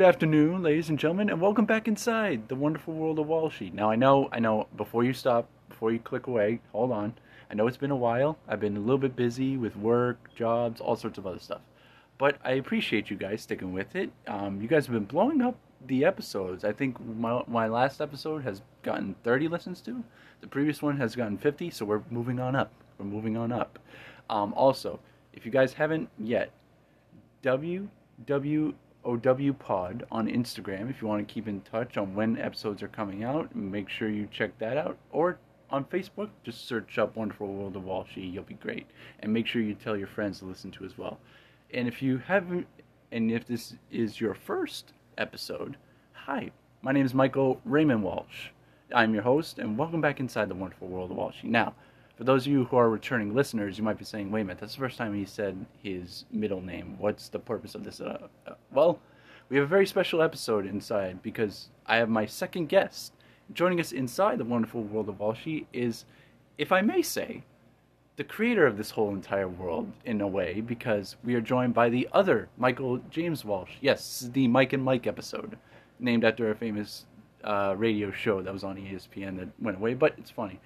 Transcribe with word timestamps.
Good 0.00 0.08
afternoon, 0.08 0.62
ladies 0.62 0.88
and 0.88 0.98
gentlemen, 0.98 1.28
and 1.28 1.42
welcome 1.42 1.66
back 1.66 1.86
inside 1.86 2.48
the 2.48 2.54
wonderful 2.54 2.94
world 2.94 3.18
of 3.18 3.26
Wall 3.26 3.50
Walshy. 3.50 3.70
Now, 3.70 3.90
I 3.90 3.96
know, 3.96 4.30
I 4.32 4.38
know, 4.38 4.66
before 4.74 5.04
you 5.04 5.12
stop, 5.12 5.46
before 5.68 5.92
you 5.92 5.98
click 5.98 6.26
away, 6.26 6.62
hold 6.72 6.90
on. 6.90 7.12
I 7.50 7.54
know 7.54 7.66
it's 7.66 7.76
been 7.76 7.90
a 7.90 7.96
while. 7.96 8.38
I've 8.48 8.60
been 8.60 8.78
a 8.78 8.80
little 8.80 8.96
bit 8.96 9.14
busy 9.14 9.58
with 9.58 9.76
work, 9.76 10.34
jobs, 10.34 10.80
all 10.80 10.96
sorts 10.96 11.18
of 11.18 11.26
other 11.26 11.38
stuff. 11.38 11.60
But 12.16 12.38
I 12.42 12.52
appreciate 12.52 13.10
you 13.10 13.16
guys 13.18 13.42
sticking 13.42 13.74
with 13.74 13.94
it. 13.94 14.10
Um, 14.26 14.62
you 14.62 14.68
guys 14.68 14.86
have 14.86 14.94
been 14.94 15.04
blowing 15.04 15.42
up 15.42 15.56
the 15.86 16.06
episodes. 16.06 16.64
I 16.64 16.72
think 16.72 16.98
my, 17.18 17.42
my 17.46 17.68
last 17.68 18.00
episode 18.00 18.42
has 18.42 18.62
gotten 18.82 19.16
30 19.22 19.48
listens 19.48 19.82
to. 19.82 20.02
The 20.40 20.46
previous 20.46 20.80
one 20.80 20.96
has 20.96 21.14
gotten 21.14 21.36
50, 21.36 21.68
so 21.68 21.84
we're 21.84 22.00
moving 22.08 22.40
on 22.40 22.56
up. 22.56 22.72
We're 22.96 23.04
moving 23.04 23.36
on 23.36 23.52
up. 23.52 23.78
Um, 24.30 24.54
also, 24.54 24.98
if 25.34 25.44
you 25.44 25.52
guys 25.52 25.74
haven't 25.74 26.08
yet, 26.18 26.52
www 27.44 28.74
OW 29.04 29.52
Pod 29.54 30.04
on 30.10 30.28
Instagram 30.28 30.90
if 30.90 31.00
you 31.00 31.08
want 31.08 31.26
to 31.26 31.32
keep 31.32 31.48
in 31.48 31.60
touch 31.62 31.96
on 31.96 32.14
when 32.14 32.38
episodes 32.38 32.82
are 32.82 32.88
coming 32.88 33.24
out. 33.24 33.54
Make 33.54 33.88
sure 33.88 34.08
you 34.08 34.28
check 34.30 34.58
that 34.58 34.76
out. 34.76 34.98
Or 35.10 35.38
on 35.70 35.84
Facebook, 35.84 36.28
just 36.44 36.66
search 36.66 36.98
up 36.98 37.16
Wonderful 37.16 37.46
World 37.46 37.76
of 37.76 37.82
Walshy. 37.82 38.32
You'll 38.32 38.42
be 38.42 38.54
great. 38.54 38.86
And 39.20 39.32
make 39.32 39.46
sure 39.46 39.62
you 39.62 39.74
tell 39.74 39.96
your 39.96 40.06
friends 40.06 40.40
to 40.40 40.44
listen 40.44 40.70
to 40.72 40.84
as 40.84 40.98
well. 40.98 41.18
And 41.72 41.88
if 41.88 42.02
you 42.02 42.18
haven't, 42.18 42.66
and 43.12 43.30
if 43.30 43.46
this 43.46 43.74
is 43.90 44.20
your 44.20 44.34
first 44.34 44.92
episode, 45.16 45.76
hi, 46.12 46.50
my 46.82 46.92
name 46.92 47.06
is 47.06 47.14
Michael 47.14 47.60
Raymond 47.64 48.02
Walsh. 48.02 48.48
I'm 48.94 49.14
your 49.14 49.22
host, 49.22 49.58
and 49.58 49.78
welcome 49.78 50.00
back 50.00 50.18
inside 50.18 50.48
the 50.48 50.54
Wonderful 50.54 50.88
World 50.88 51.12
of 51.12 51.16
Walshy. 51.16 51.44
Now, 51.44 51.74
for 52.20 52.24
those 52.24 52.46
of 52.46 52.52
you 52.52 52.64
who 52.64 52.76
are 52.76 52.90
returning 52.90 53.34
listeners, 53.34 53.78
you 53.78 53.82
might 53.82 53.96
be 53.96 54.04
saying, 54.04 54.30
wait 54.30 54.42
a 54.42 54.44
minute, 54.44 54.58
that's 54.60 54.74
the 54.74 54.80
first 54.80 54.98
time 54.98 55.14
he 55.14 55.24
said 55.24 55.56
his 55.82 56.26
middle 56.30 56.60
name. 56.60 56.96
What's 56.98 57.30
the 57.30 57.38
purpose 57.38 57.74
of 57.74 57.82
this? 57.82 57.98
Uh, 57.98 58.28
uh, 58.46 58.52
well, 58.70 59.00
we 59.48 59.56
have 59.56 59.64
a 59.64 59.66
very 59.66 59.86
special 59.86 60.20
episode 60.20 60.66
inside 60.66 61.22
because 61.22 61.70
I 61.86 61.96
have 61.96 62.10
my 62.10 62.26
second 62.26 62.68
guest. 62.68 63.14
Joining 63.54 63.80
us 63.80 63.92
inside 63.92 64.36
the 64.36 64.44
wonderful 64.44 64.82
world 64.82 65.08
of 65.08 65.14
Walshy 65.14 65.64
is, 65.72 66.04
if 66.58 66.72
I 66.72 66.82
may 66.82 67.00
say, 67.00 67.42
the 68.16 68.24
creator 68.24 68.66
of 68.66 68.76
this 68.76 68.90
whole 68.90 69.14
entire 69.14 69.48
world 69.48 69.90
in 70.04 70.20
a 70.20 70.28
way 70.28 70.60
because 70.60 71.16
we 71.24 71.34
are 71.36 71.40
joined 71.40 71.72
by 71.72 71.88
the 71.88 72.06
other 72.12 72.50
Michael 72.58 72.98
James 73.08 73.46
Walsh. 73.46 73.76
Yes, 73.80 74.28
the 74.34 74.46
Mike 74.46 74.74
and 74.74 74.84
Mike 74.84 75.06
episode, 75.06 75.56
named 75.98 76.24
after 76.24 76.50
a 76.50 76.54
famous 76.54 77.06
uh, 77.44 77.74
radio 77.78 78.10
show 78.10 78.42
that 78.42 78.52
was 78.52 78.62
on 78.62 78.76
ESPN 78.76 79.38
that 79.38 79.48
went 79.58 79.78
away, 79.78 79.94
but 79.94 80.12
it's 80.18 80.30
funny 80.30 80.60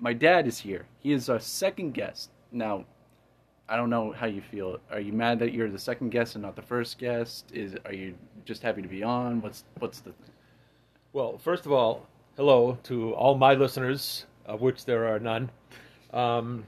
my 0.00 0.12
dad 0.12 0.46
is 0.46 0.58
here. 0.58 0.86
He 0.98 1.12
is 1.12 1.28
our 1.28 1.38
second 1.38 1.92
guest. 1.92 2.30
Now, 2.50 2.86
I 3.68 3.76
don't 3.76 3.90
know 3.90 4.12
how 4.12 4.26
you 4.26 4.40
feel. 4.40 4.78
Are 4.90 4.98
you 4.98 5.12
mad 5.12 5.38
that 5.38 5.52
you're 5.52 5.70
the 5.70 5.78
second 5.78 6.10
guest 6.10 6.34
and 6.34 6.42
not 6.42 6.56
the 6.56 6.62
first 6.62 6.98
guest? 6.98 7.52
Is 7.52 7.76
are 7.84 7.92
you 7.92 8.16
just 8.44 8.62
happy 8.62 8.82
to 8.82 8.88
be 8.88 9.02
on? 9.02 9.40
What's 9.42 9.64
what's 9.78 10.00
the 10.00 10.12
Well, 11.12 11.38
first 11.38 11.66
of 11.66 11.72
all, 11.72 12.06
hello 12.36 12.78
to 12.84 13.12
all 13.14 13.36
my 13.36 13.54
listeners, 13.54 14.26
of 14.46 14.60
which 14.60 14.86
there 14.86 15.06
are 15.14 15.20
none. 15.20 15.50
Um, 16.12 16.64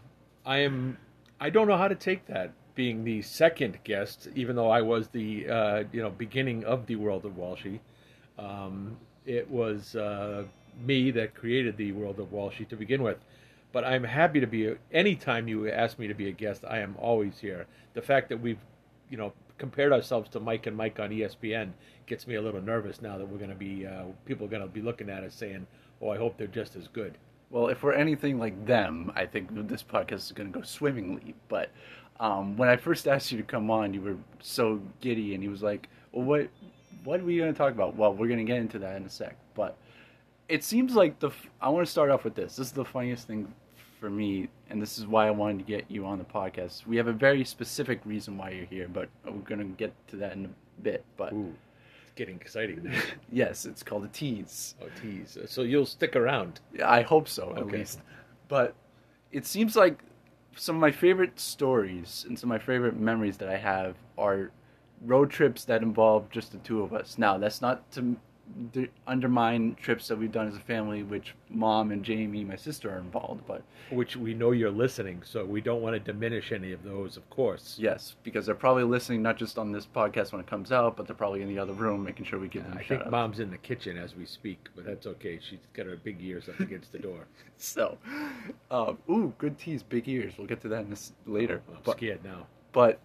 I 0.47 0.59
am. 0.59 0.97
I 1.41 1.51
don't 1.51 1.67
know 1.67 1.77
how 1.77 1.89
to 1.89 1.97
take 1.97 2.25
that 2.27 2.53
being 2.75 3.03
the 3.03 3.21
second 3.23 3.79
guest, 3.83 4.29
even 4.35 4.55
though 4.55 4.71
I 4.71 4.83
was 4.83 5.09
the 5.09 5.49
uh, 5.49 5.85
you 5.93 6.03
know 6.03 6.11
beginning 6.11 6.65
of 6.65 6.87
the 6.87 6.97
world 6.97 7.25
of 7.25 7.33
Walshy. 7.33 7.81
Um, 8.39 8.97
it 9.27 9.49
was 9.51 9.97
uh, 9.97 10.45
me 10.81 11.11
that 11.13 11.35
created 11.35 11.77
the 11.77 11.93
world 11.93 12.19
of 12.19 12.33
Walshy 12.33 12.69
to 12.69 12.77
begin 12.77 13.03
with. 13.03 13.19
But 13.73 13.85
I'm 13.85 14.05
happy 14.05 14.41
to 14.41 14.47
be. 14.47 14.75
Anytime 14.93 15.49
you 15.49 15.69
ask 15.71 15.99
me 15.99 16.07
to 16.07 16.15
be 16.15 16.29
a 16.29 16.33
guest, 16.33 16.65
I 16.69 16.81
am 16.81 16.95
always 16.99 17.39
here. 17.39 17.67
The 17.95 18.03
fact 18.03 18.29
that 18.29 18.41
we've, 18.41 18.59
you 19.09 19.17
know, 19.17 19.33
compared 19.59 19.93
ourselves 19.93 20.29
to 20.31 20.41
Mike 20.41 20.67
and 20.67 20.77
Mike 20.77 20.99
on 21.01 21.11
ESPN 21.11 21.71
gets 22.07 22.27
me 22.27 22.35
a 22.35 22.43
little 22.43 22.61
nervous 22.61 23.01
now 23.01 23.17
that 23.17 23.27
we're 23.27 23.39
going 23.39 23.51
to 23.51 23.57
be 23.57 23.87
uh, 23.87 24.05
people 24.25 24.47
are 24.47 24.51
going 24.51 24.63
to 24.63 24.69
be 24.69 24.83
looking 24.83 25.09
at 25.09 25.25
us 25.25 25.35
saying, 25.35 25.67
"Oh, 26.01 26.11
I 26.11 26.19
hope 26.19 26.37
they're 26.37 26.47
just 26.47 26.77
as 26.77 26.89
good." 26.89 27.17
Well, 27.51 27.69
if 27.69 27.83
we're 27.83 27.93
anything 27.93 28.39
like 28.39 28.67
them, 28.67 29.13
I 29.15 29.27
think 29.27 29.49
this 29.69 29.83
podcast 29.83 30.15
is 30.15 30.33
going 30.33 30.53
to 30.53 30.59
go 30.59 30.65
swimmingly. 30.65 31.35
But 31.49 31.71
um, 32.19 32.57
when 32.57 32.69
I 32.69 32.77
first 32.77 33.07
asked 33.07 33.31
you 33.31 33.39
to 33.39 33.45
come 33.45 33.71
on, 33.71 33.95
you 33.95 34.01
were 34.01 34.17
so 34.41 34.81
giddy, 35.01 35.35
and 35.35 35.43
he 35.43 35.49
was 35.49 35.63
like, 35.63 35.89
"Well, 36.13 36.25
what, 36.25 36.49
what 37.05 37.21
are 37.21 37.25
we 37.25 37.37
going 37.39 37.53
to 37.53 37.59
talk 37.59 37.73
about?" 37.73 37.97
Well, 37.97 38.13
we're 38.13 38.29
going 38.29 38.45
to 38.45 38.45
get 38.45 38.59
into 38.59 38.79
that 38.81 38.97
in 38.97 39.05
a 39.05 39.11
sec. 39.11 39.37
But 39.55 39.77
it 40.53 40.63
seems 40.63 40.95
like 40.95 41.19
the. 41.19 41.31
I 41.63 41.71
want 41.71 41.87
to 41.87 41.91
start 41.91 42.11
off 42.11 42.25
with 42.25 42.35
this. 42.35 42.57
This 42.57 42.67
is 42.67 42.73
the 42.73 42.85
funniest 42.85 43.27
thing 43.27 43.53
for 43.99 44.11
me, 44.11 44.49
and 44.69 44.83
this 44.83 44.99
is 44.99 45.07
why 45.07 45.27
I 45.27 45.31
wanted 45.31 45.59
to 45.61 45.65
get 45.65 45.87
you 45.89 46.05
on 46.05 46.19
the 46.19 46.25
podcast. 46.25 46.87
We 46.87 46.99
have 46.99 47.07
a 47.07 47.13
very 47.13 47.43
specific 47.43 48.01
reason 48.05 48.37
why 48.37 48.51
you're 48.51 48.67
here, 48.67 48.87
but 48.87 49.09
we're 49.25 49.33
gonna 49.39 49.65
get 49.65 49.95
to 50.09 50.17
that 50.17 50.35
in 50.35 50.45
a 50.45 50.83
bit. 50.83 51.07
But 51.17 51.33
Ooh, 51.33 51.55
it's 52.03 52.13
getting 52.17 52.37
exciting. 52.37 52.93
yes, 53.33 53.65
it's 53.65 53.83
called 53.83 54.05
a 54.05 54.09
tease. 54.09 54.75
Oh, 54.83 54.89
tease. 55.01 55.39
So 55.47 55.63
you'll 55.63 55.87
stick 55.87 56.17
around. 56.17 56.61
I 56.85 57.01
hope 57.01 57.29
so, 57.29 57.53
at 57.57 57.63
Okay. 57.63 57.79
least. 57.79 58.01
But 58.49 58.75
it 59.31 59.47
seems 59.47 59.75
like 59.75 60.03
some 60.55 60.77
of 60.77 60.81
my 60.83 60.93
favorite 60.93 61.41
stories 61.41 62.27
and 62.29 62.39
some 62.39 62.53
of 62.53 62.61
my 62.61 62.63
favorite 62.67 63.01
memories 63.01 63.39
that 63.39 63.49
I 63.49 63.57
have 63.57 63.97
are 64.19 64.51
road 65.07 65.31
trips 65.31 65.65
that 65.65 65.81
involve 65.81 66.29
just 66.29 66.53
the 66.53 66.59
two 66.59 66.83
of 66.83 66.93
us. 66.93 67.17
Now, 67.17 67.39
that's 67.39 67.63
not 67.63 67.91
to 67.93 68.17
d- 68.73 68.89
undermine 69.07 69.77
trips 69.81 70.09
that 70.09 70.19
we've 70.19 70.33
done 70.33 70.49
as 70.49 70.57
a 70.57 70.61
family, 70.61 71.03
which 71.03 71.35
mom 71.49 71.91
and 71.93 72.05
Jamie, 72.05 72.45
my 72.45 72.57
sister, 72.57 72.91
are 72.91 72.99
involved. 72.99 73.43
But 73.47 73.63
Which 73.91 74.17
we 74.17 74.35
know 74.35 74.51
you're 74.51 74.71
listening, 74.71 75.23
so 75.25 75.45
we 75.45 75.61
don't 75.61 75.81
want 75.83 75.95
to 75.95 76.01
diminish 76.01 76.53
any 76.53 76.73
of 76.73 76.83
those, 76.83 77.17
of 77.17 77.29
course. 77.31 77.77
yes, 77.79 78.17
because 78.23 78.45
they're 78.47 78.55
probably 78.55 78.85
listening 78.85 79.23
not 79.23 79.37
just 79.37 79.59
on 79.59 79.73
this 79.73 79.87
podcast 79.87 80.33
when 80.33 80.41
it 80.41 80.47
comes 80.47 80.73
out, 80.73 80.97
but 80.97 81.07
they're 81.07 81.17
probably 81.17 81.43
in 81.43 81.49
the 81.49 81.59
other 81.59 81.73
room 81.73 82.03
making 82.05 82.27
sure 82.27 82.39
we 82.39 82.49
give 82.49 82.65
them 82.65 82.77
I 82.77 82.83
think 82.83 83.03
out. 83.03 83.11
mom's 83.11 83.41
in 83.41 83.51
the 83.51 83.59
kitchen 83.59 83.97
as 83.97 84.15
we 84.17 84.27
speak, 84.27 84.69
but 84.75 84.85
that's 84.85 85.07
okay. 85.07 85.39
She's 85.43 85.61
got 85.73 85.87
her 85.87 85.97
big 85.97 86.19
ears 86.23 86.49
up 86.49 86.61
against 86.61 86.93
the 86.93 86.99
door. 86.99 87.25
So, 87.59 87.97
um, 88.73 88.99
ooh, 89.09 89.33
good 89.39 89.57
tease, 89.57 89.85
big 89.85 90.09
ears. 90.09 90.35
We'll 90.37 90.49
get 90.49 90.61
to 90.63 90.69
that 90.69 90.81
in 90.81 90.91
this 90.91 91.13
later. 91.27 91.63
I'm 91.69 91.77
But- 91.85 91.97
scared 91.97 92.25
now. 92.25 92.47
but 92.73 92.99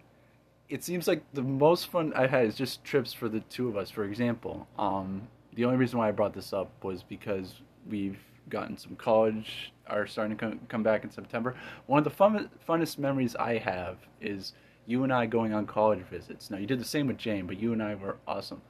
it 0.68 0.84
seems 0.84 1.08
like 1.08 1.22
the 1.32 1.42
most 1.42 1.88
fun 1.88 2.12
I 2.14 2.26
had 2.26 2.46
is 2.46 2.54
just 2.54 2.84
trips 2.84 3.12
for 3.12 3.28
the 3.28 3.40
two 3.40 3.68
of 3.68 3.76
us. 3.76 3.90
For 3.90 4.04
example, 4.04 4.66
um, 4.78 5.28
the 5.54 5.64
only 5.64 5.78
reason 5.78 5.98
why 5.98 6.08
I 6.08 6.12
brought 6.12 6.34
this 6.34 6.52
up 6.52 6.70
was 6.84 7.02
because 7.02 7.54
we've 7.88 8.18
gotten 8.50 8.76
some 8.76 8.96
college 8.96 9.72
are 9.86 10.06
starting 10.06 10.36
to 10.36 10.40
come, 10.40 10.60
come 10.68 10.82
back 10.82 11.04
in 11.04 11.10
September. 11.10 11.54
One 11.86 11.98
of 11.98 12.04
the 12.04 12.10
fun, 12.10 12.50
funnest 12.68 12.98
memories 12.98 13.34
I 13.36 13.58
have 13.58 13.96
is 14.20 14.52
you 14.86 15.04
and 15.04 15.12
I 15.12 15.26
going 15.26 15.52
on 15.52 15.66
college 15.66 16.00
visits. 16.10 16.50
Now 16.50 16.58
you 16.58 16.66
did 16.66 16.80
the 16.80 16.84
same 16.84 17.06
with 17.06 17.18
Jamie, 17.18 17.42
but 17.42 17.60
you 17.60 17.72
and 17.72 17.82
I 17.82 17.94
were 17.94 18.16
awesome. 18.26 18.60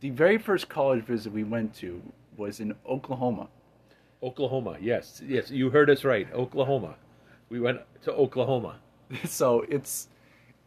The 0.00 0.10
very 0.10 0.38
first 0.38 0.68
college 0.68 1.04
visit 1.04 1.32
we 1.32 1.44
went 1.44 1.74
to 1.76 2.02
was 2.36 2.60
in 2.60 2.74
Oklahoma. 2.86 3.48
Oklahoma, 4.22 4.76
yes, 4.80 5.22
yes, 5.26 5.50
you 5.50 5.70
heard 5.70 5.88
us 5.88 6.04
right. 6.04 6.26
Oklahoma. 6.32 6.96
We 7.48 7.60
went 7.60 7.80
to 8.02 8.12
Oklahoma. 8.12 8.76
so 9.24 9.64
it's 9.68 10.08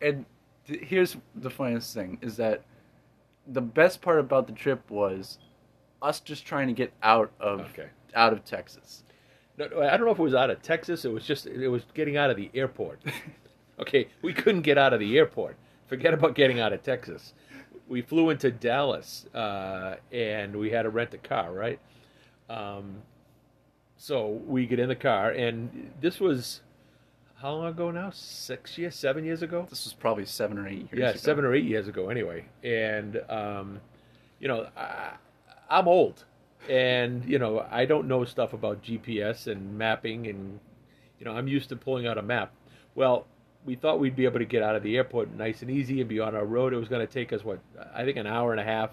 and 0.01 0.25
th- 0.69 0.83
here's 0.85 1.17
the 1.35 1.49
funniest 1.49 1.93
thing 1.93 2.17
is 2.21 2.37
that 2.37 2.63
the 3.47 3.61
best 3.61 4.01
part 4.01 4.19
about 4.19 4.47
the 4.47 4.53
trip 4.53 4.89
was 4.89 5.39
us 6.01 6.19
just 6.21 6.45
trying 6.45 6.67
to 6.67 6.73
get 6.73 6.93
out 7.03 7.31
of 7.39 7.61
Okay. 7.71 7.89
out 8.15 8.31
of 8.31 8.45
Texas. 8.45 9.03
No, 9.57 9.67
no, 9.67 9.81
I 9.81 9.97
don't 9.97 10.05
know 10.05 10.11
if 10.13 10.19
it 10.19 10.23
was 10.23 10.33
out 10.35 10.49
of 10.49 10.61
Texas. 10.61 11.03
It 11.03 11.11
was 11.11 11.25
just 11.25 11.45
it 11.47 11.67
was 11.67 11.83
getting 11.93 12.15
out 12.15 12.29
of 12.29 12.37
the 12.37 12.49
airport. 12.53 12.99
okay, 13.79 14.07
we 14.21 14.33
couldn't 14.33 14.61
get 14.61 14.77
out 14.77 14.93
of 14.93 14.99
the 15.01 15.17
airport. 15.17 15.57
Forget 15.87 16.13
about 16.13 16.35
getting 16.35 16.59
out 16.59 16.71
of 16.71 16.83
Texas. 16.83 17.33
We 17.87 18.01
flew 18.03 18.29
into 18.29 18.51
Dallas, 18.51 19.25
uh, 19.33 19.95
and 20.11 20.55
we 20.55 20.69
had 20.69 20.83
to 20.83 20.89
rent 20.89 21.13
a 21.15 21.17
car, 21.17 21.51
right? 21.51 21.79
Um, 22.49 23.01
so 23.97 24.27
we 24.47 24.65
get 24.67 24.79
in 24.79 24.87
the 24.89 24.95
car, 24.95 25.31
and 25.31 25.91
this 25.99 26.19
was 26.19 26.61
how 27.41 27.53
long 27.53 27.67
ago 27.67 27.91
now? 27.91 28.11
Six 28.13 28.77
years, 28.77 28.95
seven 28.95 29.23
years 29.25 29.41
ago. 29.41 29.65
This 29.69 29.85
was 29.85 29.93
probably 29.93 30.25
seven 30.25 30.57
or 30.57 30.67
eight 30.67 30.77
years 30.79 30.89
Yeah, 30.93 31.09
ago. 31.09 31.17
seven 31.17 31.45
or 31.45 31.53
eight 31.55 31.65
years 31.65 31.87
ago, 31.87 32.09
anyway. 32.09 32.45
And 32.63 33.21
um, 33.29 33.79
you 34.39 34.47
know, 34.47 34.67
I, 34.75 35.11
I'm 35.69 35.87
old, 35.87 36.25
and 36.69 37.23
you 37.25 37.39
know, 37.39 37.65
I 37.71 37.85
don't 37.85 38.07
know 38.07 38.25
stuff 38.25 38.53
about 38.53 38.83
GPS 38.83 39.47
and 39.47 39.77
mapping, 39.77 40.27
and 40.27 40.59
you 41.19 41.25
know, 41.25 41.31
I'm 41.31 41.47
used 41.47 41.69
to 41.69 41.75
pulling 41.75 42.07
out 42.07 42.17
a 42.17 42.21
map. 42.21 42.51
Well, 42.95 43.25
we 43.65 43.75
thought 43.75 43.99
we'd 43.99 44.15
be 44.15 44.25
able 44.25 44.39
to 44.39 44.45
get 44.45 44.63
out 44.63 44.75
of 44.75 44.83
the 44.83 44.97
airport 44.97 45.33
nice 45.33 45.61
and 45.61 45.69
easy 45.71 45.99
and 45.99 46.09
be 46.09 46.19
on 46.19 46.35
our 46.35 46.45
road. 46.45 46.73
It 46.73 46.77
was 46.77 46.87
going 46.89 47.05
to 47.05 47.11
take 47.13 47.31
us 47.33 47.43
what 47.43 47.59
I 47.93 48.03
think 48.03 48.17
an 48.17 48.27
hour 48.27 48.51
and 48.51 48.59
a 48.59 48.63
half 48.63 48.91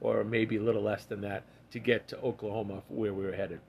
or 0.00 0.24
maybe 0.24 0.56
a 0.56 0.62
little 0.62 0.82
less 0.82 1.04
than 1.06 1.22
that, 1.22 1.42
to 1.70 1.78
get 1.78 2.06
to 2.08 2.18
Oklahoma 2.20 2.82
where 2.88 3.14
we 3.14 3.24
were 3.24 3.32
headed. 3.32 3.60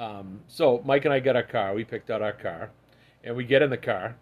Um, 0.00 0.40
so 0.48 0.82
Mike 0.84 1.04
and 1.04 1.12
I 1.14 1.20
got 1.20 1.36
our 1.36 1.42
car. 1.42 1.74
We 1.74 1.84
picked 1.84 2.10
out 2.10 2.22
our 2.22 2.32
car, 2.32 2.70
and 3.24 3.36
we 3.36 3.44
get 3.44 3.60
in 3.62 3.70
the 3.70 3.76
car, 3.76 4.16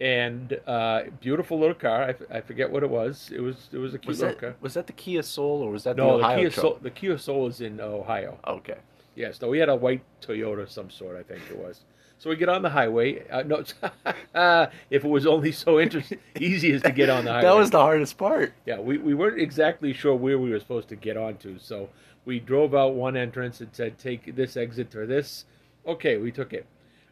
and 0.00 0.58
uh, 0.66 1.02
beautiful 1.20 1.58
little 1.58 1.74
car. 1.74 2.02
I, 2.04 2.08
f- 2.10 2.22
I 2.30 2.40
forget 2.40 2.70
what 2.70 2.82
it 2.82 2.90
was. 2.90 3.30
It 3.34 3.40
was 3.40 3.68
it 3.72 3.78
was 3.78 3.94
a 3.94 3.98
cute 3.98 4.08
Was 4.08 4.20
little 4.20 4.34
that 4.34 4.40
car. 4.40 4.54
was 4.60 4.74
that 4.74 4.86
the 4.86 4.92
Kia 4.92 5.22
Soul 5.22 5.62
or 5.62 5.70
was 5.70 5.84
that 5.84 5.96
No, 5.96 6.18
the 6.18 6.26
the 6.28 6.34
Kia 6.36 6.50
truck? 6.50 6.62
Soul. 6.62 6.78
The 6.82 6.90
Kia 6.90 7.18
Soul 7.18 7.46
is 7.46 7.60
in 7.60 7.80
Ohio. 7.80 8.38
Okay. 8.46 8.78
Yes, 9.14 9.40
no, 9.42 9.48
we 9.48 9.58
had 9.58 9.68
a 9.68 9.76
white 9.76 10.02
Toyota 10.22 10.62
of 10.62 10.70
some 10.70 10.88
sort, 10.90 11.16
I 11.16 11.22
think 11.22 11.42
it 11.50 11.58
was. 11.58 11.80
So 12.18 12.28
we 12.30 12.36
get 12.36 12.48
on 12.48 12.62
the 12.62 12.70
highway. 12.70 13.26
Uh, 13.28 13.42
no, 13.42 13.64
if 14.90 15.04
it 15.04 15.08
was 15.08 15.26
only 15.26 15.52
so 15.52 15.80
interesting, 15.80 16.18
easy 16.40 16.72
as 16.72 16.82
to 16.82 16.90
get 16.92 17.08
on 17.10 17.24
the 17.24 17.32
highway. 17.32 17.44
That 17.44 17.56
was 17.56 17.70
the 17.70 17.80
hardest 17.80 18.18
part. 18.18 18.52
yeah. 18.66 18.78
We 18.78 18.98
we 18.98 19.14
weren't 19.14 19.40
exactly 19.40 19.92
sure 19.92 20.14
where 20.14 20.38
we 20.38 20.50
were 20.50 20.60
supposed 20.60 20.88
to 20.88 20.96
get 20.96 21.16
onto, 21.16 21.58
so 21.58 21.88
we 22.24 22.38
drove 22.38 22.74
out 22.74 22.94
one 22.94 23.16
entrance 23.16 23.60
and 23.60 23.74
said, 23.74 23.98
"Take 23.98 24.34
this 24.34 24.56
exit 24.56 24.94
or 24.94 25.06
this." 25.06 25.44
Okay, 25.86 26.16
we 26.16 26.30
took 26.30 26.52
it. 26.52 26.66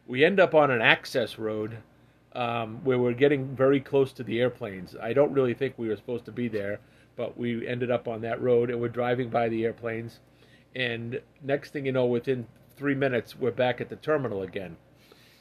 We 0.07 0.25
end 0.25 0.41
up 0.41 0.55
on 0.55 0.71
an 0.71 0.81
access 0.81 1.39
road 1.39 1.79
um, 2.33 2.85
where 2.85 2.99
we're 2.99 3.13
getting 3.13 3.57
very 3.57 3.81
close 3.81 4.13
to 4.13 4.23
the 4.23 4.41
airplanes. 4.41 4.95
I 5.01 5.13
don't 5.13 5.33
really 5.33 5.55
think 5.55 5.75
we 5.77 5.89
were 5.89 5.97
supposed 5.97 6.25
to 6.27 6.33
be 6.33 6.49
there, 6.49 6.81
but 7.17 7.37
we 7.37 7.67
ended 7.67 7.91
up 7.91 8.07
on 8.07 8.21
that 8.23 8.41
road 8.41 8.71
and 8.71 8.81
we're 8.81 8.89
driving 8.89 9.29
by 9.29 9.49
the 9.49 9.65
airplanes. 9.65 10.21
And 10.75 11.21
next 11.43 11.73
thing 11.73 11.87
you 11.87 11.93
know, 11.93 12.07
within 12.07 12.47
three 12.77 12.95
minutes, 12.95 13.37
we're 13.37 13.51
back 13.51 13.81
at 13.81 13.89
the 13.89 13.97
terminal 13.97 14.43
again. 14.43 14.77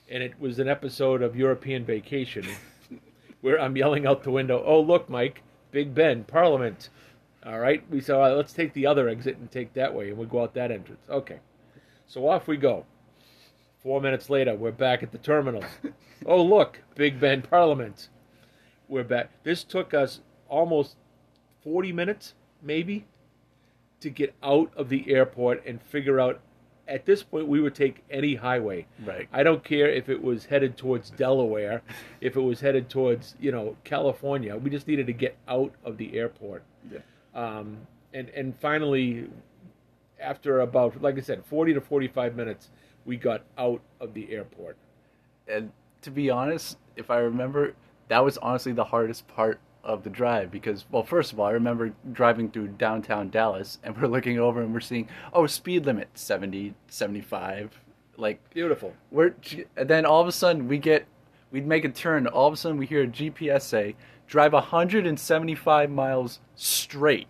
And 0.10 0.24
it 0.24 0.40
was 0.40 0.58
an 0.60 0.70
episode 0.70 1.22
of 1.22 1.36
European 1.36 1.86
Vacation 1.86 2.48
where 3.42 3.60
I'm 3.60 3.76
yelling 3.78 4.08
out 4.08 4.24
the 4.24 4.32
window, 4.32 4.64
"Oh 4.66 4.80
look, 4.80 5.10
Mike, 5.10 5.44
Big 5.72 5.94
Ben, 5.94 6.24
Parliament." 6.24 6.90
All 7.48 7.60
right, 7.60 7.82
we 7.90 8.02
said, 8.02 8.16
"All 8.16 8.22
right, 8.22 8.34
let's 8.34 8.52
take 8.52 8.74
the 8.74 8.86
other 8.86 9.08
exit 9.08 9.38
and 9.38 9.50
take 9.50 9.74
that 9.74 9.94
way, 9.94 10.10
and 10.10 10.18
we 10.18 10.26
go 10.26 10.44
out 10.44 10.54
that 10.56 10.70
entrance. 10.70 11.00
Okay, 11.10 11.40
so 12.06 12.28
off 12.28 12.46
we 12.46 12.58
go. 12.58 12.86
Four 13.82 14.02
minutes 14.02 14.30
later, 14.30 14.54
we're 14.54 14.74
back 14.74 15.02
at 15.02 15.14
the 15.14 15.18
terminal. 15.18 15.64
oh 16.26 16.44
look, 16.44 16.82
Big 16.96 17.22
Ben, 17.22 17.42
Parliament. 17.42 18.10
We're 18.90 19.06
back. 19.06 19.32
This 19.44 19.64
took 19.64 19.94
us 19.94 20.20
almost 20.50 20.98
40 21.64 21.94
minutes, 21.94 22.34
maybe, 22.62 23.06
to 24.02 24.10
get 24.10 24.36
out 24.44 24.74
of 24.76 24.90
the 24.90 25.10
airport 25.10 25.66
and 25.66 25.82
figure 25.82 26.20
out. 26.20 26.42
At 26.86 27.06
this 27.06 27.22
point, 27.22 27.48
we 27.48 27.60
would 27.60 27.76
take 27.76 28.04
any 28.10 28.36
highway. 28.36 28.88
Right. 29.06 29.28
I 29.34 29.44
don't 29.44 29.62
care 29.62 29.90
if 29.90 30.08
it 30.08 30.24
was 30.24 30.46
headed 30.46 30.78
towards 30.78 31.10
Delaware, 31.10 31.82
if 32.22 32.38
it 32.38 32.42
was 32.42 32.62
headed 32.62 32.90
towards 32.90 33.36
you 33.40 33.54
know 33.54 33.78
California. 33.86 34.58
We 34.58 34.70
just 34.70 34.88
needed 34.88 35.08
to 35.08 35.14
get 35.14 35.38
out 35.48 35.74
of 35.86 35.98
the 35.98 36.18
airport. 36.18 36.64
Yeah. 36.92 37.00
Um, 37.38 37.78
and 38.14 38.28
and 38.30 38.60
finally, 38.60 39.28
after 40.20 40.60
about 40.60 41.02
like 41.02 41.18
I 41.18 41.22
said, 41.22 41.46
forty 41.46 41.74
to 41.74 41.80
forty-five 41.80 42.36
minutes, 42.36 42.70
we 43.06 43.16
got 43.16 43.44
out 43.58 43.82
of 44.02 44.14
the 44.14 44.30
airport. 44.32 44.76
And 45.48 45.72
to 46.02 46.12
be 46.12 46.30
honest, 46.30 46.78
if 46.98 47.10
I 47.10 47.20
remember, 47.20 47.74
that 48.10 48.24
was 48.24 48.38
honestly 48.40 48.74
the 48.74 48.84
hardest 48.84 49.28
part 49.28 49.60
of 49.84 50.04
the 50.04 50.10
drive 50.10 50.52
because, 50.52 50.86
well, 50.92 51.04
first 51.04 51.32
of 51.32 51.40
all, 51.40 51.48
I 51.48 51.52
remember 51.52 51.94
driving 52.12 52.52
through 52.52 52.68
downtown 52.70 53.30
Dallas 53.30 53.80
and 53.84 53.96
we're 54.02 54.08
looking 54.08 54.38
over 54.38 54.62
and 54.62 54.74
we're 54.74 54.82
seeing, 54.82 55.08
oh, 55.34 55.48
speed 55.48 55.86
limit 55.86 56.10
70, 56.14 56.74
75. 56.90 57.80
Like, 58.18 58.42
Beautiful. 58.54 58.94
we're, 59.12 59.34
and 59.78 59.90
then 59.90 60.06
all 60.06 60.22
of 60.22 60.28
a 60.28 60.32
sudden 60.32 60.68
we 60.68 60.78
get, 60.78 61.06
we'd 61.52 61.66
make 61.66 61.86
a 61.86 61.90
turn. 61.90 62.28
All 62.28 62.48
of 62.48 62.54
a 62.54 62.58
sudden 62.58 62.78
we 62.78 62.86
hear 62.86 63.04
a 63.04 63.08
GPS 63.08 63.62
say, 63.62 63.96
drive 64.28 64.54
175 64.54 65.90
miles 65.90 66.40
straight. 66.56 67.28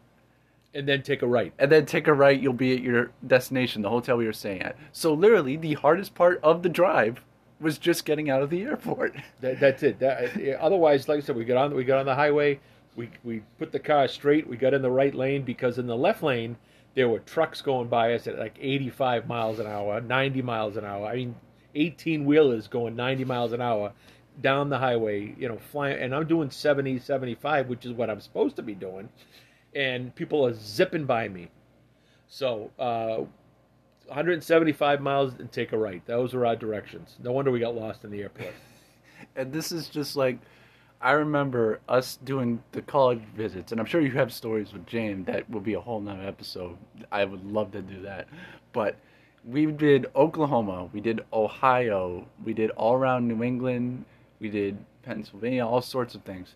And 0.73 0.87
then 0.87 1.01
take 1.01 1.23
a 1.23 1.27
right. 1.27 1.53
and 1.57 1.71
then 1.71 1.87
take 1.87 2.07
a 2.07 2.13
right 2.13 2.39
you'll 2.39 2.53
be 2.53 2.71
at 2.73 2.83
your 2.83 3.09
destination 3.25 3.81
the 3.81 3.89
hotel 3.89 4.15
we 4.15 4.27
were 4.27 4.33
staying 4.33 4.61
at 4.61 4.75
so 4.91 5.11
literally 5.11 5.55
the 5.55 5.73
hardest 5.73 6.13
part 6.13 6.39
of 6.43 6.61
the 6.61 6.69
drive 6.69 7.23
was 7.59 7.79
just 7.79 8.05
getting 8.05 8.29
out 8.29 8.43
of 8.43 8.51
the 8.51 8.61
airport 8.61 9.15
That, 9.41 9.59
that's 9.59 9.81
it. 9.81 9.99
That, 9.99 10.39
yeah, 10.39 10.57
otherwise, 10.59 11.07
like 11.07 11.17
I 11.17 11.21
said, 11.21 11.35
we 11.35 11.45
got 11.45 11.57
on 11.57 11.75
we 11.75 11.83
got 11.83 11.99
on 11.99 12.05
the 12.05 12.15
highway. 12.15 12.59
We 12.95 13.09
we 13.23 13.41
put 13.57 13.71
the 13.71 13.79
car 13.79 14.07
straight. 14.07 14.47
We 14.47 14.57
got 14.57 14.73
in 14.73 14.81
the 14.81 14.91
right 14.91 15.15
lane 15.15 15.43
because 15.43 15.77
in 15.77 15.87
the 15.87 15.95
left 15.95 16.21
lane 16.21 16.57
there 16.95 17.09
were 17.09 17.19
trucks 17.19 17.61
going 17.61 17.87
by 17.87 18.13
us 18.13 18.25
at 18.25 18.39
like 18.39 18.57
85 18.59 19.27
miles 19.27 19.59
an 19.59 19.67
hour, 19.67 20.01
90 20.01 20.41
miles 20.41 20.77
an 20.77 20.85
hour. 20.85 21.05
I 21.05 21.15
mean, 21.15 21.35
18 21.75 22.25
wheelers 22.25 22.67
going 22.67 22.95
90 22.95 23.23
miles 23.23 23.53
an 23.53 23.61
hour 23.61 23.93
down 24.41 24.69
the 24.69 24.77
highway. 24.77 25.35
You 25.37 25.49
know, 25.49 25.57
flying, 25.71 26.01
and 26.01 26.15
I'm 26.15 26.27
doing 26.27 26.49
70, 26.51 26.99
75, 26.99 27.67
which 27.67 27.85
is 27.85 27.93
what 27.93 28.09
I'm 28.09 28.21
supposed 28.21 28.55
to 28.57 28.61
be 28.61 28.75
doing, 28.75 29.09
and 29.75 30.13
people 30.15 30.45
are 30.45 30.53
zipping 30.53 31.05
by 31.05 31.27
me. 31.27 31.49
So. 32.27 32.71
Uh, 32.77 33.25
175 34.07 35.01
miles 35.01 35.33
and 35.37 35.51
take 35.51 35.73
a 35.73 35.77
right. 35.77 36.01
Those 36.05 36.33
were 36.33 36.45
our 36.45 36.55
directions. 36.55 37.17
No 37.21 37.33
wonder 37.33 37.51
we 37.51 37.59
got 37.59 37.75
lost 37.75 38.05
in 38.05 38.09
the 38.09 38.21
airport. 38.21 38.53
and 39.35 39.51
this 39.53 39.71
is 39.71 39.87
just 39.87 40.15
like 40.15 40.37
i 41.01 41.11
remember 41.11 41.79
us 41.87 42.17
doing 42.23 42.61
the 42.71 42.81
college 42.81 43.21
visits 43.35 43.71
and 43.71 43.79
i'm 43.79 43.85
sure 43.85 44.01
you 44.01 44.11
have 44.11 44.33
stories 44.33 44.73
with 44.73 44.85
jamie 44.85 45.23
that 45.23 45.49
will 45.49 45.61
be 45.61 45.73
a 45.73 45.79
whole 45.79 45.99
nother 45.99 46.23
episode 46.23 46.77
i 47.11 47.23
would 47.23 47.45
love 47.45 47.71
to 47.71 47.81
do 47.81 48.01
that 48.01 48.27
but 48.73 48.95
we 49.45 49.65
did 49.65 50.07
oklahoma 50.15 50.89
we 50.93 50.99
did 50.99 51.21
ohio 51.31 52.25
we 52.43 52.53
did 52.53 52.71
all 52.71 52.95
around 52.95 53.27
new 53.27 53.43
england 53.43 54.03
we 54.39 54.49
did 54.49 54.77
pennsylvania 55.03 55.65
all 55.65 55.81
sorts 55.81 56.15
of 56.15 56.23
things 56.23 56.55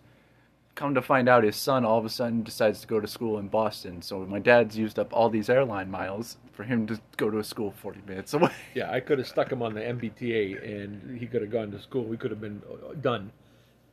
come 0.74 0.94
to 0.94 1.02
find 1.02 1.28
out 1.28 1.44
his 1.44 1.56
son 1.56 1.84
all 1.84 1.98
of 1.98 2.04
a 2.04 2.08
sudden 2.08 2.42
decides 2.42 2.80
to 2.80 2.86
go 2.86 3.00
to 3.00 3.06
school 3.06 3.38
in 3.38 3.48
boston 3.48 4.00
so 4.02 4.20
my 4.20 4.38
dad's 4.38 4.76
used 4.76 4.98
up 4.98 5.12
all 5.12 5.28
these 5.28 5.50
airline 5.50 5.90
miles 5.90 6.38
for 6.52 6.64
him 6.64 6.86
to 6.86 7.00
go 7.16 7.30
to 7.30 7.38
a 7.38 7.44
school 7.44 7.72
40 7.72 8.00
minutes 8.06 8.32
away 8.34 8.50
Yeah, 8.74 8.90
I 8.90 9.00
could 9.00 9.18
have 9.18 9.28
stuck 9.28 9.50
him 9.52 9.62
on 9.62 9.74
the 9.74 9.80
MBTA 9.80 10.82
and 10.82 11.18
he 11.18 11.26
could 11.26 11.42
have 11.42 11.50
gone 11.50 11.70
to 11.72 11.80
school. 11.80 12.04
We 12.04 12.16
could 12.16 12.30
have 12.30 12.40
been 12.40 12.62
uh, 12.70 12.94
done 12.94 13.30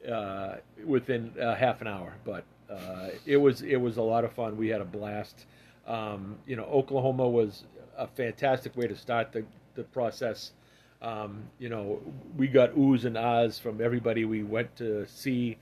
uh, 0.09 0.55
within 0.85 1.33
uh, 1.41 1.55
half 1.55 1.81
an 1.81 1.87
hour. 1.87 2.15
But 2.23 2.43
uh, 2.69 3.09
it 3.25 3.37
was 3.37 3.61
it 3.61 3.77
was 3.77 3.97
a 3.97 4.01
lot 4.01 4.23
of 4.23 4.31
fun. 4.33 4.57
We 4.57 4.69
had 4.69 4.81
a 4.81 4.85
blast. 4.85 5.45
Um, 5.87 6.37
you 6.45 6.55
know, 6.55 6.65
Oklahoma 6.65 7.27
was 7.27 7.65
a 7.97 8.07
fantastic 8.07 8.75
way 8.77 8.87
to 8.87 8.95
start 8.95 9.31
the 9.31 9.43
the 9.75 9.83
process. 9.83 10.51
Um, 11.01 11.43
you 11.59 11.69
know, 11.69 11.99
we 12.37 12.47
got 12.47 12.75
oohs 12.75 13.05
and 13.05 13.17
ahs 13.17 13.57
from 13.59 13.81
everybody 13.81 14.25
we 14.25 14.43
went 14.43 14.75
to 14.77 15.07
see. 15.07 15.57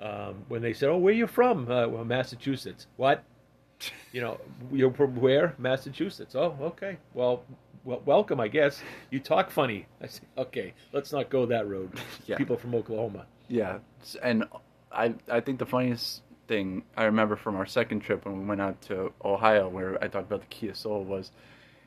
Um, 0.00 0.44
when 0.48 0.62
they 0.62 0.72
said, 0.72 0.88
"Oh, 0.88 0.98
where 0.98 1.14
are 1.14 1.16
you 1.16 1.26
from?" 1.26 1.70
Uh, 1.70 1.86
well, 1.88 2.04
Massachusetts. 2.04 2.86
What? 2.96 3.22
You 4.12 4.20
know, 4.20 4.40
you're 4.72 4.92
from 4.92 5.16
where? 5.16 5.54
Massachusetts. 5.58 6.34
Oh, 6.34 6.56
okay. 6.60 6.98
Well, 7.14 7.44
well, 7.84 8.02
welcome, 8.04 8.38
I 8.40 8.48
guess. 8.48 8.80
You 9.10 9.20
talk 9.20 9.50
funny. 9.50 9.86
I 10.00 10.06
said, 10.06 10.26
okay, 10.38 10.74
let's 10.92 11.12
not 11.12 11.30
go 11.30 11.46
that 11.46 11.68
road. 11.68 11.92
Yeah. 12.26 12.36
People 12.36 12.56
from 12.56 12.74
Oklahoma. 12.74 13.26
Yeah, 13.48 13.78
and 14.22 14.44
I 14.92 15.14
I 15.28 15.40
think 15.40 15.58
the 15.58 15.66
funniest 15.66 16.22
thing 16.46 16.84
I 16.96 17.04
remember 17.04 17.36
from 17.36 17.56
our 17.56 17.66
second 17.66 18.00
trip 18.00 18.24
when 18.24 18.38
we 18.38 18.44
went 18.44 18.60
out 18.60 18.80
to 18.82 19.12
Ohio, 19.24 19.68
where 19.68 19.96
I 20.02 20.06
talked 20.08 20.26
about 20.26 20.40
the 20.40 20.46
Kia 20.46 20.74
Soul, 20.74 21.04
was 21.04 21.32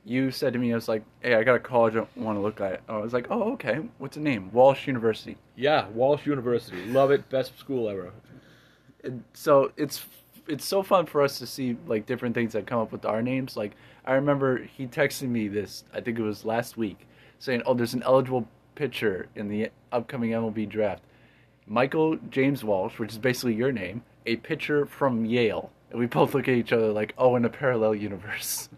you 0.05 0.29
said 0.31 0.53
to 0.53 0.59
me, 0.59 0.71
I 0.71 0.75
was 0.75 0.87
like, 0.87 1.03
"Hey, 1.21 1.35
I 1.35 1.43
got 1.43 1.55
a 1.55 1.59
college 1.59 1.95
I 1.95 2.05
want 2.15 2.37
to 2.37 2.41
look 2.41 2.61
at." 2.61 2.81
I 2.87 2.97
was 2.97 3.11
like, 3.11 3.27
"Oh, 3.29 3.53
okay. 3.53 3.79
What's 3.97 4.15
the 4.15 4.21
name?" 4.21 4.51
Walsh 4.53 4.87
University. 4.87 5.37
Yeah, 5.55 5.87
Walsh 5.89 6.25
University. 6.25 6.85
Love 6.85 7.11
it. 7.11 7.29
Best 7.29 7.57
school 7.57 7.89
ever. 7.89 8.11
And 9.03 9.23
so 9.33 9.71
it's 9.77 10.05
it's 10.47 10.65
so 10.65 10.83
fun 10.83 11.07
for 11.07 11.21
us 11.21 11.39
to 11.39 11.47
see 11.47 11.75
like 11.87 12.05
different 12.05 12.35
things 12.35 12.53
that 12.53 12.67
come 12.67 12.79
up 12.79 12.91
with 12.91 13.05
our 13.05 13.21
names. 13.21 13.57
Like 13.57 13.75
I 14.05 14.13
remember 14.13 14.63
he 14.63 14.87
texted 14.87 15.27
me 15.29 15.47
this. 15.47 15.83
I 15.93 16.01
think 16.01 16.19
it 16.19 16.23
was 16.23 16.45
last 16.45 16.77
week, 16.77 17.07
saying, 17.39 17.63
"Oh, 17.65 17.73
there's 17.73 17.95
an 17.95 18.03
eligible 18.03 18.47
pitcher 18.75 19.27
in 19.35 19.49
the 19.49 19.69
upcoming 19.91 20.31
MLB 20.31 20.69
draft." 20.69 21.03
Michael 21.67 22.17
James 22.29 22.63
Walsh, 22.63 22.99
which 22.99 23.11
is 23.11 23.17
basically 23.17 23.55
your 23.55 23.71
name, 23.71 24.03
a 24.25 24.35
pitcher 24.37 24.85
from 24.85 25.25
Yale. 25.25 25.71
And 25.89 25.99
we 25.99 26.05
both 26.05 26.33
look 26.33 26.47
at 26.47 26.53
each 26.53 26.71
other 26.71 26.91
like, 26.91 27.13
oh, 27.17 27.35
in 27.35 27.45
a 27.45 27.49
parallel 27.49 27.95
universe. 27.95 28.69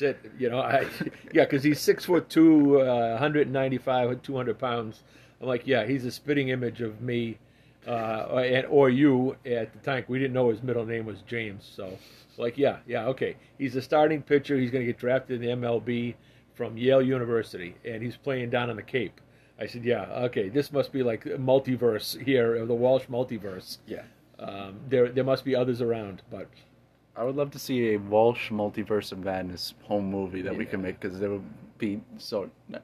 That's 0.00 0.24
it. 0.24 0.32
You 0.38 0.50
know, 0.50 0.60
I 0.60 0.86
yeah, 1.32 1.44
because 1.44 1.62
he's 1.62 1.80
six 1.80 2.04
foot 2.04 2.28
two, 2.28 2.80
uh, 2.80 3.10
195, 3.10 4.22
200 4.22 4.58
pounds. 4.58 5.02
I'm 5.40 5.46
like, 5.46 5.66
yeah, 5.66 5.86
he's 5.86 6.04
a 6.04 6.10
spitting 6.10 6.48
image 6.48 6.80
of 6.80 7.00
me, 7.00 7.38
uh, 7.86 8.26
or, 8.30 8.40
and, 8.42 8.66
or 8.66 8.90
you 8.90 9.36
at 9.46 9.72
the 9.72 9.78
time. 9.78 10.04
We 10.08 10.18
didn't 10.18 10.34
know 10.34 10.50
his 10.50 10.62
middle 10.62 10.84
name 10.84 11.06
was 11.06 11.22
James, 11.22 11.70
so 11.74 11.98
like, 12.36 12.58
yeah, 12.58 12.78
yeah, 12.86 13.06
okay. 13.06 13.36
He's 13.58 13.76
a 13.76 13.82
starting 13.82 14.22
pitcher. 14.22 14.56
He's 14.56 14.70
going 14.70 14.84
to 14.86 14.92
get 14.92 14.98
drafted 14.98 15.42
in 15.42 15.60
the 15.60 15.66
MLB 15.66 16.14
from 16.54 16.76
Yale 16.76 17.02
University, 17.02 17.74
and 17.84 18.02
he's 18.02 18.16
playing 18.16 18.50
down 18.50 18.70
on 18.70 18.76
the 18.76 18.82
Cape. 18.82 19.20
I 19.58 19.66
said, 19.66 19.84
yeah, 19.84 20.04
okay, 20.24 20.48
this 20.48 20.72
must 20.72 20.90
be 20.90 21.02
like 21.02 21.24
multiverse 21.24 22.22
here, 22.22 22.64
the 22.64 22.74
Walsh 22.74 23.04
multiverse. 23.06 23.78
Yeah. 23.86 24.02
Um, 24.38 24.80
there, 24.88 25.10
there 25.10 25.24
must 25.24 25.44
be 25.44 25.54
others 25.54 25.82
around, 25.82 26.22
but 26.30 26.48
I 27.20 27.24
would 27.24 27.36
love 27.36 27.50
to 27.50 27.58
see 27.58 27.92
a 27.92 27.98
Walsh 27.98 28.50
Multiverse 28.50 29.12
of 29.12 29.18
Madness 29.18 29.74
home 29.82 30.10
movie 30.10 30.40
that 30.42 30.56
we 30.56 30.64
can 30.64 30.80
make 30.80 30.98
because 30.98 31.18
there 31.20 31.30
would 31.30 31.44
be 31.78 32.00
so. 32.16 32.48
All 32.72 32.80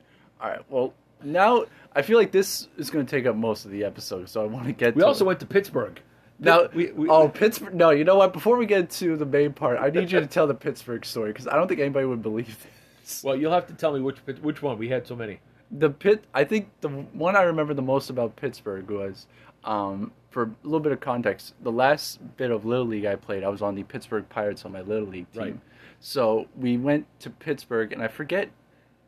right, 0.50 0.60
well, 0.70 0.92
now 1.24 1.64
I 1.94 2.02
feel 2.02 2.18
like 2.18 2.32
this 2.32 2.68
is 2.76 2.90
going 2.90 3.06
to 3.06 3.10
take 3.10 3.24
up 3.26 3.34
most 3.34 3.64
of 3.64 3.70
the 3.70 3.82
episode, 3.84 4.28
so 4.28 4.42
I 4.42 4.46
want 4.46 4.66
to 4.66 4.72
get 4.72 4.94
we 4.94 5.00
to 5.00 5.06
also 5.06 5.24
it. 5.24 5.28
went 5.28 5.40
to 5.40 5.46
Pittsburgh. 5.46 5.98
Now, 6.38 6.68
we- 6.74 6.92
we- 6.92 7.08
oh 7.08 7.28
Pittsburgh. 7.30 7.74
No, 7.74 7.88
you 7.90 8.04
know 8.04 8.16
what? 8.16 8.34
Before 8.34 8.58
we 8.58 8.66
get 8.66 8.90
to 8.90 9.16
the 9.16 9.24
main 9.24 9.54
part, 9.54 9.78
I 9.80 9.88
need 9.88 10.12
you 10.12 10.20
to 10.20 10.26
tell 10.26 10.46
the 10.46 10.54
Pittsburgh 10.54 11.06
story 11.06 11.32
because 11.32 11.48
I 11.48 11.56
don't 11.56 11.66
think 11.66 11.80
anybody 11.80 12.04
would 12.04 12.20
believe 12.22 12.66
this. 13.02 13.24
Well, 13.24 13.36
you'll 13.36 13.52
have 13.52 13.66
to 13.68 13.72
tell 13.74 13.94
me 13.94 14.00
which 14.00 14.18
which 14.42 14.60
one. 14.60 14.76
We 14.76 14.90
had 14.90 15.06
so 15.06 15.16
many. 15.16 15.40
the 15.70 15.90
pit 15.90 16.22
i 16.32 16.44
think 16.44 16.68
the 16.80 16.88
one 16.88 17.34
i 17.34 17.42
remember 17.42 17.74
the 17.74 17.82
most 17.82 18.08
about 18.08 18.36
pittsburgh 18.36 18.88
was 18.88 19.26
um, 19.64 20.12
for 20.36 20.42
a 20.42 20.50
little 20.64 20.80
bit 20.80 20.92
of 20.92 21.00
context 21.00 21.54
the 21.62 21.72
last 21.72 22.18
bit 22.36 22.50
of 22.50 22.66
little 22.66 22.84
league 22.84 23.06
i 23.06 23.16
played 23.16 23.42
i 23.42 23.48
was 23.48 23.62
on 23.62 23.74
the 23.74 23.82
pittsburgh 23.84 24.28
pirates 24.28 24.66
on 24.66 24.72
my 24.72 24.82
little 24.82 25.08
league 25.08 25.30
team 25.32 25.42
Right. 25.42 25.60
so 25.98 26.46
we 26.54 26.76
went 26.76 27.06
to 27.20 27.30
pittsburgh 27.30 27.90
and 27.90 28.02
i 28.02 28.08
forget 28.08 28.50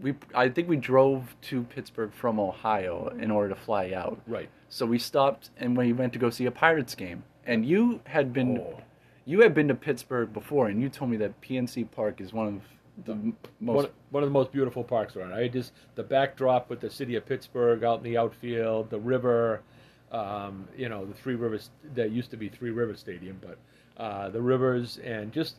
we 0.01 0.15
i 0.35 0.49
think 0.49 0.71
we 0.71 0.79
drove 0.79 1.37
to 1.43 1.65
pittsburgh 1.65 2.15
from 2.15 2.41
ohio 2.41 3.13
in 3.21 3.31
order 3.31 3.51
to 3.51 3.61
fly 3.61 3.91
out 3.93 4.19
Right. 4.27 4.49
so 4.71 4.87
we 4.87 4.99
stopped 4.99 5.51
and 5.59 5.77
we 5.77 5.93
went 5.93 6.15
to 6.15 6.19
go 6.19 6.31
see 6.31 6.47
a 6.47 6.51
pirates 6.51 6.95
game 6.95 7.25
and 7.45 7.67
you 7.67 8.01
had 8.07 8.33
been 8.33 8.57
Oh. 8.57 8.81
you 9.27 9.43
had 9.43 9.53
been 9.53 9.69
to 9.69 9.75
pittsburgh 9.75 10.33
before 10.33 10.69
and 10.69 10.81
you 10.81 10.89
told 10.89 11.11
me 11.11 11.19
that 11.19 11.39
pnc 11.43 11.91
park 11.91 12.23
is 12.23 12.33
one 12.33 12.47
of 12.49 12.63
the 13.05 13.17
most 13.61 13.77
One, 13.77 13.87
one 14.13 14.23
of 14.23 14.29
the 14.31 14.33
most 14.33 14.51
beautiful 14.51 14.83
parks 14.83 15.15
around. 15.15 15.33
I 15.35 15.47
just 15.47 15.73
the 15.95 16.03
backdrop 16.03 16.69
with 16.69 16.81
the 16.81 16.91
city 16.91 17.15
of 17.15 17.25
Pittsburgh 17.27 17.85
out 17.85 17.99
in 17.99 18.03
the 18.03 18.17
outfield, 18.19 18.91
the 18.91 18.99
river, 18.99 19.61
um, 20.13 20.67
you 20.77 20.89
know, 20.89 21.05
the 21.05 21.15
Three 21.15 21.35
Rivers 21.35 21.71
that 21.95 22.11
used 22.11 22.31
to 22.31 22.37
be 22.37 22.49
Three 22.49 22.71
Rivers 22.71 23.01
Stadium, 23.01 23.41
but 23.41 23.59
uh, 24.03 24.31
the 24.31 24.41
rivers 24.41 24.99
and 25.05 25.33
just 25.33 25.57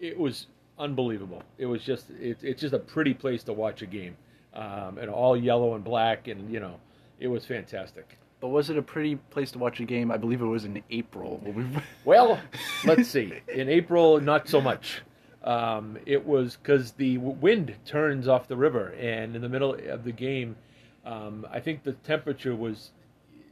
it 0.00 0.18
was 0.18 0.46
unbelievable. 0.78 1.42
It 1.58 1.66
was 1.66 1.82
just 1.82 2.10
it, 2.10 2.38
it's 2.42 2.60
just 2.60 2.74
a 2.74 2.78
pretty 2.78 3.14
place 3.14 3.42
to 3.44 3.52
watch 3.52 3.82
a 3.82 3.86
game, 3.86 4.16
um, 4.54 4.98
and 4.98 5.10
all 5.10 5.36
yellow 5.36 5.74
and 5.74 5.84
black, 5.84 6.28
and 6.28 6.52
you 6.52 6.60
know, 6.60 6.76
it 7.20 7.28
was 7.28 7.44
fantastic. 7.44 8.18
But 8.40 8.48
was 8.48 8.68
it 8.68 8.76
a 8.76 8.82
pretty 8.82 9.16
place 9.16 9.50
to 9.52 9.58
watch 9.58 9.80
a 9.80 9.84
game? 9.84 10.10
I 10.10 10.18
believe 10.18 10.42
it 10.42 10.46
was 10.46 10.64
in 10.64 10.82
April. 10.90 11.40
Well, 12.04 12.38
let's 12.84 13.08
see. 13.08 13.32
In 13.48 13.68
April, 13.68 14.20
not 14.20 14.48
so 14.48 14.60
much. 14.60 15.02
Um, 15.42 15.96
it 16.06 16.24
was 16.26 16.56
because 16.56 16.92
the 16.92 17.18
wind 17.18 17.74
turns 17.84 18.28
off 18.28 18.46
the 18.48 18.56
river, 18.56 18.88
and 18.98 19.34
in 19.34 19.42
the 19.42 19.48
middle 19.48 19.74
of 19.74 20.04
the 20.04 20.12
game, 20.12 20.56
um, 21.04 21.46
I 21.50 21.60
think 21.60 21.84
the 21.84 21.92
temperature 21.92 22.54
was 22.54 22.90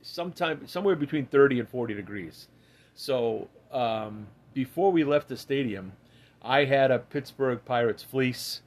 sometime 0.05 0.67
somewhere 0.67 0.95
between 0.95 1.27
30 1.27 1.61
and 1.61 1.69
40 1.69 1.95
degrees. 1.95 2.49
So 2.95 3.49
um, 3.73 4.27
before 4.53 4.93
we 4.93 5.03
left 5.03 5.29
the 5.29 5.37
stadium, 5.37 5.93
I 6.43 6.65
had 6.67 6.91
a 6.91 6.99
Pittsburgh 6.99 7.61
Pirates 7.65 8.03
fleece. 8.03 8.61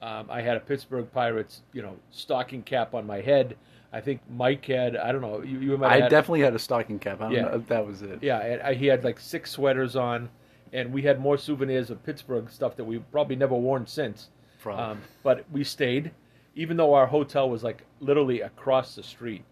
Um, 0.00 0.26
I 0.30 0.40
had 0.40 0.56
a 0.56 0.60
Pittsburgh 0.60 1.10
Pirates, 1.12 1.62
you 1.72 1.82
know, 1.82 1.96
stocking 2.12 2.62
cap 2.62 2.94
on 2.94 3.06
my 3.06 3.20
head. 3.20 3.56
I 3.92 4.00
think 4.00 4.20
Mike 4.30 4.64
had. 4.66 4.96
I 4.96 5.10
don't 5.10 5.20
know. 5.22 5.42
You, 5.42 5.58
you 5.58 5.76
might 5.76 5.92
I 5.92 6.00
had, 6.02 6.10
definitely 6.10 6.40
had 6.42 6.54
a 6.54 6.58
stocking 6.58 6.98
cap. 7.00 7.20
I 7.20 7.24
don't 7.24 7.32
Yeah. 7.32 7.42
know 7.42 7.54
if 7.56 7.66
that 7.66 7.84
was 7.84 8.02
it. 8.02 8.22
yeah, 8.22 8.38
and 8.38 8.62
I, 8.62 8.74
he 8.74 8.86
had 8.86 9.02
like 9.02 9.18
six 9.18 9.50
sweaters 9.50 9.96
on, 9.96 10.28
and 10.72 10.92
we 10.92 11.02
had 11.02 11.18
more 11.18 11.36
souvenirs 11.36 11.90
of 11.90 12.02
Pittsburgh 12.04 12.48
stuff 12.50 12.76
that 12.76 12.84
we've 12.84 13.10
probably 13.10 13.34
never 13.34 13.54
worn 13.56 13.86
since. 13.86 14.28
Probably. 14.60 14.84
Um, 14.84 15.00
but 15.24 15.44
we 15.50 15.64
stayed, 15.64 16.12
even 16.54 16.76
though 16.76 16.94
our 16.94 17.06
hotel 17.06 17.50
was 17.50 17.64
like 17.64 17.82
literally 18.00 18.42
across 18.42 18.94
the 18.94 19.02
street 19.02 19.42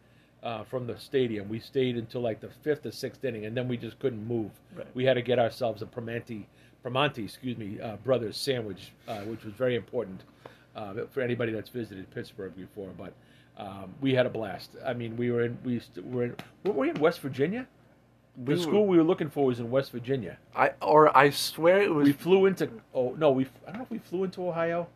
uh, 0.47 0.63
from 0.65 0.87
the 0.87 0.97
stadium. 0.99 1.49
We 1.49 1.59
stayed 1.59 1.97
until 1.97 2.21
like 2.21 2.41
the 2.41 2.51
fifth 2.63 2.87
or 2.87 2.93
sixth 2.93 3.25
inning, 3.25 3.47
and 3.47 3.57
then 3.57 3.67
we 3.69 3.77
just 3.77 3.99
couldn't 3.99 4.25
move. 4.27 4.51
Right. 4.77 4.87
We 4.95 5.05
had 5.05 5.15
to 5.15 5.23
get 5.23 5.39
ourselves 5.39 5.83
a 5.83 5.87
Primanti, 5.87 6.45
Primanti, 6.85 7.25
excuse 7.25 7.59
me, 7.59 7.81
uh, 7.81 7.97
brothers 7.97 8.37
sandwich, 8.37 8.93
uh, 9.09 9.21
which 9.23 9.45
was 9.45 9.55
very 9.55 9.75
important 9.75 10.23
uh, 10.77 10.95
for 11.11 11.21
anybody 11.21 11.53
that's 11.53 11.69
visited 11.71 12.09
Pittsburgh 12.15 12.55
before. 12.57 12.91
But 12.97 13.13
um, 13.59 13.93
we 14.01 14.15
had 14.15 14.25
a 14.27 14.31
blast. 14.31 14.71
I 14.87 14.93
mean, 14.95 15.17
we 15.17 15.31
were 15.33 15.43
in 15.45 15.59
we 15.65 15.81
st- 15.81 16.07
were 16.07 16.25
in 16.27 16.37
were 16.65 16.73
we 16.73 16.91
in 16.91 17.01
West 17.01 17.21
Virginia? 17.21 17.67
The 18.45 18.53
We 18.53 18.55
were- 18.57 18.63
school 18.63 18.87
we 18.87 18.97
were 18.99 19.03
looking 19.13 19.31
for 19.31 19.47
was 19.47 19.59
in 19.61 19.69
West 19.71 19.91
Virginia. 19.91 20.39
I 20.55 20.71
or 20.81 21.17
I 21.17 21.31
swear 21.31 21.83
it 21.83 21.93
was. 21.93 22.05
We 22.07 22.13
flew 22.13 22.47
into 22.47 22.69
oh 22.95 23.17
no 23.19 23.33
we 23.33 23.47
I 23.67 23.71
don't 23.71 23.79
know 23.79 23.83
if 23.85 23.91
we 23.91 23.99
flew 23.99 24.23
into 24.25 24.47
Ohio. 24.49 24.87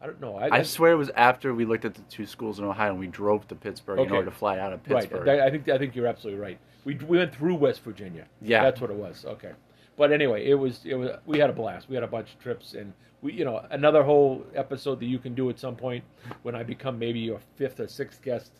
I 0.00 0.06
don't 0.06 0.20
know. 0.20 0.36
I, 0.36 0.58
I 0.58 0.62
swear 0.62 0.92
it 0.92 0.96
was 0.96 1.10
after 1.16 1.54
we 1.54 1.64
looked 1.64 1.84
at 1.84 1.94
the 1.94 2.02
two 2.02 2.26
schools 2.26 2.58
in 2.58 2.64
Ohio 2.64 2.90
and 2.90 3.00
we 3.00 3.06
drove 3.06 3.48
to 3.48 3.54
Pittsburgh 3.54 4.00
in 4.00 4.12
order 4.12 4.26
to 4.26 4.36
fly 4.36 4.58
out 4.58 4.72
of 4.72 4.82
Pittsburgh. 4.82 5.26
right. 5.26 5.40
I 5.40 5.50
think 5.50 5.68
I 5.68 5.78
think 5.78 5.96
you're 5.96 6.06
absolutely 6.06 6.40
right. 6.40 6.58
We 6.84 6.94
we 6.96 7.18
went 7.18 7.34
through 7.34 7.54
West 7.56 7.82
Virginia. 7.82 8.26
Yeah. 8.42 8.62
that's 8.62 8.80
what 8.80 8.90
it 8.90 8.96
was. 8.96 9.24
Okay, 9.24 9.52
but 9.96 10.12
anyway, 10.12 10.46
it 10.46 10.54
was 10.54 10.80
it 10.84 10.94
was 10.94 11.10
we 11.24 11.38
had 11.38 11.50
a 11.50 11.54
blast. 11.54 11.88
We 11.88 11.94
had 11.94 12.04
a 12.04 12.08
bunch 12.08 12.34
of 12.34 12.40
trips 12.40 12.74
and 12.74 12.92
we 13.22 13.32
you 13.32 13.44
know 13.44 13.64
another 13.70 14.02
whole 14.02 14.44
episode 14.54 15.00
that 15.00 15.06
you 15.06 15.18
can 15.18 15.34
do 15.34 15.48
at 15.50 15.58
some 15.58 15.76
point 15.76 16.04
when 16.42 16.54
I 16.54 16.62
become 16.62 16.98
maybe 16.98 17.20
your 17.20 17.40
fifth 17.56 17.80
or 17.80 17.88
sixth 17.88 18.22
guest 18.22 18.52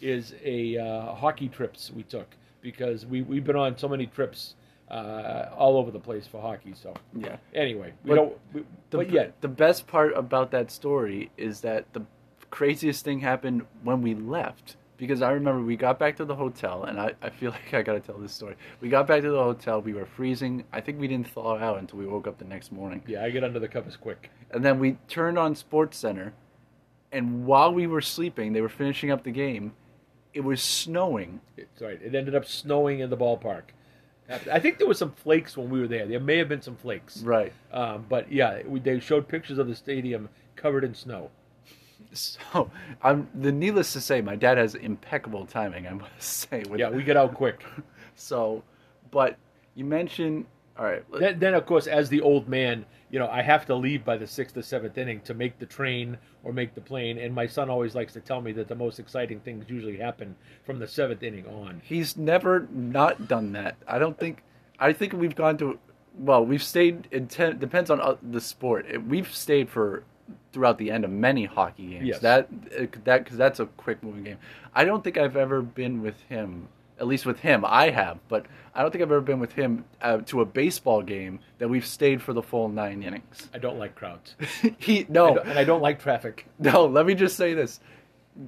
is 0.00 0.34
a 0.44 0.78
uh, 0.78 1.14
hockey 1.14 1.48
trips 1.48 1.90
we 1.90 2.04
took 2.04 2.28
because 2.60 3.04
we 3.04 3.22
we've 3.22 3.44
been 3.44 3.56
on 3.56 3.76
so 3.76 3.88
many 3.88 4.06
trips 4.06 4.54
uh, 4.90 5.48
all 5.56 5.76
over 5.76 5.90
the 5.90 5.98
place 5.98 6.26
for 6.26 6.40
hockey. 6.40 6.74
So 6.74 6.94
yeah. 7.16 7.36
anyway, 7.54 7.92
we 8.04 8.10
But 8.10 8.14
don't. 8.14 8.38
We, 8.52 8.64
The, 8.90 8.96
but 8.98 9.10
yet, 9.10 9.40
the 9.40 9.48
best 9.48 9.86
part 9.86 10.16
about 10.16 10.50
that 10.52 10.70
story 10.70 11.30
is 11.36 11.60
that 11.60 11.92
the 11.92 12.02
craziest 12.50 13.04
thing 13.04 13.20
happened 13.20 13.62
when 13.82 14.02
we 14.02 14.14
left. 14.14 14.76
Because 14.96 15.22
I 15.22 15.32
remember 15.32 15.60
we 15.60 15.76
got 15.76 15.98
back 15.98 16.16
to 16.18 16.24
the 16.24 16.36
hotel, 16.36 16.84
and 16.84 17.00
I, 17.00 17.14
I 17.20 17.28
feel 17.28 17.50
like 17.58 17.74
I 17.74 17.82
gotta 17.82 17.98
tell 17.98 18.16
this 18.16 18.32
story. 18.32 18.54
We 18.80 18.88
got 18.88 19.08
back 19.08 19.22
to 19.22 19.30
the 19.30 19.42
hotel, 19.42 19.80
we 19.80 19.92
were 19.92 20.06
freezing. 20.06 20.64
I 20.72 20.80
think 20.80 21.00
we 21.00 21.08
didn't 21.08 21.28
thaw 21.28 21.58
out 21.58 21.78
until 21.78 21.98
we 21.98 22.06
woke 22.06 22.28
up 22.28 22.38
the 22.38 22.44
next 22.44 22.70
morning. 22.70 23.02
yeah, 23.06 23.24
I 23.24 23.30
get 23.30 23.42
under 23.42 23.58
the 23.58 23.68
covers 23.68 23.96
quick. 23.96 24.30
And 24.52 24.64
then 24.64 24.78
we 24.78 24.98
turned 25.08 25.36
on 25.36 25.56
SportsCenter, 25.56 26.32
and 27.10 27.44
while 27.44 27.74
we 27.74 27.88
were 27.88 28.00
sleeping, 28.00 28.52
they 28.52 28.60
were 28.60 28.68
finishing 28.68 29.10
up 29.10 29.24
the 29.24 29.32
game. 29.32 29.72
It 30.32 30.42
was 30.44 30.62
snowing. 30.62 31.40
It's 31.56 31.82
right. 31.82 32.00
It 32.00 32.14
ended 32.14 32.36
up 32.36 32.44
snowing 32.44 33.00
in 33.00 33.10
the 33.10 33.16
ballpark. 33.16 33.62
I 34.28 34.58
think 34.58 34.78
there 34.78 34.86
was 34.86 34.98
some 34.98 35.12
flakes 35.12 35.56
when 35.56 35.68
we 35.68 35.80
were 35.80 35.86
there. 35.86 36.06
There 36.06 36.20
may 36.20 36.38
have 36.38 36.48
been 36.48 36.62
some 36.62 36.76
flakes. 36.76 37.18
Right. 37.18 37.52
Um, 37.72 38.06
but 38.08 38.32
yeah, 38.32 38.62
we, 38.66 38.80
they 38.80 38.98
showed 39.00 39.28
pictures 39.28 39.58
of 39.58 39.68
the 39.68 39.74
stadium 39.74 40.28
covered 40.56 40.84
in 40.84 40.94
snow. 40.94 41.30
So, 42.12 42.70
I'm 43.02 43.28
the 43.34 43.50
needless 43.50 43.92
to 43.94 44.00
say, 44.00 44.20
my 44.20 44.36
dad 44.36 44.56
has 44.56 44.76
impeccable 44.76 45.46
timing. 45.46 45.88
I 45.88 45.94
must 45.94 46.22
say. 46.22 46.62
Yeah, 46.76 46.90
we 46.90 47.02
get 47.02 47.16
out 47.16 47.34
quick. 47.34 47.64
So, 48.16 48.62
but 49.10 49.36
you 49.74 49.84
mentioned. 49.84 50.46
All 50.76 50.84
right. 50.84 51.04
Then, 51.12 51.38
then, 51.38 51.54
of 51.54 51.66
course, 51.66 51.86
as 51.86 52.08
the 52.08 52.20
old 52.20 52.48
man, 52.48 52.84
you 53.10 53.18
know, 53.18 53.28
I 53.28 53.42
have 53.42 53.64
to 53.66 53.74
leave 53.74 54.04
by 54.04 54.16
the 54.16 54.26
sixth 54.26 54.56
or 54.56 54.62
seventh 54.62 54.98
inning 54.98 55.20
to 55.20 55.34
make 55.34 55.58
the 55.58 55.66
train 55.66 56.18
or 56.42 56.52
make 56.52 56.74
the 56.74 56.80
plane. 56.80 57.18
And 57.18 57.32
my 57.32 57.46
son 57.46 57.70
always 57.70 57.94
likes 57.94 58.12
to 58.14 58.20
tell 58.20 58.40
me 58.40 58.50
that 58.52 58.66
the 58.66 58.74
most 58.74 58.98
exciting 58.98 59.38
things 59.40 59.66
usually 59.68 59.96
happen 59.96 60.34
from 60.64 60.80
the 60.80 60.88
seventh 60.88 61.22
inning 61.22 61.46
on. 61.46 61.80
He's 61.84 62.16
never 62.16 62.66
not 62.72 63.28
done 63.28 63.52
that. 63.52 63.76
I 63.86 63.98
don't 63.98 64.18
think. 64.18 64.42
I 64.80 64.92
think 64.92 65.12
we've 65.12 65.36
gone 65.36 65.56
to. 65.58 65.78
Well, 66.18 66.44
we've 66.44 66.62
stayed. 66.62 67.06
It 67.12 67.30
te- 67.30 67.52
depends 67.52 67.88
on 67.90 68.00
uh, 68.00 68.16
the 68.22 68.40
sport. 68.40 68.86
We've 69.06 69.32
stayed 69.32 69.68
for 69.68 70.02
throughout 70.52 70.78
the 70.78 70.90
end 70.90 71.04
of 71.04 71.10
many 71.10 71.44
hockey 71.44 71.86
games. 71.90 72.06
Yes. 72.06 72.18
That 72.20 72.48
uh, 72.76 72.86
that 73.04 73.24
because 73.24 73.36
that's 73.36 73.60
a 73.60 73.66
quick 73.66 74.02
moving 74.02 74.24
game. 74.24 74.38
I 74.74 74.84
don't 74.84 75.04
think 75.04 75.18
I've 75.18 75.36
ever 75.36 75.62
been 75.62 76.02
with 76.02 76.20
him. 76.28 76.68
At 76.98 77.06
least 77.08 77.26
with 77.26 77.40
him, 77.40 77.64
I 77.66 77.90
have, 77.90 78.18
but 78.28 78.46
I 78.72 78.82
don't 78.82 78.90
think 78.92 79.02
I've 79.02 79.10
ever 79.10 79.20
been 79.20 79.40
with 79.40 79.52
him 79.52 79.84
uh, 80.00 80.18
to 80.26 80.40
a 80.42 80.44
baseball 80.44 81.02
game 81.02 81.40
that 81.58 81.68
we've 81.68 81.84
stayed 81.86 82.22
for 82.22 82.32
the 82.32 82.42
full 82.42 82.68
nine 82.68 83.02
innings. 83.02 83.48
I 83.52 83.58
don't 83.58 83.78
like 83.80 83.94
crowds. 83.96 84.36
he 84.78 85.04
no, 85.08 85.34
don't- 85.34 85.46
and 85.48 85.58
I 85.58 85.64
don't 85.64 85.82
like 85.82 86.00
traffic. 86.00 86.46
no. 86.58 86.86
Let 86.86 87.04
me 87.06 87.14
just 87.14 87.36
say 87.36 87.52
this. 87.54 87.80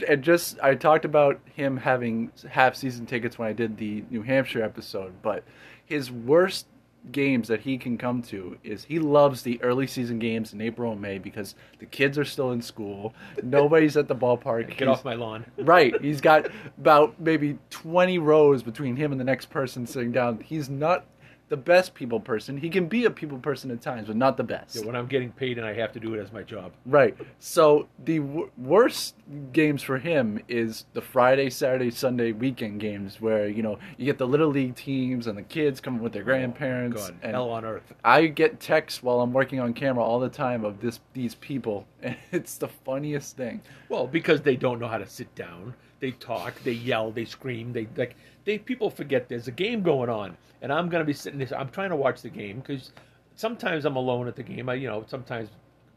And 0.08 0.22
just 0.22 0.58
I 0.60 0.74
talked 0.76 1.04
about 1.04 1.40
him 1.54 1.76
having 1.76 2.30
half 2.48 2.74
season 2.76 3.06
tickets 3.06 3.38
when 3.38 3.48
I 3.48 3.52
did 3.52 3.76
the 3.78 4.04
New 4.10 4.22
Hampshire 4.22 4.62
episode, 4.62 5.12
but 5.22 5.42
his 5.84 6.10
worst 6.10 6.66
games 7.12 7.48
that 7.48 7.60
he 7.60 7.78
can 7.78 7.96
come 7.96 8.20
to 8.20 8.58
is 8.64 8.84
he 8.84 8.98
loves 8.98 9.42
the 9.42 9.62
early 9.62 9.86
season 9.86 10.18
games 10.18 10.52
in 10.52 10.60
April 10.60 10.92
and 10.92 11.00
May 11.00 11.18
because 11.18 11.54
the 11.78 11.86
kids 11.86 12.18
are 12.18 12.24
still 12.24 12.50
in 12.52 12.60
school, 12.60 13.14
nobody's 13.42 13.96
at 13.96 14.08
the 14.08 14.14
ballpark. 14.16 14.68
Get 14.68 14.78
He's- 14.80 14.88
off 14.88 15.04
my 15.04 15.14
lawn. 15.14 15.46
Right. 15.58 16.00
He's 16.00 16.20
got 16.20 16.48
about 16.78 17.18
maybe 17.20 17.58
20 17.70 18.18
rows 18.18 18.62
between 18.62 18.96
him 18.96 19.12
and 19.12 19.20
the 19.20 19.24
next 19.24 19.50
person 19.50 19.86
sitting 19.86 20.12
down. 20.12 20.40
He's 20.40 20.68
not 20.68 21.04
the 21.48 21.56
best 21.56 21.94
people 21.94 22.18
person. 22.18 22.56
He 22.56 22.68
can 22.68 22.88
be 22.88 23.04
a 23.04 23.10
people 23.10 23.38
person 23.38 23.70
at 23.70 23.80
times, 23.80 24.08
but 24.08 24.16
not 24.16 24.36
the 24.36 24.42
best. 24.42 24.74
Yeah, 24.74 24.84
when 24.84 24.96
I'm 24.96 25.06
getting 25.06 25.30
paid 25.30 25.58
and 25.58 25.66
I 25.66 25.74
have 25.74 25.92
to 25.92 26.00
do 26.00 26.14
it 26.14 26.20
as 26.20 26.32
my 26.32 26.42
job. 26.42 26.72
Right. 26.84 27.16
So 27.38 27.88
the 28.04 28.18
w- 28.18 28.50
worst 28.58 29.14
games 29.52 29.82
for 29.82 29.98
him 29.98 30.40
is 30.48 30.86
the 30.92 31.00
Friday, 31.00 31.50
Saturday, 31.50 31.90
Sunday 31.92 32.32
weekend 32.32 32.80
games 32.80 33.20
where, 33.20 33.48
you 33.48 33.62
know, 33.62 33.78
you 33.96 34.04
get 34.04 34.18
the 34.18 34.26
little 34.26 34.48
league 34.48 34.74
teams 34.74 35.28
and 35.28 35.38
the 35.38 35.42
kids 35.42 35.80
coming 35.80 36.02
with 36.02 36.12
their 36.12 36.22
oh, 36.22 36.26
grandparents. 36.26 37.00
God, 37.00 37.16
and 37.22 37.32
hell 37.32 37.50
on 37.50 37.64
earth. 37.64 37.94
I 38.02 38.26
get 38.26 38.58
texts 38.58 39.02
while 39.02 39.20
I'm 39.20 39.32
working 39.32 39.60
on 39.60 39.72
camera 39.72 40.02
all 40.02 40.18
the 40.18 40.28
time 40.28 40.64
of 40.64 40.80
this 40.80 41.00
these 41.12 41.36
people 41.36 41.86
and 42.02 42.16
it's 42.32 42.58
the 42.58 42.68
funniest 42.68 43.36
thing. 43.36 43.62
Well, 43.88 44.06
because 44.06 44.42
they 44.42 44.56
don't 44.56 44.80
know 44.80 44.88
how 44.88 44.98
to 44.98 45.06
sit 45.06 45.32
down. 45.34 45.74
They 46.00 46.12
talk, 46.12 46.62
they 46.62 46.72
yell, 46.72 47.10
they 47.10 47.24
scream. 47.24 47.72
They 47.72 47.88
like 47.96 48.16
they 48.44 48.58
people 48.58 48.90
forget 48.90 49.28
there's 49.28 49.48
a 49.48 49.52
game 49.52 49.82
going 49.82 50.10
on, 50.10 50.36
and 50.62 50.72
I'm 50.72 50.88
gonna 50.88 51.04
be 51.04 51.12
sitting 51.12 51.38
there. 51.38 51.58
I'm 51.58 51.70
trying 51.70 51.90
to 51.90 51.96
watch 51.96 52.20
the 52.22 52.28
game 52.28 52.60
because 52.60 52.92
sometimes 53.34 53.84
I'm 53.84 53.96
alone 53.96 54.28
at 54.28 54.36
the 54.36 54.42
game. 54.42 54.68
I, 54.68 54.74
you 54.74 54.88
know, 54.88 55.04
sometimes 55.08 55.48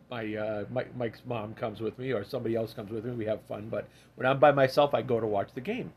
my 0.09 0.35
uh, 0.35 0.65
Mike, 0.71 0.95
Mike's 0.95 1.21
mom 1.25 1.53
comes 1.53 1.81
with 1.81 1.97
me 1.99 2.11
or 2.13 2.23
somebody 2.23 2.55
else 2.55 2.73
comes 2.73 2.91
with 2.91 3.05
me. 3.05 3.11
We 3.11 3.25
have 3.25 3.41
fun, 3.43 3.67
but 3.69 3.87
when 4.15 4.25
I'm 4.25 4.39
by 4.39 4.51
myself, 4.51 4.93
I 4.93 5.01
go 5.01 5.19
to 5.19 5.27
watch 5.27 5.49
the 5.53 5.61
game. 5.61 5.91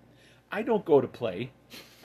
I 0.51 0.63
don't 0.63 0.85
go 0.85 1.01
to 1.01 1.09
play. 1.09 1.51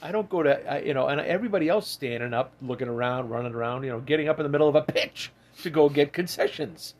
I 0.01 0.11
don't 0.11 0.29
go 0.29 0.43
to 0.43 0.71
I, 0.71 0.79
you 0.79 0.93
know, 0.93 1.07
and 1.07 1.19
everybody 1.19 1.67
else 1.67 1.87
standing 1.87 2.33
up, 2.33 2.53
looking 2.61 2.87
around, 2.87 3.29
running 3.29 3.53
around, 3.53 3.83
you 3.83 3.89
know, 3.89 3.99
getting 3.99 4.29
up 4.29 4.39
in 4.39 4.43
the 4.43 4.49
middle 4.49 4.69
of 4.69 4.75
a 4.75 4.81
pitch 4.81 5.31
to 5.63 5.69
go 5.69 5.89
get 5.89 6.13
concessions. 6.13 6.93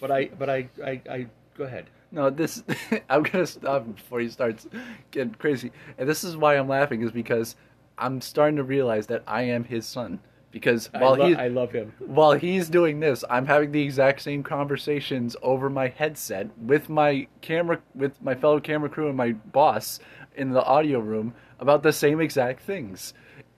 But 0.00 0.10
I, 0.10 0.26
but 0.26 0.50
I, 0.50 0.68
I, 0.84 1.00
I 1.08 1.26
go 1.56 1.64
ahead. 1.64 1.86
No, 2.12 2.28
this 2.28 2.62
I'm 3.08 3.22
gonna 3.24 3.46
stop 3.46 3.92
before 3.94 4.20
he 4.20 4.28
starts 4.28 4.68
getting 5.10 5.34
crazy. 5.34 5.72
And 5.98 6.08
this 6.08 6.22
is 6.22 6.36
why 6.36 6.56
I'm 6.56 6.68
laughing 6.68 7.02
is 7.02 7.10
because 7.10 7.56
I'm 7.98 8.20
starting 8.20 8.56
to 8.56 8.62
realize 8.62 9.06
that 9.08 9.24
I 9.26 9.42
am 9.42 9.64
his 9.64 9.86
son. 9.86 10.20
Because 10.50 10.90
while 10.92 11.14
I, 11.14 11.16
lo- 11.16 11.26
he 11.28 11.34
I 11.34 11.48
love 11.48 11.72
him. 11.72 11.94
while 11.98 12.32
he's 12.32 12.68
doing 12.68 13.00
this, 13.00 13.24
I'm 13.30 13.46
having 13.46 13.72
the 13.72 13.82
exact 13.82 14.20
same 14.20 14.42
conversations 14.42 15.34
over 15.40 15.70
my 15.70 15.88
headset 15.88 16.50
with 16.58 16.90
my 16.90 17.26
camera 17.40 17.80
with 17.94 18.20
my 18.22 18.34
fellow 18.34 18.60
camera 18.60 18.90
crew 18.90 19.08
and 19.08 19.16
my 19.16 19.32
boss 19.32 19.98
in 20.36 20.50
the 20.50 20.62
audio 20.62 20.98
room 21.00 21.32
about 21.58 21.82
the 21.82 21.92
same 21.92 22.20
exact 22.20 22.60
things. 22.60 23.14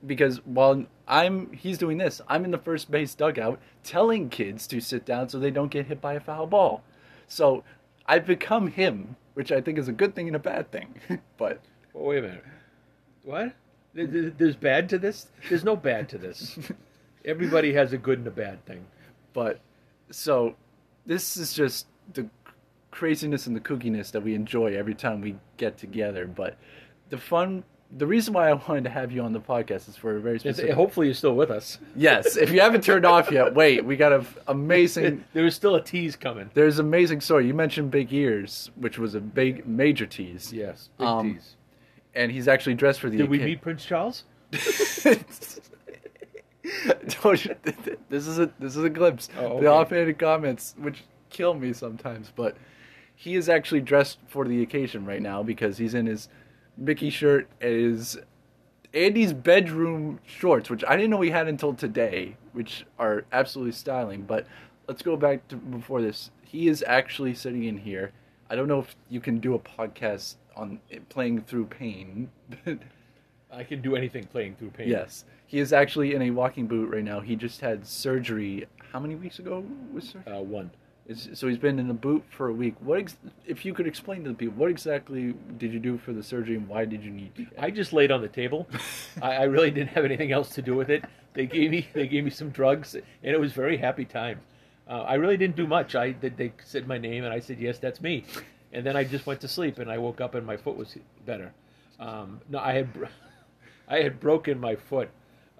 Because 0.06 0.37
while 0.44 0.84
I'm 1.08 1.52
he's 1.52 1.78
doing 1.78 1.99
this, 1.99 2.20
I'm 2.28 2.44
in 2.44 2.52
the 2.52 2.58
first 2.58 2.88
base 2.88 3.12
dugout 3.16 3.58
telling 3.82 4.28
kids 4.28 4.68
to 4.68 4.80
sit 4.80 5.04
down 5.04 5.28
so 5.28 5.40
they 5.40 5.50
don't 5.50 5.73
get 5.73 5.87
hit 5.87 6.00
by 6.00 6.14
a 6.14 6.20
foul 6.20 6.46
ball. 6.46 6.84
So 7.26 7.64
I've 8.06 8.26
become 8.26 8.68
him, 8.68 9.16
which 9.34 9.50
I 9.52 9.61
think 9.61 9.78
is 9.78 9.88
a 9.88 9.92
good 9.92 10.14
thing 10.14 10.26
and 10.26 10.37
a 10.37 10.40
bad 10.40 10.70
thing. 10.70 10.94
but 11.37 11.61
Well, 11.92 12.04
wait 12.04 12.18
a 12.18 12.23
minute. 12.23 12.44
What? 13.25 13.54
There- 13.94 14.06
there- 14.06 14.30
There's 14.30 14.56
bad 14.56 14.88
to 14.90 14.99
this? 14.99 15.28
There's 15.49 15.64
no 15.64 15.76
bad 15.76 16.08
to 16.11 16.18
this. 16.18 16.58
Everybody 17.25 17.73
has 17.73 17.92
a 17.92 17.99
good 17.99 18.18
and 18.18 18.26
a 18.28 18.30
bad 18.32 18.64
thing. 18.66 18.84
But 19.32 19.61
so 20.11 20.56
this 21.06 21.37
is 21.37 21.54
just 21.54 21.87
the 22.12 22.28
craziness 22.90 23.46
and 23.46 23.56
the 23.56 23.61
kookiness 23.61 24.11
that 24.12 24.23
we 24.23 24.34
enjoy 24.34 24.75
every 24.76 24.94
time 24.94 25.20
we 25.20 25.37
get 25.56 25.78
together. 25.78 26.26
But 26.26 26.56
the 27.08 27.18
fun, 27.18 27.64
the 27.96 28.06
reason 28.06 28.34
why 28.34 28.48
I 28.50 28.52
wanted 28.54 28.84
to 28.84 28.90
have 28.90 29.12
you 29.12 29.22
on 29.22 29.32
the 29.32 29.40
podcast 29.40 29.88
is 29.88 29.96
for 29.96 30.16
a 30.16 30.20
very 30.20 30.38
specific. 30.40 30.72
hopefully, 30.74 31.06
you're 31.06 31.14
still 31.14 31.34
with 31.36 31.50
us. 31.50 31.78
yes, 31.94 32.36
if 32.36 32.50
you 32.50 32.60
haven't 32.60 32.82
turned 32.84 33.04
off 33.06 33.30
yet, 33.30 33.54
wait. 33.60 33.84
We 33.84 33.96
got 33.96 34.12
an 34.12 34.26
amazing. 34.48 35.24
There 35.32 35.46
is 35.46 35.54
still 35.54 35.74
a 35.76 35.80
tease 35.82 36.16
coming. 36.16 36.50
There's 36.54 36.78
an 36.78 36.86
amazing 36.86 37.20
story. 37.20 37.46
You 37.46 37.54
mentioned 37.54 37.90
big 37.90 38.12
ears, 38.12 38.70
which 38.76 38.98
was 38.98 39.14
a 39.14 39.20
big 39.20 39.66
major 39.66 40.06
tease. 40.06 40.52
Yes, 40.52 40.88
big 40.98 41.06
Um, 41.06 41.34
tease. 41.34 41.56
And 42.14 42.30
he's 42.32 42.48
actually 42.48 42.74
dressed 42.74 43.00
for 43.00 43.10
the. 43.10 43.16
Did 43.18 43.30
we 43.30 43.38
meet 43.38 43.60
Prince 43.60 43.84
Charles? 43.84 44.24
This 48.08 48.26
is 48.26 48.38
a 48.38 48.50
this 48.58 48.76
is 48.76 48.84
a 48.84 48.88
glimpse. 48.90 49.28
Oh, 49.38 49.44
okay. 49.46 49.60
The 49.60 49.66
offhanded 49.70 50.18
comments, 50.18 50.74
which 50.78 51.02
kill 51.30 51.54
me 51.54 51.72
sometimes, 51.72 52.32
but 52.34 52.56
he 53.14 53.34
is 53.36 53.48
actually 53.48 53.80
dressed 53.80 54.18
for 54.26 54.46
the 54.46 54.62
occasion 54.62 55.04
right 55.04 55.22
now 55.22 55.42
because 55.42 55.78
he's 55.78 55.94
in 55.94 56.06
his 56.06 56.28
Mickey 56.76 57.11
shirt, 57.11 57.49
is 57.61 58.19
Andy's 58.93 59.33
bedroom 59.33 60.21
shorts, 60.25 60.71
which 60.71 60.85
I 60.87 60.97
didn't 60.97 61.11
know 61.11 61.21
he 61.21 61.31
had 61.31 61.49
until 61.49 61.75
today, 61.75 62.37
which 62.52 62.87
are 62.99 63.25
absolutely 63.33 63.73
styling. 63.73 64.23
But 64.23 64.47
let's 64.88 65.02
go 65.02 65.16
back 65.16 65.47
to 65.49 65.57
before 65.57 66.00
this. 66.00 66.31
He 66.43 66.69
is 66.69 66.85
actually 66.87 67.35
sitting 67.35 67.64
in 67.64 67.78
here. 67.78 68.12
I 68.49 68.57
don't 68.57 68.69
know 68.69 68.81
if 68.81 68.95
you 69.09 69.21
can 69.21 69.38
do 69.38 69.54
a 69.54 69.59
podcast 69.59 70.37
on 70.57 70.81
playing 71.09 71.43
through 71.43 71.66
pain. 71.66 72.31
I 73.52 73.64
can 73.64 73.81
do 73.81 73.97
anything 73.97 74.25
playing 74.25 74.57
through 74.57 74.71
pain. 74.71 74.88
Yes, 74.88 75.25
he 75.47 75.59
is 75.59 75.73
actually 75.73 76.14
in 76.14 76.23
a 76.23 76.31
walking 76.31 76.66
boot 76.66 76.90
right 76.90 77.04
now. 77.04 77.21
He 77.21 77.37
just 77.37 77.61
had 77.61 77.87
surgery. 77.87 78.66
How 78.93 79.00
many 79.00 79.14
weeks 79.14 79.38
ago 79.38 79.64
was 79.93 80.09
surgery? 80.11 80.33
Uh, 80.33 80.40
one. 80.40 80.71
It's, 81.06 81.38
so 81.38 81.49
he's 81.49 81.58
been 81.58 81.78
in 81.78 81.88
the 81.88 81.94
boot 81.94 82.25
for 82.30 82.49
a 82.49 82.52
week. 82.52 82.75
What, 82.80 82.99
ex- 82.99 83.16
if 83.46 83.64
you 83.66 83.75
could 83.75 83.87
explain 83.87 84.25
to 84.25 84.30
the 84.30 84.34
people, 84.34 84.54
what 84.56 84.70
exactly 84.70 85.34
did 85.58 85.73
you 85.73 85.78
do 85.78 85.99
for 85.99 86.12
the 86.12 86.23
surgery 86.23 86.56
and 86.56 86.66
why 86.66 86.87
did 86.87 87.04
you 87.04 87.11
need? 87.11 87.34
to 87.37 87.46
I 87.58 87.70
just 87.70 87.92
laid 87.92 88.11
on 88.11 88.23
the 88.23 88.28
table. 88.28 88.66
I, 89.23 89.34
I 89.37 89.42
really 89.42 89.70
didn't 89.70 89.90
have 89.90 90.04
anything 90.04 90.32
else 90.32 90.50
to 90.54 90.62
do 90.62 90.75
with 90.75 90.88
it. 90.88 91.04
They 91.34 91.46
gave 91.46 91.70
me 91.73 91.88
they 91.92 92.06
gave 92.06 92.25
me 92.25 92.30
some 92.30 92.50
drugs, 92.50 92.94
and 92.94 93.04
it 93.23 93.40
was 93.40 93.52
very 93.52 93.76
happy 93.76 94.04
time. 94.04 94.40
Uh, 94.88 95.02
I 95.02 95.14
really 95.14 95.37
didn't 95.37 95.56
do 95.56 95.67
much. 95.67 95.95
I 95.95 96.12
they, 96.12 96.28
they 96.28 96.52
said 96.64 96.86
my 96.86 96.97
name, 96.97 97.25
and 97.25 97.34
I 97.34 97.40
said 97.40 97.58
yes, 97.58 97.78
that's 97.78 98.00
me. 98.00 98.25
And 98.73 98.86
then 98.86 98.97
I 98.97 99.04
just 99.04 99.26
went 99.26 99.40
to 99.40 99.49
sleep, 99.49 99.78
and 99.78 99.90
I 99.90 99.99
woke 99.99 100.21
up, 100.21 100.34
and 100.36 100.47
my 100.47 100.56
foot 100.56 100.76
was 100.76 100.97
better. 101.26 101.52
Um, 101.99 102.40
no, 102.49 102.60
I 102.60 102.73
had 102.73 102.88
I 103.88 103.99
had 103.99 104.21
broken 104.21 104.60
my 104.60 104.76
foot, 104.76 105.10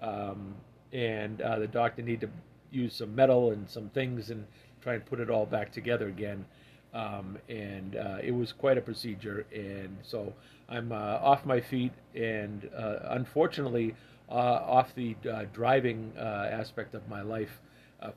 um, 0.01 0.55
and 0.93 1.41
uh, 1.41 1.59
the 1.59 1.67
doctor 1.67 2.01
needed 2.01 2.21
to 2.21 2.29
use 2.71 2.95
some 2.95 3.13
metal 3.13 3.51
and 3.51 3.69
some 3.69 3.89
things 3.89 4.29
and 4.31 4.45
try 4.85 4.93
and 4.93 5.05
put 5.05 5.19
it 5.19 5.31
all 5.31 5.47
back 5.47 5.71
together 5.71 6.07
again. 6.07 6.45
Um, 6.93 7.39
and 7.49 7.95
uh, 7.97 8.17
it 8.23 8.31
was 8.31 8.53
quite 8.53 8.77
a 8.77 8.81
procedure. 8.81 9.45
And 9.53 9.97
so 10.03 10.31
I'm 10.69 10.91
uh, 10.91 10.95
off 10.95 11.43
my 11.43 11.59
feet, 11.59 11.91
and 12.13 12.69
uh, 12.77 12.97
unfortunately, 13.09 13.95
uh, 14.29 14.33
off 14.33 14.93
the 14.95 15.15
uh, 15.29 15.45
driving 15.51 16.13
uh, 16.17 16.49
aspect 16.51 16.93
of 16.93 17.09
my 17.09 17.21
life 17.21 17.61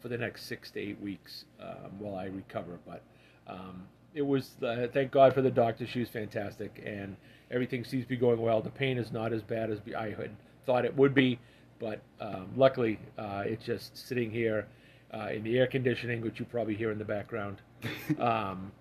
for 0.03 0.09
the 0.09 0.19
next 0.19 0.45
six 0.45 0.71
to 0.71 0.79
eight 0.79 1.01
weeks 1.01 1.47
um, 1.63 1.99
while 1.99 2.15
I 2.15 2.27
recover. 2.27 2.79
But 2.87 3.01
um, 3.47 3.85
it 4.15 4.21
was 4.21 4.51
thank 4.93 5.11
God 5.11 5.33
for 5.33 5.41
the 5.41 5.51
doctor; 5.51 5.87
she 5.87 6.01
was 6.01 6.11
fantastic, 6.11 6.83
and 6.85 7.17
everything 7.51 7.85
seems 7.85 8.05
to 8.05 8.09
be 8.11 8.19
going 8.19 8.39
well. 8.39 8.61
The 8.61 8.69
pain 8.69 8.99
is 8.99 9.11
not 9.13 9.33
as 9.33 9.41
bad 9.41 9.71
as 9.71 9.79
I 9.99 10.11
had 10.11 10.33
thought 10.67 10.85
it 10.85 10.95
would 10.95 11.15
be, 11.15 11.39
but 11.79 12.03
um, 12.21 12.49
luckily, 12.55 12.99
it's 13.17 13.65
just 13.65 13.97
sitting 13.97 14.31
here 14.31 14.67
uh, 15.12 15.29
in 15.33 15.42
the 15.42 15.59
air 15.59 15.66
conditioning, 15.66 16.21
which 16.21 16.38
you 16.38 16.44
probably 16.47 16.75
hear 16.75 16.90
in 16.90 16.99
the 16.99 17.05
background. 17.05 17.59
um, 18.18 18.73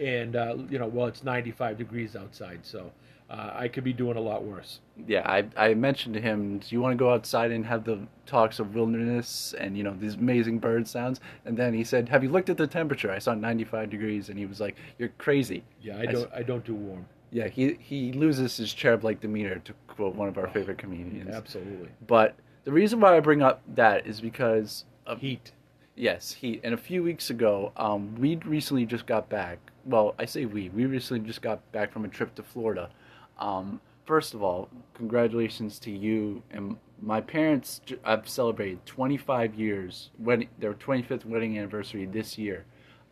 and 0.00 0.36
uh, 0.36 0.56
you 0.68 0.78
know, 0.78 0.86
well, 0.86 1.06
it's 1.06 1.22
95 1.22 1.78
degrees 1.78 2.16
outside, 2.16 2.60
so 2.62 2.90
uh, 3.28 3.52
I 3.54 3.68
could 3.68 3.84
be 3.84 3.92
doing 3.92 4.16
a 4.16 4.20
lot 4.20 4.44
worse. 4.44 4.80
Yeah, 5.06 5.22
I 5.24 5.44
I 5.56 5.74
mentioned 5.74 6.14
to 6.14 6.20
him, 6.20 6.58
do 6.58 6.66
you 6.70 6.80
want 6.80 6.92
to 6.92 6.96
go 6.96 7.12
outside 7.12 7.52
and 7.52 7.64
have 7.66 7.84
the 7.84 8.00
talks 8.26 8.58
of 8.58 8.74
wilderness 8.74 9.54
and 9.58 9.76
you 9.76 9.84
know 9.84 9.94
these 9.94 10.14
amazing 10.14 10.58
bird 10.58 10.88
sounds? 10.88 11.20
And 11.44 11.56
then 11.56 11.74
he 11.74 11.84
said, 11.84 12.08
have 12.08 12.22
you 12.22 12.30
looked 12.30 12.50
at 12.50 12.56
the 12.56 12.66
temperature? 12.66 13.10
I 13.10 13.18
saw 13.18 13.34
95 13.34 13.90
degrees, 13.90 14.30
and 14.30 14.38
he 14.38 14.46
was 14.46 14.58
like, 14.60 14.76
you're 14.98 15.10
crazy. 15.18 15.62
Yeah, 15.80 15.98
I 15.98 16.00
I 16.00 16.06
don't. 16.06 16.32
I 16.36 16.42
don't 16.42 16.64
do 16.64 16.74
warm. 16.74 17.06
Yeah, 17.30 17.46
he 17.46 17.74
he 17.78 18.12
loses 18.12 18.56
his 18.56 18.72
cherub-like 18.72 19.20
demeanor 19.20 19.60
to 19.60 19.74
quote 19.86 20.14
one 20.16 20.28
of 20.28 20.36
our 20.36 20.48
favorite 20.48 20.78
comedians. 20.78 21.32
Absolutely. 21.32 21.90
But 22.06 22.34
the 22.64 22.72
reason 22.72 23.00
why 23.00 23.16
I 23.16 23.20
bring 23.20 23.42
up 23.42 23.62
that 23.74 24.06
is 24.06 24.20
because 24.20 24.84
of 25.06 25.20
Heat. 25.20 25.52
Yes, 25.94 26.32
he. 26.32 26.60
And 26.64 26.72
a 26.72 26.78
few 26.78 27.02
weeks 27.02 27.30
ago, 27.30 27.72
um, 27.76 28.14
we 28.16 28.36
recently 28.36 28.86
just 28.86 29.06
got 29.06 29.28
back. 29.28 29.58
Well, 29.84 30.14
I 30.18 30.24
say 30.24 30.44
we. 30.46 30.68
We 30.70 30.86
recently 30.86 31.26
just 31.26 31.42
got 31.42 31.60
back 31.72 31.92
from 31.92 32.04
a 32.04 32.08
trip 32.08 32.34
to 32.36 32.42
Florida. 32.42 32.90
Um, 33.38 33.80
first 34.06 34.34
of 34.34 34.42
all, 34.42 34.68
congratulations 34.94 35.78
to 35.80 35.90
you 35.90 36.42
and 36.50 36.76
my 37.02 37.20
parents. 37.20 37.80
I've 38.04 38.28
celebrated 38.28 38.84
25 38.86 39.54
years, 39.54 40.10
wedding, 40.18 40.48
their 40.58 40.74
25th 40.74 41.24
wedding 41.24 41.58
anniversary 41.58 42.06
this 42.06 42.38
year. 42.38 42.64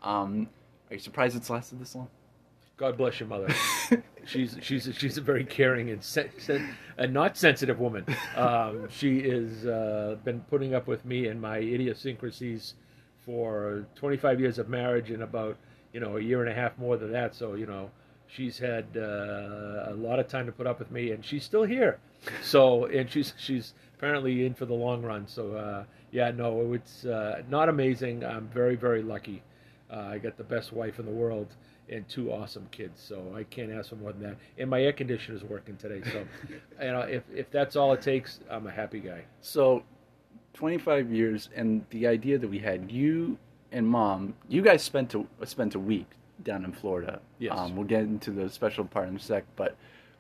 Um, 0.03 0.49
are 0.91 0.95
you 0.95 1.01
surprised 1.01 1.37
it's 1.37 1.51
lasted 1.51 1.81
this 1.81 1.95
long? 1.95 2.09
God 2.79 2.97
bless 2.97 3.19
your 3.19 3.29
mother. 3.29 3.49
she's 4.25 4.57
she's 4.63 4.89
she's 4.97 5.19
a 5.19 5.21
very 5.21 5.45
caring 5.45 5.91
and 5.91 6.03
sen- 6.03 6.31
sen- 6.39 6.77
and 6.97 7.13
not 7.13 7.37
sensitive 7.37 7.81
woman. 7.81 8.07
Um, 8.37 8.89
she 8.89 9.29
has 9.29 9.67
uh, 9.67 10.17
been 10.25 10.41
putting 10.43 10.75
up 10.75 10.87
with 10.87 11.05
me 11.05 11.27
and 11.27 11.41
my 11.41 11.59
idiosyncrasies 11.59 12.75
for 13.27 13.85
25 13.97 14.39
years 14.39 14.59
of 14.61 14.69
marriage 14.69 15.11
and 15.11 15.25
about 15.25 15.57
you 15.93 15.99
know 15.99 16.17
a 16.19 16.21
year 16.21 16.41
and 16.41 16.51
a 16.51 16.55
half 16.55 16.79
more 16.79 16.97
than 16.97 17.11
that. 17.13 17.35
So 17.35 17.55
you 17.55 17.67
know 17.67 17.91
she's 18.29 18.59
had 18.59 18.87
uh, 18.97 19.91
a 19.91 19.95
lot 19.97 20.21
of 20.21 20.29
time 20.29 20.47
to 20.47 20.53
put 20.53 20.69
up 20.69 20.79
with 20.79 20.93
me, 20.93 21.11
and 21.11 21.25
she's 21.25 21.45
still 21.45 21.65
here. 21.65 21.99
So 22.43 22.85
and 22.85 23.11
she's 23.11 23.35
she's 23.39 23.75
apparently 23.97 24.47
in 24.47 24.55
for 24.55 24.67
the 24.67 24.75
long 24.75 25.03
run. 25.03 25.27
So 25.27 25.53
uh, 25.57 25.85
yeah, 26.13 26.31
no, 26.31 26.75
it's 26.75 27.05
uh, 27.05 27.43
not 27.51 27.69
amazing. 27.69 28.25
I'm 28.25 28.47
very 28.55 28.77
very 28.77 29.03
lucky. 29.03 29.43
Uh, 29.91 30.11
I 30.13 30.19
got 30.19 30.37
the 30.37 30.45
best 30.45 30.73
wife 30.73 31.01
in 31.01 31.07
the 31.07 31.11
world 31.11 31.49
and 31.91 32.09
two 32.09 32.33
awesome 32.33 32.69
kids, 32.71 33.01
so 33.01 33.33
I 33.35 33.45
can't 33.45 33.73
ask 33.73 33.91
for 33.91 33.97
more 33.97 34.13
than 34.13 34.23
that. 34.23 34.37
And 34.59 34.69
my 34.69 34.83
air 34.83 34.93
conditioner 34.93 35.37
is 35.37 35.45
working 35.45 35.77
today, 35.77 36.03
so 36.11 36.25
you 36.81 36.93
know 36.93 37.01
if 37.01 37.23
if 37.35 37.51
that's 37.51 37.77
all 37.77 37.93
it 37.93 38.03
takes, 38.03 38.41
I'm 38.51 38.67
a 38.67 38.71
happy 38.71 39.01
guy. 39.01 39.25
So, 39.41 39.83
25 40.55 41.13
years, 41.13 41.49
and 41.55 41.85
the 41.91 42.07
idea 42.07 42.39
that 42.39 42.49
we 42.49 42.59
had, 42.59 42.91
you 42.91 43.39
and 43.73 43.87
mom, 43.87 44.35
you 44.49 44.63
guys 44.63 44.83
spent 44.83 45.15
a 45.15 45.47
spent 45.47 45.75
a 45.75 45.79
week 45.79 46.11
down 46.43 46.65
in 46.65 46.73
Florida. 46.73 47.21
Yes. 47.39 47.55
Um, 47.57 47.77
we'll 47.77 47.87
get 47.87 48.03
into 48.03 48.31
the 48.31 48.49
special 48.49 48.85
part 48.85 49.09
in 49.09 49.17
a 49.17 49.21
sec. 49.21 49.45
But 49.57 49.77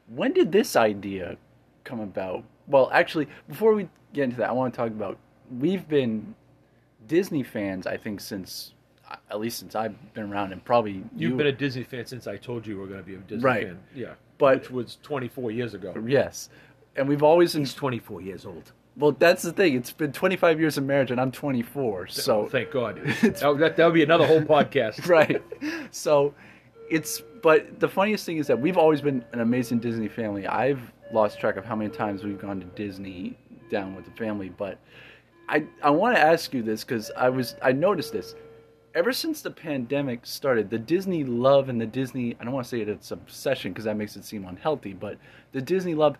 when 0.08 0.32
did 0.32 0.52
this 0.52 0.76
idea 0.76 1.36
come 1.84 2.00
about? 2.00 2.44
Well, 2.66 2.90
actually, 2.92 3.28
before 3.48 3.74
we 3.74 3.88
get 4.12 4.24
into 4.24 4.36
that, 4.38 4.48
I 4.48 4.52
want 4.52 4.74
to 4.74 4.76
talk 4.76 4.88
about 4.88 5.18
we've 5.58 5.88
been 5.88 6.34
Disney 7.06 7.42
fans. 7.42 7.86
I 7.86 7.96
think 7.96 8.20
since 8.20 8.74
at 9.30 9.40
least 9.40 9.58
since 9.58 9.74
I've 9.74 10.14
been 10.14 10.30
around, 10.32 10.52
and 10.52 10.64
probably 10.64 10.92
You've 11.16 11.30
you- 11.32 11.36
been 11.36 11.46
a 11.46 11.52
Disney 11.52 11.84
fan 11.84 12.06
since 12.06 12.26
I 12.26 12.36
told 12.36 12.66
you 12.66 12.74
we 12.74 12.80
were 12.82 12.86
going 12.86 13.00
to 13.00 13.06
be 13.06 13.14
a 13.14 13.18
Disney 13.18 13.44
Right. 13.44 13.66
fan. 13.66 13.78
Yeah, 13.94 14.14
But- 14.38 14.60
which 14.62 14.70
was 14.70 14.98
24 15.02 15.50
years 15.50 15.74
ago. 15.74 15.94
yes, 16.06 16.50
and 16.96 17.08
we've 17.08 17.22
always 17.22 17.52
He's 17.52 17.74
24 17.74 18.20
years 18.20 18.44
old. 18.44 18.72
well. 18.96 19.12
That's 19.12 19.42
the 19.42 19.52
thing. 19.52 19.74
It's 19.76 19.92
been 19.92 20.12
25 20.12 20.58
years 20.60 20.76
of 20.78 20.84
marriage, 20.84 21.10
and 21.10 21.20
I'm 21.20 21.30
24. 21.32 22.08
So 22.08 22.40
oh, 22.42 22.46
thank 22.48 22.70
God. 22.70 22.96
that, 23.22 23.40
that 23.58 23.76
that 23.76 23.84
would 23.84 23.94
be 23.94 24.02
another 24.02 24.26
whole 24.26 24.42
podcast. 24.42 25.06
right. 25.18 25.42
So 25.90 26.34
it's 26.90 27.22
but 27.42 27.78
the 27.80 27.88
funniest 27.88 28.26
thing 28.26 28.38
is 28.38 28.46
that 28.48 28.58
we've 28.60 28.76
always 28.76 29.00
been 29.00 29.24
an 29.32 29.40
amazing 29.40 29.78
Disney 29.78 30.08
family. 30.08 30.46
I've 30.46 30.80
lost 31.12 31.38
track 31.38 31.56
of 31.56 31.64
how 31.64 31.76
many 31.76 31.88
times 31.90 32.24
we've 32.24 32.38
gone 32.40 32.58
to 32.60 32.66
Disney 32.66 33.38
down 33.70 33.94
with 33.94 34.04
the 34.04 34.10
family. 34.12 34.48
But 34.48 34.78
I 35.48 35.64
I 35.82 35.90
want 35.90 36.16
to 36.16 36.20
ask 36.20 36.52
you 36.52 36.62
this 36.62 36.82
because 36.84 37.10
I 37.16 37.28
was 37.28 37.54
I 37.62 37.70
noticed 37.72 38.12
this. 38.12 38.34
Ever 38.94 39.12
since 39.12 39.42
the 39.42 39.50
pandemic 39.50 40.24
started, 40.24 40.70
the 40.70 40.78
Disney 40.78 41.24
love 41.24 41.68
and 41.68 41.80
the 41.80 41.86
Disney 41.86 42.36
I 42.40 42.44
don't 42.44 42.52
want 42.52 42.64
to 42.64 42.70
say 42.70 42.80
it's 42.80 43.10
obsession 43.10 43.72
because 43.72 43.84
that 43.84 43.96
makes 43.96 44.16
it 44.16 44.24
seem 44.24 44.44
unhealthy, 44.44 44.92
but 44.92 45.18
the 45.52 45.60
Disney 45.60 45.94
love 45.94 46.16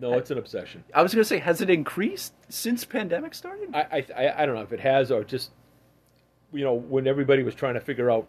No, 0.00 0.14
it's 0.14 0.30
an 0.30 0.38
obsession. 0.38 0.84
I 0.94 1.02
was 1.02 1.14
gonna 1.14 1.24
say, 1.24 1.38
has 1.38 1.60
it 1.60 1.70
increased 1.70 2.34
since 2.48 2.84
pandemic 2.84 3.34
started? 3.34 3.70
I, 3.74 4.04
I 4.16 4.42
I 4.42 4.46
don't 4.46 4.54
know 4.54 4.62
if 4.62 4.72
it 4.72 4.80
has 4.80 5.10
or 5.10 5.24
just 5.24 5.50
you 6.52 6.64
know 6.64 6.74
when 6.74 7.06
everybody 7.06 7.42
was 7.42 7.54
trying 7.54 7.74
to 7.74 7.80
figure 7.80 8.10
out 8.10 8.28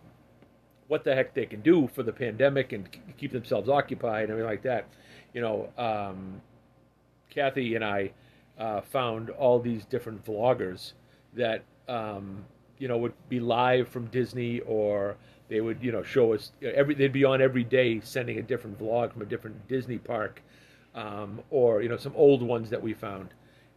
what 0.88 1.06
the 1.06 1.15
heck 1.15 1.34
they 1.34 1.45
can 1.45 1.62
do 1.62 1.89
for 1.93 2.04
the 2.04 2.12
pandemic 2.12 2.73
and 2.73 2.89
keep 3.17 3.32
themselves 3.32 3.69
occupied 3.69 4.23
and 4.23 4.32
everything 4.32 4.49
like 4.49 4.62
that. 4.63 4.86
You 5.34 5.39
know, 5.39 5.69
um, 5.77 6.41
Kathy 7.30 7.75
and 7.75 7.86
I 7.86 8.12
uh, 8.60 8.82
found 8.82 9.30
all 9.30 9.60
these 9.60 9.86
different 9.86 10.25
vloggers 10.25 10.91
that 11.34 11.63
um, 11.88 12.43
you 12.81 12.87
know 12.87 12.97
would 12.97 13.13
be 13.29 13.39
live 13.39 13.87
from 13.87 14.05
Disney 14.07 14.59
or 14.61 15.15
they 15.49 15.61
would 15.61 15.81
you 15.81 15.91
know 15.91 16.03
show 16.03 16.33
us 16.33 16.51
every 16.63 16.95
they'd 16.95 17.13
be 17.13 17.23
on 17.23 17.41
every 17.41 17.63
day 17.63 18.01
sending 18.01 18.39
a 18.39 18.41
different 18.41 18.79
vlog 18.79 19.13
from 19.13 19.21
a 19.21 19.25
different 19.25 19.67
Disney 19.67 19.97
park 19.97 20.41
um, 20.95 21.41
or 21.51 21.81
you 21.81 21.89
know 21.89 21.97
some 21.97 22.13
old 22.15 22.41
ones 22.41 22.69
that 22.69 22.81
we 22.81 22.93
found. 22.93 23.29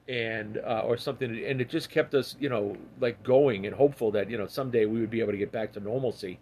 And 0.06 0.58
uh, 0.58 0.82
or 0.84 0.98
something 0.98 1.30
and 1.30 1.62
it 1.62 1.70
just 1.70 1.88
kept 1.88 2.14
us 2.14 2.36
you 2.38 2.50
know 2.50 2.76
like 3.00 3.22
going 3.22 3.64
and 3.64 3.74
hopeful 3.74 4.10
that 4.10 4.28
you 4.28 4.36
know 4.36 4.46
someday 4.46 4.84
we 4.84 5.00
would 5.00 5.08
be 5.08 5.20
able 5.20 5.32
to 5.32 5.38
get 5.38 5.50
back 5.50 5.72
to 5.72 5.80
normalcy 5.80 6.38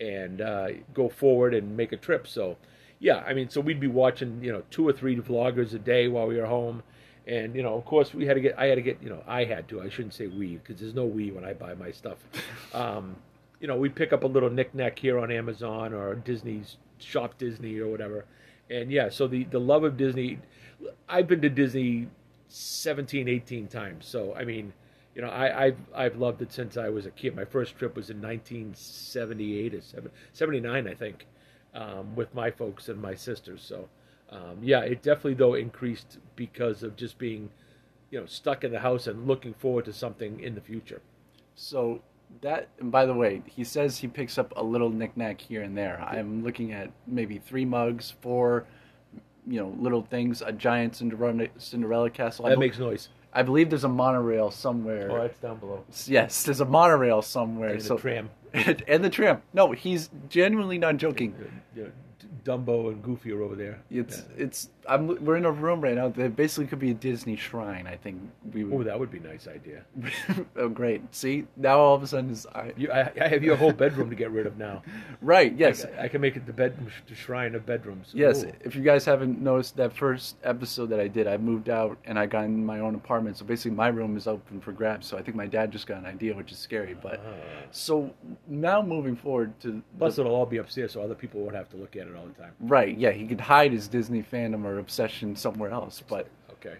and 0.00 0.40
uh, 0.40 0.66
go 0.92 1.08
forward 1.08 1.54
and 1.54 1.76
make 1.76 1.92
a 1.92 1.96
trip. 1.96 2.26
So 2.26 2.56
yeah 3.04 3.22
i 3.26 3.34
mean 3.34 3.48
so 3.48 3.60
we'd 3.60 3.80
be 3.80 3.86
watching 3.86 4.42
you 4.42 4.52
know 4.52 4.62
two 4.70 4.86
or 4.88 4.92
three 4.92 5.16
vloggers 5.16 5.74
a 5.74 5.78
day 5.78 6.08
while 6.08 6.26
we 6.26 6.36
were 6.36 6.46
home 6.46 6.82
and 7.26 7.54
you 7.54 7.62
know 7.62 7.74
of 7.74 7.84
course 7.84 8.12
we 8.12 8.26
had 8.26 8.34
to 8.34 8.40
get 8.40 8.58
i 8.58 8.66
had 8.66 8.74
to 8.76 8.82
get 8.82 9.02
you 9.02 9.08
know 9.08 9.22
i 9.26 9.44
had 9.44 9.66
to 9.68 9.80
i 9.80 9.88
shouldn't 9.88 10.14
say 10.14 10.26
we 10.26 10.56
because 10.56 10.80
there's 10.80 10.94
no 10.94 11.04
we 11.04 11.30
when 11.30 11.44
i 11.44 11.52
buy 11.52 11.74
my 11.74 11.90
stuff 11.90 12.18
um, 12.74 13.16
you 13.60 13.66
know 13.66 13.76
we'd 13.76 13.94
pick 13.94 14.12
up 14.12 14.24
a 14.24 14.26
little 14.26 14.50
knickknack 14.50 14.98
here 14.98 15.18
on 15.18 15.30
amazon 15.30 15.92
or 15.92 16.14
disney's 16.14 16.76
shop 16.98 17.36
disney 17.38 17.78
or 17.78 17.88
whatever 17.88 18.24
and 18.70 18.90
yeah 18.90 19.08
so 19.08 19.26
the 19.26 19.44
the 19.44 19.58
love 19.58 19.84
of 19.84 19.96
disney 19.96 20.38
i've 21.08 21.26
been 21.26 21.40
to 21.40 21.48
disney 21.48 22.08
17 22.48 23.28
18 23.28 23.66
times 23.68 24.06
so 24.06 24.34
i 24.34 24.44
mean 24.44 24.72
you 25.14 25.22
know 25.22 25.28
I, 25.28 25.66
I've 25.66 25.78
I've 25.94 26.16
loved 26.16 26.42
it 26.42 26.52
since 26.52 26.76
I 26.76 26.88
was 26.88 27.06
a 27.06 27.10
kid. 27.10 27.36
My 27.36 27.44
first 27.44 27.78
trip 27.78 27.94
was 27.96 28.10
in 28.10 28.20
1978 28.20 29.74
or 29.74 29.80
79, 30.32 30.88
I 30.88 30.94
think, 30.94 31.26
um, 31.72 32.14
with 32.16 32.34
my 32.34 32.50
folks 32.50 32.88
and 32.88 33.00
my 33.00 33.14
sisters. 33.14 33.62
So 33.62 33.88
um, 34.34 34.58
yeah, 34.60 34.80
it 34.80 35.02
definitely 35.02 35.34
though 35.34 35.54
increased 35.54 36.18
because 36.36 36.82
of 36.82 36.96
just 36.96 37.16
being, 37.18 37.48
you 38.10 38.20
know, 38.20 38.26
stuck 38.26 38.64
in 38.64 38.72
the 38.72 38.80
house 38.80 39.06
and 39.06 39.26
looking 39.26 39.54
forward 39.54 39.84
to 39.86 39.92
something 39.92 40.40
in 40.40 40.54
the 40.54 40.60
future. 40.60 41.00
So 41.54 42.02
that, 42.40 42.68
and 42.80 42.90
by 42.90 43.06
the 43.06 43.14
way, 43.14 43.42
he 43.46 43.62
says 43.64 43.98
he 43.98 44.08
picks 44.08 44.36
up 44.38 44.52
a 44.56 44.62
little 44.62 44.90
knickknack 44.90 45.40
here 45.40 45.62
and 45.62 45.76
there. 45.76 46.00
I'm 46.00 46.42
looking 46.42 46.72
at 46.72 46.90
maybe 47.06 47.38
three 47.38 47.64
mugs, 47.64 48.12
four, 48.20 48.66
you 49.46 49.60
know, 49.60 49.74
little 49.78 50.02
things, 50.02 50.42
a 50.42 50.52
giant 50.52 50.96
Cinderella, 50.96 51.46
Cinderella 51.58 52.10
castle. 52.10 52.46
I 52.46 52.50
That 52.50 52.54
bel- 52.56 52.60
makes 52.60 52.78
noise. 52.78 53.08
I 53.32 53.42
believe 53.42 53.68
there's 53.68 53.84
a 53.84 53.88
monorail 53.88 54.50
somewhere. 54.52 55.10
Oh, 55.10 55.22
it's 55.22 55.38
down 55.38 55.58
below. 55.58 55.84
yes, 56.06 56.44
there's 56.44 56.60
a 56.60 56.64
monorail 56.64 57.20
somewhere. 57.22 57.70
And 57.70 57.82
so 57.82 57.96
the 57.96 58.00
tram. 58.00 58.30
And 58.54 59.04
the 59.04 59.10
tram. 59.10 59.42
No, 59.52 59.72
he's 59.72 60.10
genuinely 60.28 60.78
not 60.78 60.96
joking. 60.96 61.34
Know, 61.76 61.90
Dumbo 62.44 62.88
and 62.92 63.02
Goofy 63.02 63.32
are 63.32 63.42
over 63.42 63.54
there. 63.54 63.80
It's 63.90 64.22
it's. 64.36 64.68
I'm. 64.86 65.24
We're 65.24 65.36
in 65.36 65.46
a 65.46 65.50
room 65.50 65.80
right 65.80 65.94
now 65.94 66.08
that 66.10 66.36
basically 66.36 66.66
could 66.66 66.78
be 66.78 66.90
a 66.90 66.94
Disney 66.94 67.36
shrine. 67.36 67.86
I 67.86 67.96
think 67.96 68.20
we 68.52 68.64
Oh, 68.64 68.82
that 68.82 69.00
would 69.00 69.10
be 69.10 69.16
a 69.16 69.22
nice 69.22 69.48
idea. 69.48 69.82
oh, 70.56 70.68
great. 70.68 71.02
See 71.14 71.46
now 71.56 71.78
all 71.78 71.94
of 71.94 72.02
a 72.02 72.06
sudden 72.06 72.28
is 72.30 72.46
I, 72.54 72.74
You, 72.76 72.92
I, 72.92 73.10
I 73.18 73.28
have 73.28 73.42
your 73.42 73.56
whole 73.56 73.72
bedroom 73.72 74.10
to 74.10 74.16
get 74.16 74.30
rid 74.30 74.46
of 74.46 74.58
now. 74.58 74.82
right. 75.22 75.56
Yes. 75.56 75.86
I, 75.98 76.02
I 76.04 76.08
can 76.08 76.20
make 76.20 76.36
it 76.36 76.44
the 76.44 76.52
bed, 76.52 76.76
the 77.08 77.14
shrine 77.14 77.54
of 77.54 77.64
bedrooms. 77.64 78.10
Yes, 78.12 78.44
Ooh. 78.44 78.52
if 78.60 78.76
you 78.76 78.82
guys 78.82 79.06
haven't 79.06 79.40
noticed 79.40 79.76
that 79.78 79.96
first 79.96 80.36
episode 80.44 80.90
that 80.90 81.00
I 81.00 81.08
did, 81.08 81.26
I 81.26 81.38
moved 81.38 81.70
out 81.70 81.96
and 82.04 82.18
I 82.18 82.26
got 82.26 82.44
in 82.44 82.64
my 82.64 82.80
own 82.80 82.94
apartment. 82.94 83.38
So 83.38 83.46
basically, 83.46 83.74
my 83.74 83.88
room 83.88 84.18
is 84.18 84.26
open 84.26 84.60
for 84.60 84.72
grabs. 84.72 85.06
So 85.06 85.16
I 85.16 85.22
think 85.22 85.34
my 85.34 85.46
dad 85.46 85.70
just 85.72 85.86
got 85.86 85.96
an 85.96 86.06
idea, 86.06 86.34
which 86.36 86.52
is 86.52 86.58
scary. 86.58 86.94
But 86.94 87.20
Ah. 87.26 87.32
so 87.70 88.12
now 88.48 88.82
moving 88.82 89.16
forward 89.16 89.58
to 89.60 89.82
Plus, 89.98 90.18
it'll 90.18 90.34
all 90.34 90.46
be 90.46 90.58
upstairs, 90.58 90.92
so 90.92 91.02
other 91.02 91.14
people 91.14 91.40
won't 91.40 91.54
have 91.56 91.68
to 91.70 91.76
look 91.76 91.96
at 91.96 92.06
it 92.06 92.14
all 92.16 92.26
the 92.26 92.42
time. 92.42 92.52
right, 92.60 92.96
yeah, 92.96 93.10
he 93.10 93.26
could 93.26 93.40
hide 93.40 93.72
his 93.72 93.88
Disney 93.88 94.22
fandom 94.22 94.64
or 94.64 94.78
obsession 94.78 95.34
somewhere 95.36 95.70
else. 95.70 96.02
But 96.06 96.28
Okay, 96.52 96.76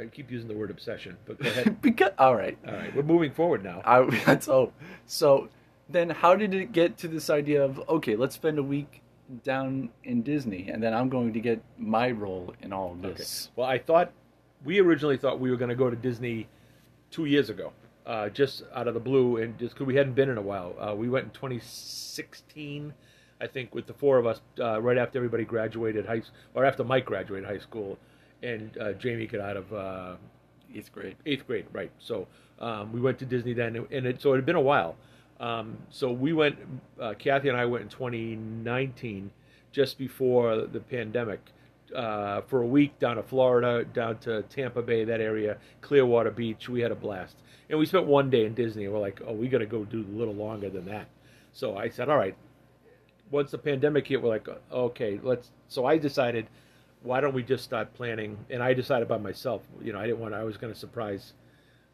I, 0.00 0.06
keep 0.06 0.30
using 0.30 0.48
the 0.48 0.54
word 0.54 0.70
obsession, 0.70 1.16
but 1.26 1.38
go 1.40 1.48
ahead. 1.50 1.80
because 1.82 2.12
all 2.18 2.36
right, 2.36 2.56
all 2.66 2.74
right, 2.74 2.94
we're 2.94 3.02
moving 3.02 3.32
forward 3.32 3.62
now. 3.64 3.82
I 3.84 4.00
let's 4.26 4.46
hope. 4.46 4.72
So 5.06 5.48
then, 5.88 6.10
how 6.10 6.34
did 6.36 6.54
it 6.54 6.72
get 6.72 6.96
to 6.98 7.08
this 7.08 7.30
idea 7.30 7.64
of 7.64 7.80
okay, 7.88 8.16
let's 8.16 8.34
spend 8.34 8.58
a 8.58 8.62
week 8.62 9.02
down 9.44 9.88
in 10.04 10.22
Disney, 10.22 10.68
and 10.72 10.82
then 10.82 10.94
I'm 10.94 11.08
going 11.08 11.32
to 11.32 11.40
get 11.40 11.60
my 11.78 12.10
role 12.12 12.54
in 12.62 12.72
all 12.72 12.92
of 12.92 13.04
Okay. 13.04 13.14
this. 13.14 13.50
Well, 13.56 13.66
I 13.66 13.78
thought 13.78 14.12
we 14.64 14.78
originally 14.80 15.16
thought 15.16 15.40
we 15.40 15.50
were 15.50 15.56
going 15.56 15.68
to 15.68 15.74
go 15.76 15.90
to 15.90 15.96
Disney 15.96 16.46
two 17.10 17.24
years 17.24 17.50
ago, 17.50 17.72
uh, 18.06 18.28
just 18.28 18.62
out 18.74 18.88
of 18.88 18.94
the 18.94 19.00
blue, 19.00 19.38
and 19.38 19.58
just 19.58 19.74
because 19.74 19.86
we 19.86 19.96
hadn't 19.96 20.14
been 20.14 20.28
in 20.28 20.38
a 20.38 20.42
while. 20.42 20.74
Uh, 20.78 20.94
we 20.94 21.08
went 21.08 21.24
in 21.24 21.30
2016, 21.30 22.92
I 23.40 23.46
think, 23.46 23.74
with 23.74 23.86
the 23.86 23.94
four 23.94 24.18
of 24.18 24.26
us, 24.26 24.40
uh, 24.60 24.80
right 24.80 24.96
after 24.98 25.18
everybody 25.18 25.44
graduated 25.44 26.06
high, 26.06 26.22
or 26.54 26.64
after 26.64 26.84
Mike 26.84 27.04
graduated 27.04 27.48
high 27.48 27.58
school, 27.58 27.98
and 28.42 28.76
uh, 28.78 28.92
Jamie 28.92 29.26
got 29.26 29.40
out 29.40 29.56
of 29.56 29.72
uh, 29.72 30.16
Eighth 30.74 30.92
grade. 30.92 31.16
eighth 31.24 31.46
grade, 31.46 31.66
right? 31.72 31.90
So 31.98 32.26
um, 32.60 32.92
we 32.92 33.00
went 33.00 33.18
to 33.20 33.24
Disney 33.26 33.54
then, 33.54 33.86
and 33.90 34.06
it, 34.06 34.20
so 34.20 34.32
it 34.32 34.36
had 34.36 34.46
been 34.46 34.56
a 34.56 34.60
while. 34.60 34.96
Um, 35.40 35.78
so 35.90 36.12
we 36.12 36.32
went. 36.32 36.58
Uh, 37.00 37.14
Kathy 37.18 37.48
and 37.48 37.56
I 37.56 37.64
went 37.66 37.82
in 37.84 37.88
2019, 37.88 39.30
just 39.72 39.96
before 39.98 40.66
the 40.66 40.80
pandemic, 40.80 41.40
uh, 41.94 42.42
for 42.42 42.62
a 42.62 42.66
week 42.66 42.98
down 42.98 43.16
to 43.16 43.22
Florida, 43.22 43.84
down 43.84 44.18
to 44.18 44.42
Tampa 44.42 44.82
Bay, 44.82 45.04
that 45.04 45.20
area, 45.20 45.58
Clearwater 45.80 46.30
Beach. 46.30 46.68
We 46.68 46.80
had 46.80 46.92
a 46.92 46.96
blast, 46.96 47.36
and 47.68 47.78
we 47.78 47.86
spent 47.86 48.06
one 48.06 48.30
day 48.30 48.44
in 48.44 48.54
Disney. 48.54 48.84
And 48.84 48.92
we're 48.92 49.00
like, 49.00 49.20
oh, 49.26 49.32
we 49.32 49.48
got 49.48 49.58
to 49.58 49.66
go 49.66 49.84
do 49.84 50.00
a 50.00 50.16
little 50.16 50.34
longer 50.34 50.70
than 50.70 50.84
that. 50.86 51.08
So 51.52 51.76
I 51.76 51.88
said, 51.88 52.08
all 52.08 52.18
right. 52.18 52.36
Once 53.30 53.50
the 53.50 53.58
pandemic 53.58 54.06
hit, 54.06 54.22
we're 54.22 54.28
like, 54.28 54.46
okay, 54.70 55.18
let's. 55.22 55.50
So 55.68 55.84
I 55.84 55.98
decided, 55.98 56.46
why 57.02 57.20
don't 57.20 57.34
we 57.34 57.42
just 57.42 57.64
start 57.64 57.92
planning? 57.94 58.38
And 58.50 58.62
I 58.62 58.72
decided 58.72 59.08
by 59.08 59.18
myself. 59.18 59.62
You 59.82 59.92
know, 59.92 59.98
I 59.98 60.06
didn't 60.06 60.20
want. 60.20 60.32
I 60.32 60.44
was 60.44 60.56
going 60.56 60.72
to 60.72 60.78
surprise 60.78 61.32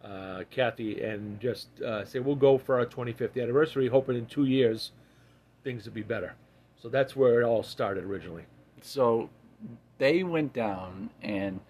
uh, 0.04 0.42
Kathy 0.50 1.02
and 1.02 1.40
just 1.40 1.80
uh, 1.80 2.04
say 2.04 2.18
we'll 2.18 2.36
go 2.36 2.58
for 2.58 2.78
our 2.78 2.86
25th 2.86 3.40
anniversary, 3.40 3.88
hoping 3.88 4.16
in 4.16 4.26
two 4.26 4.44
years 4.44 4.92
things 5.64 5.84
would 5.84 5.94
be 5.94 6.02
better. 6.02 6.34
So 6.80 6.88
that's 6.88 7.14
where 7.14 7.40
it 7.40 7.44
all 7.44 7.62
started 7.62 8.04
originally. 8.04 8.44
So 8.80 9.30
they 9.98 10.22
went 10.22 10.52
down 10.52 11.10
and 11.22 11.60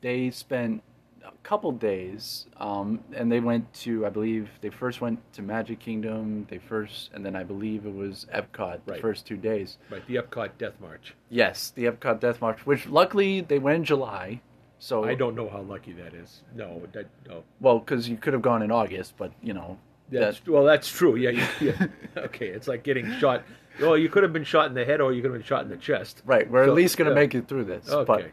they 0.00 0.30
spent 0.30 0.82
a 1.24 1.30
couple 1.42 1.70
days, 1.72 2.46
um, 2.58 3.00
and 3.14 3.30
they 3.30 3.40
went 3.40 3.70
to 3.74 4.06
I 4.06 4.08
believe 4.08 4.48
they 4.60 4.70
first 4.70 5.00
went 5.00 5.20
to 5.34 5.42
Magic 5.42 5.78
Kingdom. 5.78 6.46
They 6.48 6.58
first, 6.58 7.10
and 7.12 7.24
then 7.24 7.36
I 7.36 7.42
believe 7.44 7.84
it 7.86 7.94
was 7.94 8.26
Epcot 8.34 8.80
the 8.86 8.92
Right. 8.92 9.00
first 9.00 9.26
two 9.26 9.36
days. 9.36 9.78
Right, 9.90 10.06
the 10.06 10.16
Epcot 10.16 10.50
Death 10.58 10.74
March. 10.80 11.14
Yes, 11.30 11.70
the 11.74 11.84
Epcot 11.84 12.20
Death 12.20 12.40
March, 12.40 12.64
which 12.66 12.86
luckily 12.88 13.40
they 13.42 13.58
went 13.58 13.76
in 13.76 13.84
July. 13.84 14.40
So 14.80 15.04
I 15.04 15.14
don't 15.14 15.34
know 15.34 15.48
how 15.48 15.60
lucky 15.62 15.92
that 15.94 16.14
is. 16.14 16.42
No, 16.54 16.82
that, 16.92 17.06
no. 17.28 17.42
well 17.60 17.80
because 17.80 18.08
you 18.08 18.16
could 18.16 18.32
have 18.32 18.42
gone 18.42 18.62
in 18.62 18.70
August, 18.70 19.14
but 19.16 19.32
you 19.42 19.52
know 19.52 19.76
That's, 20.10 20.40
well, 20.46 20.64
that's 20.64 20.88
true. 20.88 21.16
Yeah, 21.16 21.30
yeah. 21.60 21.86
Okay, 22.16 22.46
it's 22.48 22.68
like 22.68 22.84
getting 22.84 23.10
shot. 23.18 23.42
Well, 23.80 23.96
you 23.96 24.08
could 24.08 24.22
have 24.22 24.32
been 24.32 24.44
shot 24.44 24.66
in 24.66 24.74
the 24.74 24.84
head, 24.84 25.00
or 25.00 25.12
you 25.12 25.22
could 25.22 25.30
have 25.30 25.40
been 25.40 25.46
shot 25.46 25.62
in 25.62 25.68
the 25.68 25.76
chest. 25.76 26.22
Right, 26.24 26.50
we're 26.50 26.64
So, 26.64 26.70
at 26.70 26.76
least 26.76 26.96
going 26.96 27.08
to 27.08 27.14
yeah. 27.14 27.20
make 27.20 27.34
it 27.34 27.48
through 27.48 27.64
this. 27.64 27.88
Okay. 27.88 28.04
But, 28.04 28.24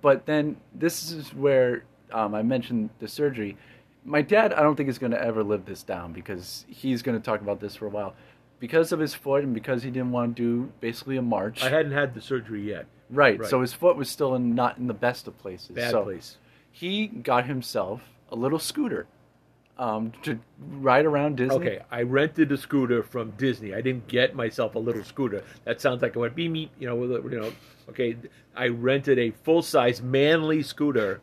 but 0.00 0.26
then 0.26 0.56
this 0.74 1.10
is 1.10 1.32
where 1.34 1.84
um, 2.12 2.34
I 2.34 2.42
mentioned 2.42 2.90
the 2.98 3.08
surgery. 3.08 3.56
My 4.04 4.22
dad, 4.22 4.52
I 4.52 4.62
don't 4.62 4.76
think 4.76 4.88
is 4.88 4.98
going 4.98 5.12
to 5.12 5.20
ever 5.20 5.42
live 5.42 5.64
this 5.64 5.82
down 5.82 6.12
because 6.12 6.64
he's 6.68 7.02
going 7.02 7.18
to 7.18 7.24
talk 7.24 7.40
about 7.40 7.60
this 7.60 7.74
for 7.76 7.86
a 7.86 7.90
while. 7.90 8.14
Because 8.58 8.92
of 8.92 9.00
his 9.00 9.14
foot 9.14 9.44
and 9.44 9.52
because 9.52 9.82
he 9.82 9.90
didn't 9.90 10.12
want 10.12 10.36
to 10.36 10.42
do 10.42 10.72
basically 10.80 11.16
a 11.16 11.22
march. 11.22 11.62
I 11.62 11.68
hadn't 11.68 11.92
had 11.92 12.14
the 12.14 12.20
surgery 12.20 12.62
yet. 12.62 12.86
right, 13.10 13.38
right. 13.38 13.50
so 13.50 13.60
his 13.60 13.72
foot 13.74 13.96
was 13.96 14.08
still 14.08 14.34
in, 14.34 14.54
not 14.54 14.78
in 14.78 14.86
the 14.86 14.94
best 14.94 15.26
of 15.26 15.36
places. 15.38 15.70
Bad 15.70 15.90
so 15.90 16.04
place. 16.04 16.38
He 16.72 17.06
got 17.06 17.46
himself 17.46 18.02
a 18.30 18.36
little 18.36 18.58
scooter 18.58 19.06
um, 19.78 20.12
to 20.22 20.38
ride 20.58 21.04
around 21.04 21.36
Disney. 21.36 21.56
Okay, 21.56 21.80
I 21.90 22.02
rented 22.02 22.50
a 22.52 22.56
scooter 22.56 23.02
from 23.02 23.30
Disney. 23.32 23.74
I 23.74 23.80
didn't 23.80 24.06
get 24.08 24.34
myself 24.34 24.74
a 24.74 24.78
little 24.78 25.04
scooter. 25.04 25.44
That 25.64 25.80
sounds 25.80 26.02
like 26.02 26.16
I 26.16 26.20
went 26.20 26.34
beep 26.34 26.50
meep, 26.52 26.70
you 26.78 26.86
know, 26.88 27.02
you 27.02 27.40
know. 27.40 27.52
Okay, 27.90 28.16
I 28.56 28.68
rented 28.68 29.18
a 29.18 29.30
full 29.30 29.62
size 29.62 30.00
manly 30.02 30.62
scooter 30.62 31.20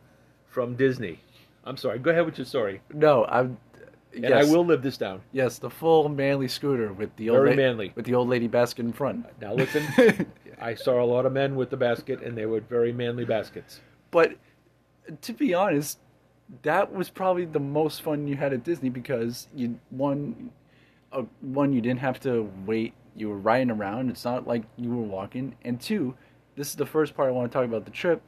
from 0.48 0.76
Disney. 0.76 1.20
I'm 1.64 1.76
sorry. 1.76 1.98
Go 1.98 2.10
ahead 2.10 2.26
with 2.26 2.38
your 2.38 2.44
story, 2.44 2.80
No, 2.92 3.24
I'm. 3.24 3.56
and 4.14 4.22
yes, 4.24 4.46
I 4.46 4.50
will 4.52 4.64
live 4.64 4.82
this 4.82 4.96
down. 4.96 5.20
Yes, 5.32 5.58
the 5.58 5.70
full 5.70 6.08
manly 6.08 6.46
scooter 6.48 6.92
with 6.92 7.14
the 7.16 7.30
old 7.30 7.38
Very 7.40 7.50
la- 7.50 7.56
manly. 7.56 7.92
with 7.96 8.04
the 8.04 8.14
old 8.14 8.28
lady 8.28 8.46
basket 8.48 8.84
in 8.84 8.92
front. 8.92 9.26
Now 9.40 9.54
listen. 9.54 9.84
I 10.60 10.74
saw 10.74 11.02
a 11.02 11.04
lot 11.04 11.26
of 11.26 11.32
men 11.32 11.56
with 11.56 11.70
the 11.70 11.76
basket, 11.76 12.22
and 12.22 12.38
they 12.38 12.46
were 12.46 12.60
very 12.60 12.92
manly 12.92 13.24
baskets. 13.24 13.80
But 14.12 14.36
to 15.22 15.32
be 15.32 15.52
honest, 15.52 15.98
that 16.62 16.92
was 16.92 17.10
probably 17.10 17.44
the 17.44 17.60
most 17.60 18.02
fun 18.02 18.26
you 18.26 18.36
had 18.36 18.52
at 18.52 18.64
Disney 18.64 18.90
because 18.90 19.48
you 19.54 19.78
one, 19.90 20.50
uh, 21.12 21.22
one 21.40 21.72
you 21.72 21.80
didn't 21.80 22.00
have 22.00 22.20
to 22.20 22.50
wait. 22.66 22.94
You 23.16 23.28
were 23.28 23.38
riding 23.38 23.70
around. 23.70 24.10
It's 24.10 24.24
not 24.24 24.46
like 24.46 24.62
you 24.76 24.90
were 24.90 25.02
walking. 25.02 25.56
And 25.62 25.80
two, 25.80 26.14
this 26.56 26.68
is 26.68 26.74
the 26.74 26.86
first 26.86 27.14
part 27.14 27.28
I 27.28 27.32
want 27.32 27.50
to 27.50 27.58
talk 27.58 27.64
about 27.64 27.84
the 27.84 27.90
trip. 27.90 28.22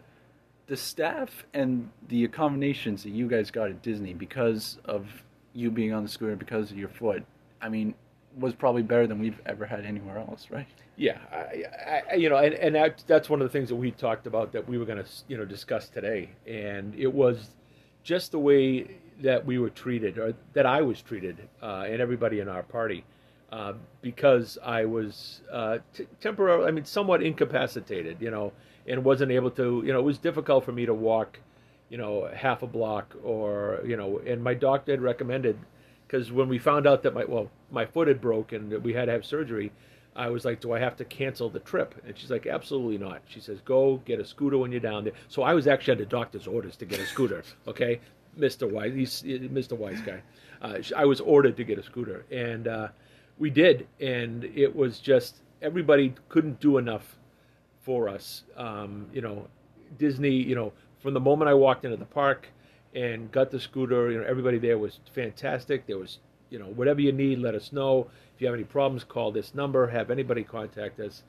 The 0.69 0.77
staff 0.77 1.45
and 1.55 1.91
the 2.09 2.25
accommodations 2.25 3.03
that 3.05 3.11
you 3.11 3.29
guys 3.29 3.51
got 3.51 3.69
at 3.69 3.83
Disney 3.83 4.15
because 4.15 4.79
of 4.85 5.07
you 5.53 5.71
being 5.71 5.93
on 5.93 6.03
the 6.03 6.09
scooter 6.09 6.37
because 6.37 6.71
of 6.71 6.79
your 6.79 6.89
foot. 6.89 7.25
I 7.61 7.69
mean, 7.69 7.95
was 8.37 8.55
probably 8.55 8.83
better 8.83 9.07
than 9.07 9.19
we've 9.19 9.41
ever 9.47 9.65
had 9.65 9.85
anywhere 9.85 10.19
else, 10.19 10.49
right? 10.51 10.67
Yeah, 10.97 11.19
I, 11.33 12.03
I, 12.13 12.15
you 12.15 12.29
know, 12.29 12.37
and, 12.37 12.55
and 12.55 12.75
that, 12.75 13.03
that's 13.07 13.29
one 13.31 13.41
of 13.41 13.49
the 13.49 13.53
things 13.53 13.69
that 13.71 13.77
we 13.77 13.91
talked 13.91 14.27
about 14.27 14.53
that 14.53 14.69
we 14.69 14.79
were 14.79 14.85
going 14.85 15.03
to, 15.03 15.11
you 15.29 15.37
know, 15.37 15.45
discuss 15.45 15.89
today, 15.89 16.31
and 16.47 16.95
it 16.95 17.13
was 17.13 17.51
just 18.07 18.31
the 18.31 18.39
way 18.39 18.87
that 19.21 19.45
we 19.45 19.59
were 19.59 19.71
treated, 19.71 20.17
or 20.17 20.33
that 20.53 20.65
I 20.65 20.81
was 20.81 21.03
treated, 21.03 21.37
uh, 21.61 21.91
and 21.91 22.01
everybody 22.01 22.39
in 22.39 22.49
our 22.49 22.63
party, 22.63 23.05
uh, 23.51 23.73
because 24.01 24.59
I 24.63 24.85
was 24.85 25.41
uh, 25.53 25.79
t- 25.93 26.07
temporarily, 26.21 26.69
I 26.69 26.71
mean, 26.71 26.85
somewhat 26.85 27.21
incapacitated, 27.21 28.19
you 28.21 28.31
know, 28.31 28.53
and 28.87 29.03
wasn't 29.03 29.33
able 29.33 29.51
to, 29.53 29.83
you 29.85 29.93
know, 29.93 29.99
it 29.99 30.05
was 30.05 30.19
difficult 30.19 30.65
for 30.65 30.71
me 30.71 30.87
to 30.87 30.95
walk, 30.95 31.41
you 31.89 31.99
know, 31.99 32.31
half 32.33 32.63
a 32.63 32.67
block, 32.69 33.17
or 33.25 33.81
you 33.85 33.97
know, 33.97 34.21
and 34.25 34.43
my 34.43 34.55
doctor 34.55 34.93
had 34.93 35.03
recommended, 35.03 35.59
because 36.07 36.31
when 36.31 36.49
we 36.49 36.59
found 36.59 36.87
out 36.87 37.03
that 37.03 37.13
my 37.13 37.25
well, 37.25 37.51
my 37.73 37.87
foot 37.87 38.07
had 38.07 38.21
broken, 38.21 38.69
that 38.71 38.83
we 38.83 38.93
had 38.93 39.07
to 39.07 39.13
have 39.13 39.27
surgery. 39.27 39.73
I 40.17 40.31
was 40.31 40.45
like, 40.45 40.61
"Do 40.61 40.73
I 40.73 40.79
have 40.79 40.97
to 40.97 41.05
cancel 41.05 41.49
the 41.51 41.61
trip?" 41.61 41.95
And 42.07 42.17
she's 42.17 42.31
like, 42.31 42.47
"Absolutely 42.47 42.99
not." 42.99 43.23
She 43.27 43.41
says, 43.41 43.61
"Go 43.61 43.99
get 44.05 44.19
a 44.21 44.25
scooter 44.25 44.59
when 44.59 44.73
you're 44.73 44.81
down 44.81 45.05
there." 45.05 45.13
So 45.29 45.43
I 45.43 45.55
was 45.55 45.67
actually 45.67 45.93
under 45.93 46.05
doctor's 46.05 46.47
orders 46.47 46.77
to 46.79 46.85
get 46.85 46.99
a 47.01 47.07
scooter. 47.07 47.43
Okay, 47.69 48.01
Mister 48.37 48.67
Wise, 48.67 48.95
he's 48.95 49.23
Mister 49.51 49.75
Wise 49.75 50.01
guy. 50.01 50.23
Uh, 50.63 50.79
I 50.97 51.05
was 51.05 51.21
ordered 51.21 51.57
to 51.59 51.65
get 51.65 51.79
a 51.79 51.83
scooter, 51.83 52.25
and 52.31 52.67
uh, 52.69 52.89
we 53.39 53.51
did, 53.51 53.87
and 54.01 54.45
it 54.45 54.75
was 54.75 54.99
just 54.99 55.37
everybody 55.63 56.15
couldn't 56.29 56.61
do 56.61 56.79
enough 56.79 57.19
for 57.83 58.09
us. 58.09 58.45
Um, 58.57 59.07
you 59.13 59.21
know, 59.21 59.49
Disney. 59.99 60.31
You 60.33 60.55
know, 60.55 60.73
from 61.03 61.15
the 61.15 61.21
moment 61.21 61.49
I 61.51 61.55
walked 61.55 61.85
into 61.85 61.97
the 61.97 62.05
park 62.07 62.49
and 62.95 63.31
got 63.31 63.51
the 63.51 63.61
scooter, 63.61 64.11
you 64.11 64.19
know, 64.19 64.25
everybody 64.27 64.59
there 64.59 64.79
was 64.79 65.01
fantastic. 65.15 65.87
There 65.87 65.99
was, 65.99 66.19
you 66.51 66.59
know, 66.59 66.67
whatever 66.67 67.01
you 67.01 67.13
need, 67.13 67.39
let 67.39 67.55
us 67.55 67.73
know. 67.73 68.09
If 68.37 68.43
you 68.43 68.49
have 68.49 68.55
any 68.55 68.65
problems, 68.65 69.03
call 69.03 69.33
this 69.33 69.55
number. 69.55 69.87
Have 69.87 70.11
anybody 70.11 70.45
contact 70.45 71.01
us. 71.01 71.23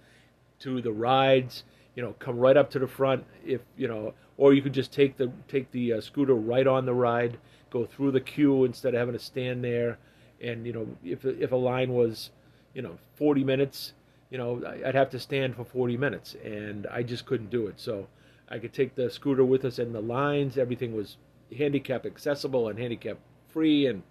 To 0.62 0.82
the 0.82 0.91
rides, 0.91 1.63
you 1.96 2.04
know, 2.04 2.13
come 2.20 2.38
right 2.38 2.58
up 2.58 2.70
to 2.72 2.80
the 2.80 2.88
front. 2.88 3.24
If 3.46 3.62
you 3.78 3.88
know, 3.88 4.13
or 4.36 4.54
you 4.54 4.62
could 4.62 4.74
just 4.74 4.91
take 4.91 5.15
the 5.15 5.32
take 5.48 5.72
the 5.72 5.93
uh, 5.93 6.02
scooter 6.02 6.36
right 6.36 6.67
on 6.67 6.86
the 6.86 6.93
ride, 6.93 7.38
go 7.70 7.86
through 7.86 8.12
the 8.12 8.20
queue 8.20 8.65
instead 8.65 8.93
of 8.93 9.00
having 9.00 9.13
to 9.13 9.24
stand 9.24 9.63
there. 9.63 9.98
And 10.41 10.67
you 10.67 10.74
know, 10.74 10.88
if 11.02 11.24
if 11.24 11.54
a 11.54 11.56
line 11.56 11.93
was, 11.93 12.32
you 12.74 12.82
know, 12.82 12.98
40 13.15 13.46
minutes, 13.46 13.93
you 14.30 14.38
know, 14.38 14.62
I'd 14.86 14.96
have 14.96 15.10
to 15.12 15.20
stand 15.20 15.56
for 15.56 15.63
40 15.63 15.96
minutes, 15.96 16.36
and 16.43 16.88
I 16.88 17.04
just 17.04 17.26
couldn't 17.26 17.50
do 17.50 17.67
it. 17.67 17.80
So 17.80 18.08
I 18.50 18.60
could 18.60 18.74
take 18.74 18.96
the 18.96 19.10
scooter 19.10 19.46
with 19.46 19.63
us, 19.63 19.80
and 19.80 19.96
the 19.96 20.02
lines, 20.02 20.58
everything 20.58 20.93
was 20.93 21.15
handicap 21.58 22.06
accessible 22.06 22.67
and 22.67 22.78
handicap 22.78 23.17
free, 23.48 23.88
and 23.88 24.04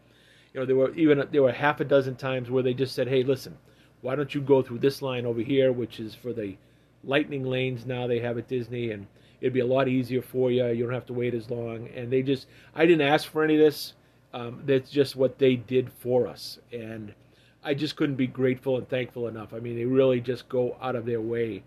you 0.56 0.62
know, 0.62 0.66
there 0.66 0.76
were 0.76 0.94
even 0.94 1.22
there 1.32 1.42
were 1.42 1.52
half 1.52 1.80
a 1.80 1.84
dozen 1.84 2.16
times 2.16 2.50
where 2.50 2.62
they 2.62 2.72
just 2.72 2.94
said, 2.94 3.08
"Hey, 3.08 3.22
listen, 3.22 3.58
why 4.00 4.16
don't 4.16 4.34
you 4.34 4.40
go 4.40 4.62
through 4.62 4.78
this 4.78 5.02
line 5.02 5.26
over 5.26 5.42
here, 5.42 5.70
which 5.70 6.00
is 6.00 6.14
for 6.14 6.32
the 6.32 6.56
lightning 7.04 7.44
lanes 7.44 7.84
now 7.84 8.06
they 8.06 8.20
have 8.20 8.38
at 8.38 8.48
Disney, 8.48 8.90
and 8.90 9.06
it'd 9.42 9.52
be 9.52 9.60
a 9.60 9.66
lot 9.66 9.86
easier 9.86 10.22
for 10.22 10.50
you. 10.50 10.66
You 10.68 10.84
don't 10.84 10.94
have 10.94 11.04
to 11.06 11.12
wait 11.12 11.34
as 11.34 11.50
long." 11.50 11.88
And 11.94 12.10
they 12.10 12.22
just, 12.22 12.46
I 12.74 12.86
didn't 12.86 13.06
ask 13.06 13.28
for 13.28 13.44
any 13.44 13.56
of 13.56 13.60
this. 13.60 13.92
Um, 14.32 14.62
that's 14.64 14.90
just 14.90 15.14
what 15.14 15.38
they 15.38 15.56
did 15.56 15.92
for 15.92 16.26
us, 16.26 16.58
and 16.72 17.14
I 17.62 17.74
just 17.74 17.96
couldn't 17.96 18.16
be 18.16 18.26
grateful 18.26 18.78
and 18.78 18.88
thankful 18.88 19.28
enough. 19.28 19.52
I 19.52 19.58
mean, 19.58 19.76
they 19.76 19.84
really 19.84 20.22
just 20.22 20.48
go 20.48 20.78
out 20.80 20.96
of 20.96 21.04
their 21.04 21.20
way 21.20 21.64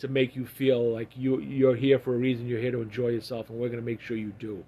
to 0.00 0.08
make 0.08 0.34
you 0.34 0.44
feel 0.44 0.92
like 0.92 1.16
you 1.16 1.38
you're 1.38 1.76
here 1.76 2.00
for 2.00 2.14
a 2.14 2.18
reason. 2.18 2.48
You're 2.48 2.60
here 2.60 2.72
to 2.72 2.82
enjoy 2.82 3.10
yourself, 3.10 3.48
and 3.48 3.60
we're 3.60 3.68
going 3.68 3.80
to 3.80 3.86
make 3.86 4.00
sure 4.00 4.16
you 4.16 4.32
do. 4.40 4.64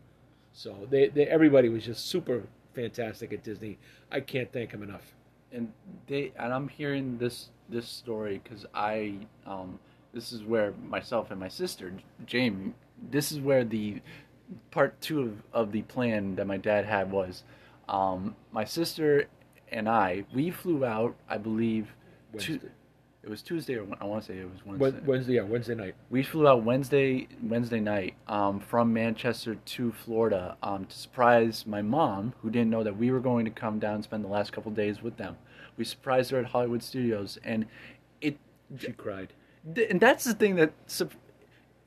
So 0.52 0.86
they, 0.88 1.08
they 1.08 1.26
everybody 1.26 1.68
was 1.68 1.84
just 1.84 2.06
super 2.06 2.44
fantastic 2.76 3.32
at 3.32 3.42
Disney. 3.42 3.78
I 4.12 4.20
can't 4.20 4.52
thank 4.52 4.70
him 4.72 4.82
enough. 4.84 5.06
and 5.52 5.72
they 6.08 6.32
and 6.38 6.52
I'm 6.56 6.68
hearing 6.68 7.18
this 7.18 7.50
this 7.74 7.88
story 7.88 8.40
because 8.42 8.66
I 8.74 9.14
um 9.46 9.78
this 10.14 10.32
is 10.32 10.42
where 10.44 10.72
myself 10.96 11.30
and 11.32 11.40
my 11.40 11.48
sister 11.62 11.92
Jamie 12.32 12.74
this 13.10 13.32
is 13.32 13.38
where 13.40 13.64
the 13.64 14.00
part 14.70 15.00
two 15.00 15.20
of, 15.22 15.32
of 15.52 15.72
the 15.72 15.82
plan 15.94 16.36
that 16.36 16.46
my 16.46 16.58
dad 16.58 16.84
had 16.84 17.10
was 17.10 17.44
um 17.88 18.34
my 18.52 18.64
sister 18.64 19.28
and 19.72 19.88
I 19.88 20.24
we 20.34 20.50
flew 20.50 20.84
out 20.84 21.14
I 21.28 21.38
believe 21.38 21.86
Wednesday. 22.32 22.58
Tu- 22.58 22.70
it 23.26 23.30
was 23.30 23.42
Tuesday 23.42 23.74
or 23.74 23.86
I 24.00 24.04
want 24.04 24.22
to 24.22 24.32
say 24.32 24.38
it 24.38 24.48
was 24.48 24.64
Wednesday. 24.64 24.84
Wed- 24.98 25.06
Wednesday, 25.06 25.32
yeah, 25.34 25.42
Wednesday 25.42 25.74
night. 25.74 25.94
We 26.10 26.22
flew 26.22 26.46
out 26.46 26.62
Wednesday 26.62 27.26
Wednesday 27.42 27.80
night 27.80 28.14
um, 28.28 28.60
from 28.60 28.92
Manchester 28.92 29.56
to 29.56 29.92
Florida 29.92 30.56
um, 30.62 30.84
to 30.86 30.96
surprise 30.96 31.66
my 31.66 31.82
mom, 31.82 32.34
who 32.40 32.50
didn't 32.50 32.70
know 32.70 32.84
that 32.84 32.96
we 32.96 33.10
were 33.10 33.18
going 33.20 33.44
to 33.44 33.50
come 33.50 33.80
down 33.80 33.96
and 33.96 34.04
spend 34.04 34.22
the 34.24 34.28
last 34.28 34.52
couple 34.52 34.70
days 34.70 35.02
with 35.02 35.16
them. 35.16 35.36
We 35.76 35.84
surprised 35.84 36.30
her 36.30 36.38
at 36.38 36.46
Hollywood 36.46 36.82
Studios, 36.84 37.36
and 37.44 37.66
it 38.20 38.38
She 38.78 38.92
cried. 38.92 39.32
th- 39.74 39.90
and 39.90 40.00
that's 40.00 40.22
the 40.24 40.32
thing 40.34 40.54
that 40.56 40.72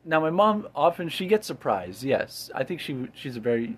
now 0.06 0.20
my 0.20 0.30
mom 0.30 0.68
often 0.76 1.08
she 1.08 1.26
gets 1.26 1.48
surprised. 1.48 2.04
Yes, 2.04 2.52
I 2.54 2.66
think 2.66 2.82
she 2.82 3.08
she's 3.14 3.38
a 3.38 3.40
very 3.40 3.78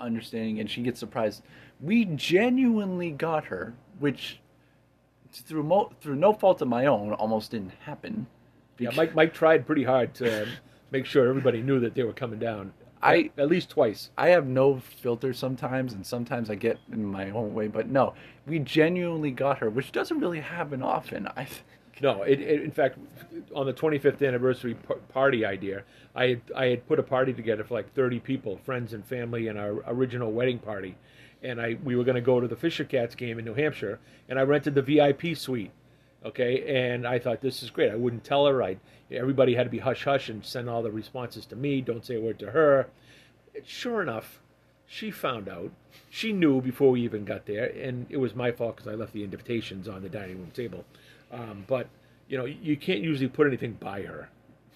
understanding, 0.00 0.58
and 0.58 0.68
she 0.68 0.82
gets 0.82 0.98
surprised. 0.98 1.42
We 1.80 2.06
genuinely 2.06 3.12
got 3.12 3.44
her, 3.46 3.74
which 4.00 4.40
through 5.32 5.62
mo- 5.62 5.92
through 6.00 6.16
no 6.16 6.32
fault 6.32 6.62
of 6.62 6.68
my 6.68 6.86
own, 6.86 7.12
almost 7.12 7.50
didn't 7.50 7.72
happen. 7.84 8.26
Yeah, 8.78 8.90
Mike 8.96 9.14
Mike 9.14 9.34
tried 9.34 9.66
pretty 9.66 9.84
hard 9.84 10.14
to 10.14 10.46
make 10.90 11.04
sure 11.06 11.28
everybody 11.28 11.62
knew 11.62 11.80
that 11.80 11.94
they 11.94 12.02
were 12.04 12.12
coming 12.12 12.38
down. 12.38 12.72
I- 13.00 13.30
at 13.38 13.48
least 13.48 13.70
twice. 13.70 14.10
I 14.18 14.28
have 14.30 14.46
no 14.46 14.78
filter 14.80 15.32
sometimes, 15.32 15.92
and 15.92 16.04
sometimes 16.04 16.50
I 16.50 16.56
get 16.56 16.78
in 16.90 17.04
my 17.04 17.30
own 17.30 17.54
way. 17.54 17.68
But 17.68 17.88
no, 17.88 18.14
we 18.46 18.58
genuinely 18.58 19.30
got 19.30 19.58
her, 19.58 19.70
which 19.70 19.92
doesn't 19.92 20.18
really 20.18 20.40
happen 20.40 20.82
often. 20.82 21.28
I 21.36 21.46
No, 22.00 22.22
it, 22.22 22.40
it, 22.40 22.62
in 22.62 22.70
fact, 22.70 22.98
on 23.54 23.66
the 23.66 23.72
25th 23.72 24.26
anniversary 24.26 24.74
par- 24.74 24.98
party 25.12 25.44
idea, 25.44 25.82
I 26.14 26.26
had, 26.28 26.40
I 26.56 26.66
had 26.66 26.86
put 26.88 26.98
a 26.98 27.02
party 27.02 27.32
together 27.32 27.64
for 27.64 27.74
like 27.74 27.92
30 27.94 28.20
people, 28.20 28.56
friends 28.64 28.92
and 28.92 29.04
family, 29.04 29.48
and 29.48 29.58
our 29.58 29.82
original 29.86 30.30
wedding 30.32 30.58
party. 30.58 30.96
And 31.42 31.60
I 31.60 31.76
we 31.84 31.96
were 31.96 32.04
going 32.04 32.16
to 32.16 32.20
go 32.20 32.40
to 32.40 32.48
the 32.48 32.56
Fisher 32.56 32.84
Cats 32.84 33.14
game 33.14 33.38
in 33.38 33.44
New 33.44 33.54
Hampshire, 33.54 33.98
and 34.28 34.38
I 34.38 34.42
rented 34.42 34.74
the 34.74 34.82
VIP 34.82 35.36
suite. 35.36 35.70
Okay, 36.24 36.86
and 36.86 37.06
I 37.06 37.18
thought 37.18 37.40
this 37.40 37.62
is 37.62 37.70
great. 37.70 37.92
I 37.92 37.96
wouldn't 37.96 38.24
tell 38.24 38.46
her. 38.46 38.62
I 38.62 38.78
everybody 39.10 39.54
had 39.54 39.64
to 39.64 39.70
be 39.70 39.78
hush 39.78 40.04
hush 40.04 40.28
and 40.28 40.44
send 40.44 40.68
all 40.68 40.82
the 40.82 40.90
responses 40.90 41.46
to 41.46 41.56
me. 41.56 41.80
Don't 41.80 42.04
say 42.04 42.16
a 42.16 42.20
word 42.20 42.38
to 42.40 42.50
her. 42.50 42.88
Sure 43.64 44.02
enough, 44.02 44.40
she 44.86 45.10
found 45.10 45.48
out. 45.48 45.70
She 46.10 46.32
knew 46.32 46.60
before 46.60 46.90
we 46.90 47.02
even 47.02 47.24
got 47.24 47.46
there, 47.46 47.66
and 47.66 48.06
it 48.08 48.16
was 48.16 48.34
my 48.34 48.50
fault 48.50 48.76
because 48.76 48.90
I 48.90 48.94
left 48.94 49.12
the 49.12 49.22
invitations 49.22 49.86
on 49.86 50.02
the 50.02 50.08
dining 50.08 50.38
room 50.38 50.50
table. 50.52 50.84
Um, 51.30 51.64
but 51.66 51.88
you 52.28 52.36
know, 52.36 52.44
you 52.44 52.76
can't 52.76 53.00
usually 53.00 53.28
put 53.28 53.46
anything 53.46 53.74
by 53.74 54.02
her. 54.02 54.28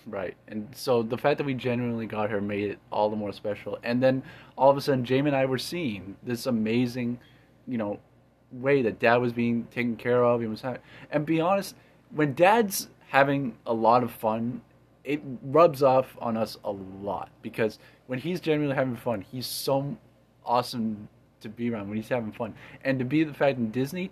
Right, 0.07 0.35
and 0.49 0.69
so 0.75 1.03
the 1.03 1.19
fact 1.19 1.39
that 1.39 1.45
we 1.45 1.55
genuinely 1.55 2.07
got 2.07 2.31
her 2.31 2.41
made 2.41 2.71
it 2.71 2.79
all 2.91 3.11
the 3.11 3.17
more 3.17 3.33
special. 3.33 3.79
And 3.83 4.03
then 4.03 4.23
all 4.57 4.71
of 4.71 4.77
a 4.77 4.81
sudden, 4.81 5.05
Jamie 5.05 5.29
and 5.29 5.37
I 5.37 5.47
were 5.47 5.59
seeing 5.59 6.17
this 6.23 6.47
amazing, 6.47 7.19
you 7.67 7.79
know, 7.79 7.99
way 8.53 8.83
that 8.83 8.99
Dad 8.99 9.17
was 9.17 9.33
being 9.33 9.67
taken 9.71 9.97
care 9.97 10.25
of. 10.25 10.41
He 10.41 10.47
was, 10.47 10.63
ha- 10.63 10.77
and 11.11 11.25
be 11.25 11.41
honest, 11.41 11.75
when 12.11 12.35
Dad's 12.35 12.89
having 13.09 13.57
a 13.67 13.73
lot 13.73 14.03
of 14.03 14.11
fun, 14.11 14.61
it 15.05 15.21
rubs 15.43 15.83
off 15.83 16.17
on 16.21 16.37
us 16.37 16.57
a 16.65 16.71
lot 16.71 17.31
because 17.43 17.79
when 18.07 18.19
he's 18.19 18.41
genuinely 18.41 18.77
having 18.77 18.97
fun, 18.97 19.21
he's 19.21 19.47
so 19.47 19.97
awesome 20.45 21.09
to 21.41 21.49
be 21.49 21.71
around 21.71 21.89
when 21.89 21.97
he's 21.97 22.09
having 22.09 22.33
fun. 22.33 22.55
And 22.85 22.99
to 22.99 23.05
be 23.05 23.25
the 23.25 23.35
fact 23.35 23.59
in 23.59 23.71
Disney, 23.71 24.11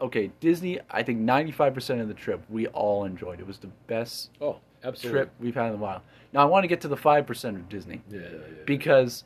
okay, 0.00 0.30
Disney, 0.40 0.80
I 0.90 1.02
think 1.02 1.20
95% 1.20 2.00
of 2.00 2.08
the 2.08 2.14
trip 2.14 2.42
we 2.50 2.66
all 2.68 3.04
enjoyed. 3.04 3.40
It 3.40 3.46
was 3.46 3.58
the 3.58 3.70
best 3.86 4.30
Oh, 4.40 4.58
absolutely. 4.84 5.20
trip 5.20 5.30
we've 5.40 5.54
had 5.54 5.68
in 5.68 5.74
a 5.74 5.76
while. 5.76 6.02
Now 6.32 6.40
I 6.42 6.44
want 6.46 6.64
to 6.64 6.68
get 6.68 6.80
to 6.82 6.88
the 6.88 6.96
5% 6.96 7.44
of 7.56 7.68
Disney 7.68 8.02
Yeah, 8.10 8.20
yeah. 8.20 8.38
because 8.66 9.24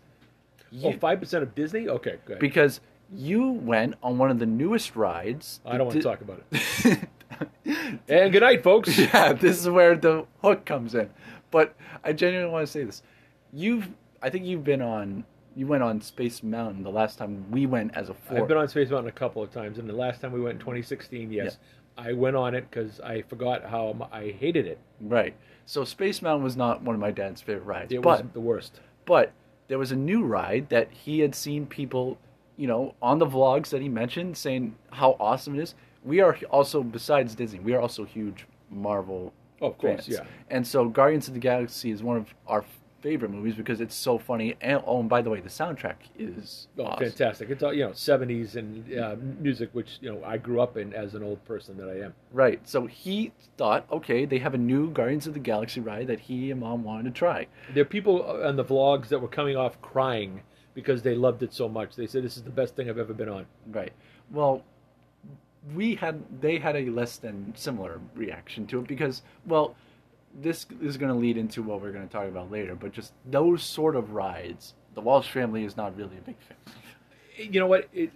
Oh, 0.83 0.91
you, 0.91 0.99
five 0.99 1.21
percent 1.21 1.43
of 1.45 1.55
Disney. 1.55 1.89
Okay, 1.89 2.17
good. 2.27 2.41
because 2.41 2.81
you 3.15 3.53
went 3.53 3.95
on 4.03 4.19
one 4.19 4.31
of 4.33 4.41
the 4.41 4.47
newest 4.47 4.97
rides. 4.97 5.61
I 5.65 5.79
don't 5.79 5.87
want 5.87 5.97
to 5.97 6.03
talk 6.03 6.21
about 6.21 6.43
it. 6.53 6.99
And 8.09 8.33
good 8.33 8.43
night, 8.43 8.63
folks. 8.63 8.97
yeah, 8.99 9.33
this 9.33 9.59
is 9.59 9.69
where 9.69 9.97
the 9.97 10.27
hook 10.43 10.65
comes 10.65 10.95
in. 10.95 11.11
But 11.51 11.75
I 12.05 12.13
genuinely 12.13 12.53
want 12.53 12.67
to 12.67 12.73
say 12.73 12.85
this. 12.85 13.03
You've, 13.53 13.89
I 14.23 14.31
think 14.31 14.45
you've 14.45 14.65
been 14.65 14.81
on, 14.83 15.25
you 15.57 15.67
went 15.67 15.83
on 15.83 16.01
Space 16.01 16.43
Mountain 16.43 16.83
the 16.85 16.91
last 16.91 17.19
time 17.19 17.51
we 17.51 17.67
went 17.67 17.97
as 17.97 18.09
a 18.09 18.15
four. 18.15 18.39
I've 18.39 18.49
been 18.49 18.57
on 18.57 18.69
Space 18.69 18.91
Mountain 18.91 19.09
a 19.09 19.13
couple 19.13 19.43
of 19.43 19.51
times, 19.53 19.79
and 19.79 19.89
the 19.89 19.95
last 19.95 20.21
time 20.21 20.33
we 20.33 20.41
went 20.41 20.55
in 20.55 20.61
2016, 20.61 21.33
yes. 21.33 21.59
I 21.99 22.13
went 22.13 22.37
on 22.37 22.55
it 22.55 22.71
because 22.71 23.01
I 23.01 23.23
forgot 23.23 23.65
how 23.65 24.09
I 24.13 24.29
hated 24.39 24.67
it. 24.67 24.79
Right. 25.01 25.35
So 25.65 25.85
Space 25.85 26.23
Mountain 26.23 26.45
was 26.45 26.57
not 26.57 26.83
one 26.83 26.95
of 26.95 27.01
my 27.01 27.11
dad's 27.11 27.41
favorite 27.41 27.65
rides, 27.65 27.93
It 27.93 28.03
but 28.03 28.23
was 28.25 28.33
the 28.35 28.41
worst. 28.41 28.81
but 29.05 29.33
there 29.69 29.79
was 29.79 29.91
a 29.93 29.97
new 29.97 30.23
ride 30.25 30.69
that 30.69 30.89
he 30.93 31.21
had 31.21 31.35
seen 31.35 31.67
people, 31.67 32.19
you 32.57 32.67
know, 32.69 32.95
on 33.03 33.19
the 33.19 33.27
vlogs 33.27 33.71
that 33.71 33.83
he 33.83 33.89
mentioned 33.89 34.37
saying 34.37 34.77
how 34.91 35.17
awesome 35.19 35.59
it 35.59 35.63
is. 35.63 35.75
We 36.05 36.21
are 36.21 36.37
also 36.51 36.83
besides 36.85 37.35
Disney, 37.35 37.59
we 37.59 37.75
are 37.75 37.81
also 37.81 38.05
huge 38.05 38.47
Marvel 38.71 39.33
Oh, 39.61 39.69
of 39.69 39.79
course, 39.79 40.05
fans. 40.07 40.09
yeah. 40.19 40.25
And 40.51 40.67
so 40.67 40.89
Guardians 40.89 41.29
of 41.29 41.35
the 41.35 41.41
Galaxy 41.41 41.91
is 41.91 42.03
one 42.03 42.17
of 42.19 42.27
our 42.47 42.65
favorite 43.07 43.31
movies 43.31 43.55
because 43.55 43.81
it's 43.81 43.95
so 43.95 44.19
funny. 44.19 44.57
And 44.61 44.83
oh, 44.85 44.99
and 44.99 45.09
by 45.09 45.23
the 45.23 45.31
way, 45.31 45.39
the 45.39 45.49
soundtrack 45.49 45.95
is 46.19 46.67
Oh, 46.77 46.87
awesome. 46.87 47.07
fantastic! 47.07 47.51
It's 47.51 47.63
all 47.63 47.73
you 47.73 47.85
know, 47.87 47.93
seventies 47.93 48.57
and 48.57 48.93
uh, 48.99 49.15
music, 49.41 49.71
which 49.75 49.99
you 50.01 50.11
know 50.13 50.25
I 50.25 50.39
grew 50.39 50.61
up 50.61 50.77
in 50.77 50.93
as 50.93 51.15
an 51.15 51.23
old 51.23 51.45
person 51.45 51.77
that 51.77 51.89
I 51.89 52.05
am. 52.05 52.15
Right. 52.33 52.59
So 52.69 52.87
he 52.87 53.31
thought, 53.57 53.87
okay, 53.93 54.25
they 54.25 54.39
have 54.39 54.55
a 54.55 54.59
new 54.59 54.91
Guardians 54.91 55.29
of 55.29 55.35
the 55.35 55.41
Galaxy 55.41 55.79
ride 55.81 56.09
that 56.09 56.19
he 56.19 56.51
and 56.51 56.61
mom 56.61 56.83
wanted 56.83 57.05
to 57.15 57.19
try. 57.19 57.47
There 57.73 57.83
are 57.83 57.93
people 57.99 58.23
on 58.23 58.57
the 58.57 58.65
vlogs 58.65 59.07
that 59.11 59.21
were 59.21 59.29
coming 59.29 59.57
off 59.57 59.81
crying 59.81 60.41
because 60.75 61.03
they 61.03 61.15
loved 61.15 61.45
it 61.45 61.55
so 61.55 61.69
much. 61.69 61.95
They 61.95 62.09
said 62.09 62.25
this 62.25 62.37
is 62.37 62.43
the 62.43 62.51
best 62.51 62.75
thing 62.75 62.91
I've 62.91 62.99
ever 62.99 63.15
been 63.15 63.29
on. 63.29 63.47
Right. 63.71 63.93
Well, 64.33 64.65
we 65.77 65.95
had 65.95 66.23
they 66.41 66.59
had 66.59 66.75
a 66.75 66.91
less 66.91 67.19
than 67.19 67.53
similar 67.57 68.01
reaction 68.17 68.67
to 68.69 68.81
it 68.81 68.89
because 68.89 69.23
well, 69.47 69.77
this 70.41 70.67
is 70.83 70.97
going 70.97 71.13
to 71.13 71.19
lead 71.19 71.37
into 71.37 71.63
what 71.63 71.81
we're 71.81 71.93
going 71.93 72.07
to 72.07 72.13
talk 72.13 72.29
about 72.29 72.51
later. 72.51 72.75
But 72.75 72.93
just 72.93 73.13
those 73.25 73.63
sort 73.63 73.97
of 73.97 74.13
rides, 74.13 74.75
the 74.95 75.01
Walsh 75.01 75.31
family 75.31 75.65
is 75.65 75.77
not 75.77 75.97
really 75.97 76.17
a 76.19 76.21
big 76.21 76.37
fan. 76.41 76.75
You 77.39 77.61
know 77.61 77.67
what? 77.67 77.89
It, 77.93 78.11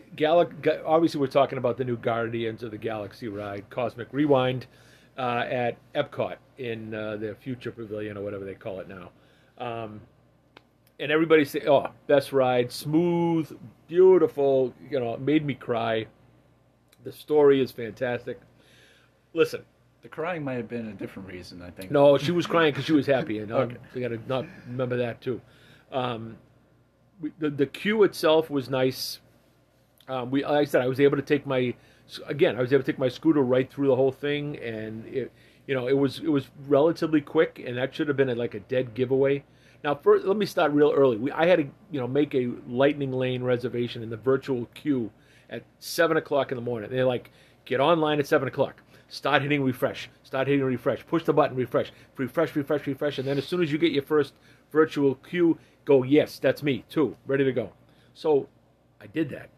obviously, 0.87 1.21
we're 1.21 1.27
talking 1.27 1.59
about 1.59 1.77
the 1.77 1.85
new 1.85 1.97
Guardians 1.97 2.63
of 2.63 2.71
the 2.71 2.79
Galaxy 2.79 3.29
ride, 3.29 3.69
Cosmic 3.69 4.09
Rewind, 4.13 4.67
uh, 5.19 5.45
at 5.51 5.77
Epcot 5.95 6.37
in 6.57 6.95
uh, 6.95 7.17
the 7.17 7.37
Future 7.41 7.71
Pavilion 7.71 8.17
or 8.17 8.23
whatever 8.23 8.45
they 8.45 8.55
call 8.55 8.81
it 8.81 8.89
now. 8.89 9.11
Um, 9.59 10.01
and 10.99 11.13
everybody 11.13 11.45
say, 11.45 11.63
"Oh, 11.67 11.89
best 12.07 12.33
ride, 12.33 12.73
smooth, 12.73 13.55
beautiful." 13.89 14.75
You 14.91 15.01
know, 15.01 15.17
made 15.19 15.45
me 15.45 15.55
cry. 15.55 16.07
The 17.05 17.13
story 17.13 17.61
is 17.63 17.71
fantastic. 17.71 18.41
Listen, 19.35 19.63
The 20.03 20.09
crying 20.09 20.43
might 20.45 20.55
have 20.55 20.69
been 20.69 20.89
a 20.89 20.93
different 20.95 21.29
reason, 21.29 21.61
I 21.63 21.71
think. 21.71 21.91
no, 21.91 22.17
she 22.17 22.33
was 22.33 22.47
crying 22.47 22.73
because 22.73 22.85
she 22.87 22.93
was 22.93 23.07
happy, 23.07 23.39
and 23.39 23.53
um, 23.53 23.59
Okay. 23.63 23.77
we 23.95 24.01
got 24.01 24.09
to 24.09 24.21
not 24.27 24.47
remember 24.67 24.97
that 24.97 25.21
too. 25.21 25.41
Um, 25.93 26.37
we, 27.21 27.33
the 27.39 27.51
the 27.51 27.67
queue 27.67 28.03
itself 28.05 28.49
was 28.49 28.71
nice. 28.71 29.21
Um, 30.09 30.31
we, 30.31 30.43
like 30.43 30.53
I 30.53 30.65
said, 30.65 30.81
I 30.83 30.89
was 30.89 31.01
able 31.01 31.17
to 31.17 31.23
take 31.23 31.47
my 31.47 31.75
again, 32.27 32.57
I 32.57 32.61
was 32.61 32.73
able 32.73 32.83
to 32.83 32.91
take 32.93 32.99
my 32.99 33.09
scooter 33.09 33.43
right 33.43 33.71
through 33.71 33.89
the 33.89 33.97
whole 33.97 34.11
thing, 34.13 34.57
and 34.59 35.07
it, 35.07 35.31
you 35.67 35.75
know, 35.75 35.87
it 35.87 35.97
was 35.99 36.19
it 36.21 36.29
was 36.29 36.47
relatively 36.67 37.21
quick, 37.21 37.63
and 37.65 37.77
that 37.77 37.95
should 37.95 38.09
have 38.09 38.17
been 38.17 38.31
a, 38.31 38.35
like 38.35 38.55
a 38.55 38.61
dead 38.61 38.95
giveaway. 38.95 39.45
Now, 39.85 39.95
first, 39.95 40.25
let 40.27 40.37
me 40.37 40.47
start 40.47 40.73
real 40.73 40.93
early. 40.93 41.17
We, 41.19 41.31
I 41.33 41.47
had 41.47 41.59
to, 41.59 41.65
you 41.91 42.01
know, 42.01 42.07
make 42.09 42.35
a 42.35 42.51
lightning 42.67 43.13
lane 43.13 43.43
reservation 43.43 44.03
in 44.03 44.11
the 44.11 44.17
virtual 44.17 44.67
queue 44.75 45.11
at 45.51 45.63
seven 45.79 46.17
o'clock 46.17 46.53
in 46.53 46.57
the 46.57 46.63
morning. 46.63 46.91
They're 46.91 47.05
like, 47.07 47.31
get 47.65 47.81
online 47.81 48.19
at 48.19 48.27
seven 48.27 48.47
o'clock. 48.49 48.83
Start 49.11 49.42
hitting 49.42 49.62
refresh. 49.62 50.09
Start 50.23 50.49
hitting 50.49 50.64
refresh. 50.64 51.07
Push 51.07 51.25
the 51.25 51.33
button, 51.33 51.57
refresh, 51.57 51.92
refresh, 52.16 52.57
refresh, 52.57 52.87
refresh, 52.87 53.18
and 53.18 53.29
then 53.29 53.37
as 53.37 53.46
soon 53.46 53.62
as 53.62 53.70
you 53.70 53.77
get 53.77 53.92
your 53.92 54.05
first 54.05 54.33
virtual 54.73 55.16
queue, 55.16 55.59
go. 55.85 56.03
Yes, 56.03 56.38
that's 56.38 56.62
me 56.62 56.85
too. 56.88 57.16
Ready 57.27 57.44
to 57.44 57.53
go. 57.53 57.73
So, 58.14 58.49
I 59.01 59.07
did 59.07 59.29
that 59.31 59.51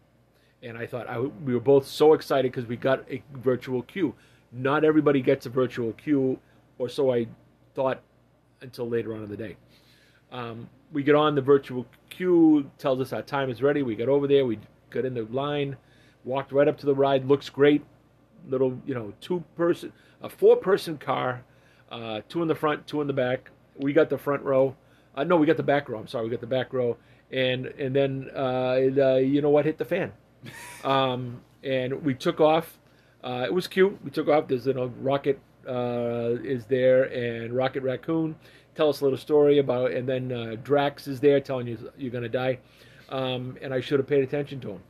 and 0.63 0.77
I 0.77 0.87
thought 0.87 1.07
I, 1.07 1.19
we 1.19 1.53
were 1.53 1.59
both 1.59 1.85
so 1.85 2.13
excited 2.13 2.51
because 2.51 2.67
we 2.67 2.77
got 2.77 3.03
a 3.11 3.21
virtual 3.33 3.83
queue. 3.83 4.15
Not 4.51 4.83
everybody 4.83 5.21
gets 5.21 5.45
a 5.45 5.49
virtual 5.49 5.91
queue, 5.93 6.39
or 6.77 6.87
so 6.87 7.13
I 7.13 7.27
thought 7.75 8.01
until 8.61 8.87
later 8.87 9.13
on 9.13 9.23
in 9.23 9.29
the 9.29 9.37
day. 9.37 9.57
Um, 10.31 10.69
we 10.91 11.03
get 11.03 11.15
on 11.15 11.35
the 11.35 11.41
virtual 11.41 11.85
queue, 12.09 12.69
tells 12.77 13.01
us 13.01 13.13
our 13.13 13.21
time 13.21 13.49
is 13.49 13.61
ready. 13.61 13.83
We 13.83 13.95
got 13.95 14.09
over 14.09 14.27
there, 14.27 14.45
we 14.45 14.59
got 14.89 15.05
in 15.05 15.13
the 15.13 15.23
line, 15.23 15.75
walked 16.23 16.51
right 16.51 16.67
up 16.67 16.77
to 16.79 16.85
the 16.85 16.95
ride. 16.95 17.25
Looks 17.25 17.49
great. 17.49 17.83
Little, 18.49 18.77
you 18.85 18.93
know, 18.93 19.13
two 19.21 19.43
person, 19.55 19.93
a 20.21 20.29
four 20.29 20.55
person 20.57 20.97
car, 20.97 21.43
uh, 21.91 22.21
two 22.29 22.41
in 22.41 22.47
the 22.47 22.55
front, 22.55 22.87
two 22.87 23.01
in 23.01 23.07
the 23.07 23.13
back. 23.13 23.49
We 23.77 23.93
got 23.93 24.09
the 24.09 24.17
front 24.17 24.43
row. 24.43 24.75
Uh, 25.15 25.23
no, 25.23 25.35
we 25.37 25.45
got 25.45 25.57
the 25.57 25.63
back 25.63 25.89
row. 25.89 25.99
I'm 25.99 26.07
sorry, 26.07 26.25
we 26.25 26.31
got 26.31 26.41
the 26.41 26.47
back 26.47 26.73
row. 26.73 26.97
And 27.31 27.65
and 27.65 27.95
then 27.95 28.29
uh, 28.35 28.75
it, 28.77 28.99
uh, 28.99 29.15
you 29.15 29.41
know 29.41 29.49
what 29.49 29.65
hit 29.65 29.77
the 29.77 29.85
fan 29.85 30.11
um, 30.83 31.41
and 31.63 32.03
we 32.03 32.13
took 32.13 32.39
off. 32.39 32.77
Uh, 33.23 33.43
it 33.45 33.53
was 33.53 33.67
cute. 33.67 33.97
We 34.03 34.11
took 34.11 34.27
off. 34.27 34.47
There's 34.47 34.67
you 34.67 34.73
know 34.73 34.91
Rocket 34.99 35.39
uh, 35.67 36.35
is 36.43 36.65
there 36.65 37.03
and 37.05 37.53
Rocket 37.53 37.83
Raccoon 37.83 38.35
tell 38.75 38.89
us 38.89 39.01
a 39.01 39.03
little 39.03 39.17
story 39.17 39.59
about, 39.59 39.91
and 39.91 40.07
then 40.07 40.31
uh, 40.31 40.55
Drax 40.63 41.07
is 41.07 41.19
there 41.19 41.39
telling 41.39 41.67
you 41.67 41.77
you're 41.97 42.11
gonna 42.11 42.29
die. 42.29 42.59
Um, 43.09 43.57
and 43.61 43.73
I 43.73 43.81
should 43.81 43.99
have 43.99 44.07
paid 44.07 44.23
attention 44.23 44.59
to 44.61 44.71
him. 44.71 44.81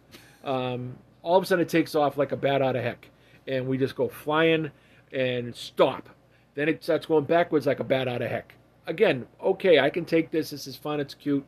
Um, 0.44 0.98
all 1.22 1.38
of 1.38 1.44
a 1.44 1.46
sudden, 1.46 1.64
it 1.64 1.70
takes 1.70 1.96
off 1.96 2.18
like 2.18 2.32
a 2.32 2.38
bat 2.38 2.62
out 2.62 2.76
of 2.76 2.84
heck, 2.84 3.10
and 3.48 3.68
we 3.68 3.78
just 3.78 3.96
go 3.96 4.08
flying 4.08 4.72
and 5.12 5.56
stop. 5.56 6.10
Then 6.56 6.70
it 6.70 6.84
starts 6.84 7.06
going 7.06 7.26
backwards 7.26 7.66
like 7.66 7.80
a 7.80 7.84
bat 7.84 8.08
out 8.08 8.22
of 8.22 8.30
heck. 8.30 8.54
Again, 8.86 9.26
okay, 9.42 9.80
I 9.80 9.90
can 9.90 10.06
take 10.06 10.32
this. 10.32 10.50
This 10.50 10.68
is 10.68 10.76
fun. 10.76 11.00
It's 11.00 11.14
cute. 11.14 11.46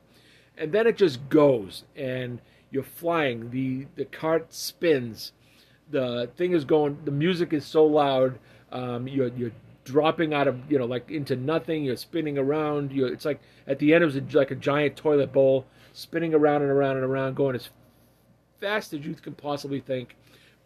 And 0.57 0.71
then 0.71 0.87
it 0.87 0.97
just 0.97 1.27
goes, 1.29 1.83
and 1.95 2.39
you're 2.71 2.83
flying. 2.83 3.51
the 3.51 3.87
The 3.95 4.05
cart 4.05 4.53
spins. 4.53 5.33
The 5.91 6.29
thing 6.37 6.53
is 6.53 6.65
going. 6.65 6.97
The 7.05 7.11
music 7.11 7.53
is 7.53 7.65
so 7.65 7.85
loud. 7.85 8.39
Um, 8.71 9.07
you're 9.07 9.27
you're 9.27 9.51
dropping 9.83 10.33
out 10.33 10.47
of 10.47 10.59
you 10.71 10.79
know 10.79 10.85
like 10.85 11.11
into 11.11 11.35
nothing. 11.35 11.83
You're 11.83 11.97
spinning 11.97 12.37
around. 12.37 12.91
You're, 12.91 13.11
it's 13.11 13.25
like 13.25 13.41
at 13.67 13.79
the 13.79 13.93
end 13.93 14.03
it 14.03 14.05
was 14.05 14.15
a, 14.15 14.23
like 14.31 14.51
a 14.51 14.55
giant 14.55 14.95
toilet 14.95 15.33
bowl 15.33 15.65
spinning 15.93 16.33
around 16.33 16.61
and 16.61 16.71
around 16.71 16.97
and 16.97 17.05
around, 17.05 17.35
going 17.35 17.55
as 17.55 17.69
fast 18.59 18.93
as 18.93 19.05
you 19.05 19.13
can 19.15 19.33
possibly 19.33 19.79
think, 19.79 20.15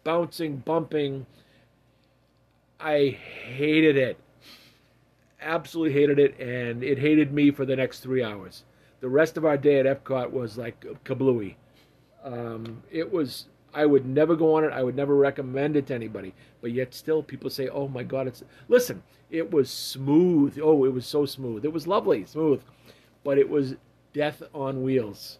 bouncing, 0.04 0.58
bumping. 0.58 1.26
I 2.78 3.08
hated 3.08 3.96
it. 3.96 4.18
Absolutely 5.40 5.92
hated 5.92 6.18
it, 6.18 6.38
and 6.38 6.82
it 6.82 6.98
hated 6.98 7.32
me 7.32 7.50
for 7.50 7.64
the 7.64 7.76
next 7.76 8.00
three 8.00 8.22
hours. 8.22 8.64
The 9.00 9.08
rest 9.08 9.36
of 9.36 9.44
our 9.44 9.56
day 9.56 9.80
at 9.80 9.86
Epcot 9.86 10.30
was 10.30 10.58
like 10.58 10.84
kablooey. 11.04 11.54
Um, 12.22 12.82
it 12.90 13.10
was. 13.12 13.46
I 13.72 13.86
would 13.86 14.04
never 14.04 14.34
go 14.34 14.56
on 14.56 14.64
it. 14.64 14.72
I 14.72 14.82
would 14.82 14.96
never 14.96 15.14
recommend 15.14 15.76
it 15.76 15.86
to 15.86 15.94
anybody. 15.94 16.34
But 16.60 16.72
yet, 16.72 16.92
still, 16.92 17.22
people 17.22 17.48
say, 17.48 17.68
"Oh 17.68 17.88
my 17.88 18.02
God, 18.02 18.26
it's." 18.26 18.42
Listen, 18.68 19.02
it 19.30 19.50
was 19.50 19.70
smooth. 19.70 20.58
Oh, 20.62 20.84
it 20.84 20.92
was 20.92 21.06
so 21.06 21.24
smooth. 21.24 21.64
It 21.64 21.72
was 21.72 21.86
lovely, 21.86 22.26
smooth, 22.26 22.62
but 23.24 23.38
it 23.38 23.48
was 23.48 23.76
death 24.12 24.42
on 24.54 24.82
wheels. 24.82 25.38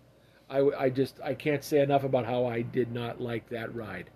I, 0.49 0.59
I 0.79 0.91
just 0.91 1.21
I 1.23 1.35
can't 1.35 1.63
say 1.63 1.81
enough 1.81 2.05
about 2.05 2.27
how 2.27 2.47
I 2.47 2.63
did 2.63 2.93
not 2.93 3.21
like 3.21 3.49
that 3.51 3.75
ride, 3.75 4.11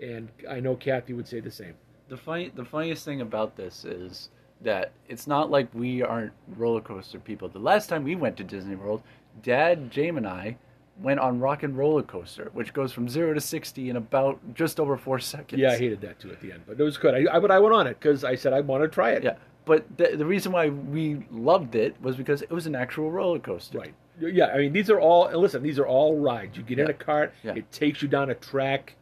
and 0.00 0.28
I 0.48 0.60
know 0.60 0.76
Kathy 0.76 1.12
would 1.12 1.28
say 1.28 1.40
the 1.40 1.50
same. 1.50 1.74
The 2.08 2.16
funny, 2.16 2.50
the 2.54 2.64
funniest 2.64 3.04
thing 3.04 3.20
about 3.20 3.56
this 3.56 3.84
is 3.84 4.30
that 4.62 4.92
it's 5.08 5.26
not 5.26 5.50
like 5.50 5.68
we 5.74 6.02
aren't 6.02 6.32
roller 6.56 6.80
coaster 6.80 7.18
people. 7.18 7.48
The 7.48 7.58
last 7.58 7.88
time 7.88 8.04
we 8.04 8.14
went 8.16 8.36
to 8.38 8.44
Disney 8.44 8.74
World, 8.74 9.02
Dad, 9.42 9.90
James, 9.90 10.18
and 10.18 10.26
I 10.26 10.56
went 11.00 11.20
on 11.20 11.40
Rock 11.40 11.62
and 11.62 11.76
Roller 11.78 12.02
Coaster, 12.02 12.50
which 12.52 12.74
goes 12.74 12.92
from 12.92 13.08
zero 13.08 13.32
to 13.32 13.40
sixty 13.40 13.88
in 13.88 13.96
about 13.96 14.38
just 14.54 14.78
over 14.80 14.96
four 14.98 15.18
seconds. 15.18 15.60
Yeah, 15.60 15.70
I 15.72 15.78
hated 15.78 16.00
that 16.02 16.18
too 16.20 16.30
at 16.30 16.40
the 16.40 16.52
end, 16.52 16.62
but 16.66 16.78
it 16.78 16.82
was 16.82 16.98
good. 16.98 17.14
I, 17.14 17.36
I 17.36 17.38
but 17.40 17.50
I 17.50 17.58
went 17.58 17.74
on 17.74 17.86
it 17.86 17.98
because 17.98 18.22
I 18.24 18.34
said 18.34 18.52
I 18.52 18.60
want 18.60 18.82
to 18.82 18.88
try 18.88 19.12
it. 19.12 19.22
Yeah, 19.24 19.36
but 19.64 19.84
the, 19.96 20.16
the 20.16 20.26
reason 20.26 20.52
why 20.52 20.68
we 20.68 21.24
loved 21.30 21.74
it 21.74 21.94
was 22.02 22.16
because 22.16 22.42
it 22.42 22.50
was 22.50 22.66
an 22.66 22.74
actual 22.74 23.10
roller 23.10 23.38
coaster. 23.38 23.78
Right. 23.78 23.94
Yeah, 24.20 24.46
I 24.48 24.58
mean 24.58 24.72
these 24.74 24.90
are 24.90 25.00
all 25.00 25.30
listen, 25.38 25.62
these 25.62 25.78
are 25.78 25.86
all 25.86 26.18
rides. 26.18 26.56
You 26.58 26.62
get 26.64 26.78
in 26.78 26.90
a 26.90 26.92
cart, 26.94 27.32
Yeah. 27.42 27.54
it 27.54 27.70
takes 27.72 28.02
you 28.02 28.08
down 28.08 28.28
a 28.28 28.34
track. 28.34 28.96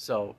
So, 0.00 0.34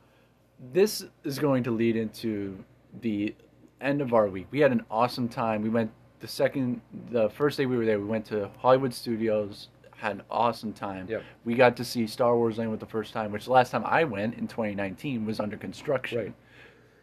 this 0.73 1.05
is 1.23 1.37
going 1.37 1.61
to 1.65 1.71
lead 1.71 1.95
into 1.95 2.57
the 3.01 3.35
end 3.79 4.01
of 4.01 4.11
our 4.11 4.27
week. 4.27 4.47
We 4.49 4.59
had 4.59 4.71
an 4.71 4.83
awesome 4.89 5.29
time. 5.29 5.61
We 5.61 5.69
went 5.69 5.91
the 6.19 6.27
second, 6.27 6.81
the 7.11 7.29
first 7.29 7.59
day 7.59 7.67
we 7.67 7.77
were 7.77 7.85
there. 7.85 7.99
We 7.99 8.05
went 8.05 8.25
to 8.25 8.49
Hollywood 8.57 8.91
Studios. 8.91 9.67
Had 9.95 10.13
an 10.13 10.23
awesome 10.31 10.73
time. 10.73 11.05
Yep. 11.07 11.23
We 11.45 11.53
got 11.53 11.77
to 11.77 11.85
see 11.85 12.07
Star 12.07 12.35
Wars 12.35 12.57
Land 12.57 12.71
with 12.71 12.79
the 12.79 12.87
first 12.87 13.13
time, 13.13 13.31
which 13.31 13.45
the 13.45 13.51
last 13.51 13.69
time 13.69 13.83
I 13.85 14.03
went 14.03 14.33
in 14.33 14.47
2019 14.47 15.27
was 15.27 15.39
under 15.39 15.57
construction. 15.57 16.17
Right. 16.17 16.33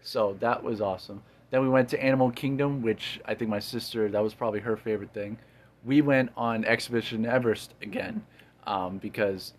So 0.02 0.36
that 0.40 0.60
was 0.60 0.80
awesome. 0.80 1.22
Then 1.52 1.62
we 1.62 1.68
went 1.68 1.88
to 1.90 2.04
Animal 2.04 2.32
Kingdom, 2.32 2.82
which 2.82 3.20
I 3.24 3.36
think 3.36 3.52
my 3.52 3.60
sister 3.60 4.08
that 4.08 4.20
was 4.20 4.34
probably 4.34 4.58
her 4.58 4.76
favorite 4.76 5.14
thing. 5.14 5.38
We 5.84 6.00
went 6.00 6.32
on 6.36 6.64
Expedition 6.64 7.24
Everest 7.24 7.74
again 7.82 8.26
um, 8.66 8.98
because, 8.98 9.54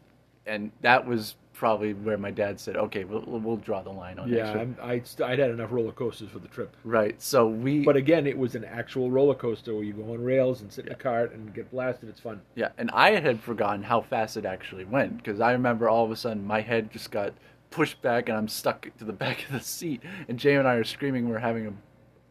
and 0.45 0.74
that 0.82 1.08
was 1.08 1.36
probably 1.60 1.93
where 1.93 2.18
my 2.18 2.32
dad 2.32 2.57
said, 2.57 2.78
"Okay, 2.78 3.03
we'll, 3.03 3.22
we'll 3.26 3.57
draw 3.57 3.82
the 3.82 3.89
line 3.89 4.18
on 4.18 4.30
Yeah, 4.30 4.43
extra." 4.43 4.62
I'm, 4.62 4.78
I 4.82 4.93
i 4.93 5.30
would 5.30 5.39
had 5.39 5.51
enough 5.51 5.74
roller 5.74 5.91
coasters 5.91 6.30
for 6.30 6.39
the 6.39 6.47
trip. 6.47 6.74
Right. 6.86 7.22
So 7.22 7.47
we, 7.47 7.84
But 7.84 7.97
again, 7.97 8.26
it 8.26 8.38
was 8.38 8.55
an 8.55 8.64
actual 8.64 9.12
roller 9.12 9.36
coaster 9.36 9.76
where 9.76 9.84
you 9.84 9.91
go 9.91 10.14
on 10.14 10.24
rails 10.24 10.62
and 10.62 10.72
sit 10.72 10.86
in 10.86 10.93
a 10.93 10.95
cart 10.95 11.34
and 11.34 11.53
get 11.53 11.70
blasted. 11.70 12.07
It's 12.07 12.22
fun. 12.22 12.41
yeah, 12.55 12.70
and 12.78 12.89
I 12.91 13.20
had 13.20 13.41
forgotten 13.41 13.84
how 13.84 13.99
fast 13.99 14.38
it 14.38 14.45
actually 14.45 14.86
went 14.86 15.18
because 15.18 15.41
I 15.41 15.51
remember 15.51 15.89
all 15.89 16.05
of 16.05 16.12
a 16.12 16.16
sudden 16.16 16.47
my 16.47 16.62
head 16.62 16.91
just 16.91 17.12
got 17.12 17.34
pushed 17.72 18.01
back 18.01 18.30
and 18.30 18.38
I'm 18.38 18.47
stuck 18.47 18.89
to 18.97 19.03
the 19.03 19.14
back 19.26 19.43
of 19.45 19.51
the 19.51 19.60
seat. 19.60 20.01
And 20.30 20.39
Jamie 20.39 20.60
and 20.60 20.68
I 20.68 20.76
are 20.76 20.86
screaming. 20.86 21.28
We're 21.28 21.39
having 21.39 21.68
an 21.68 21.78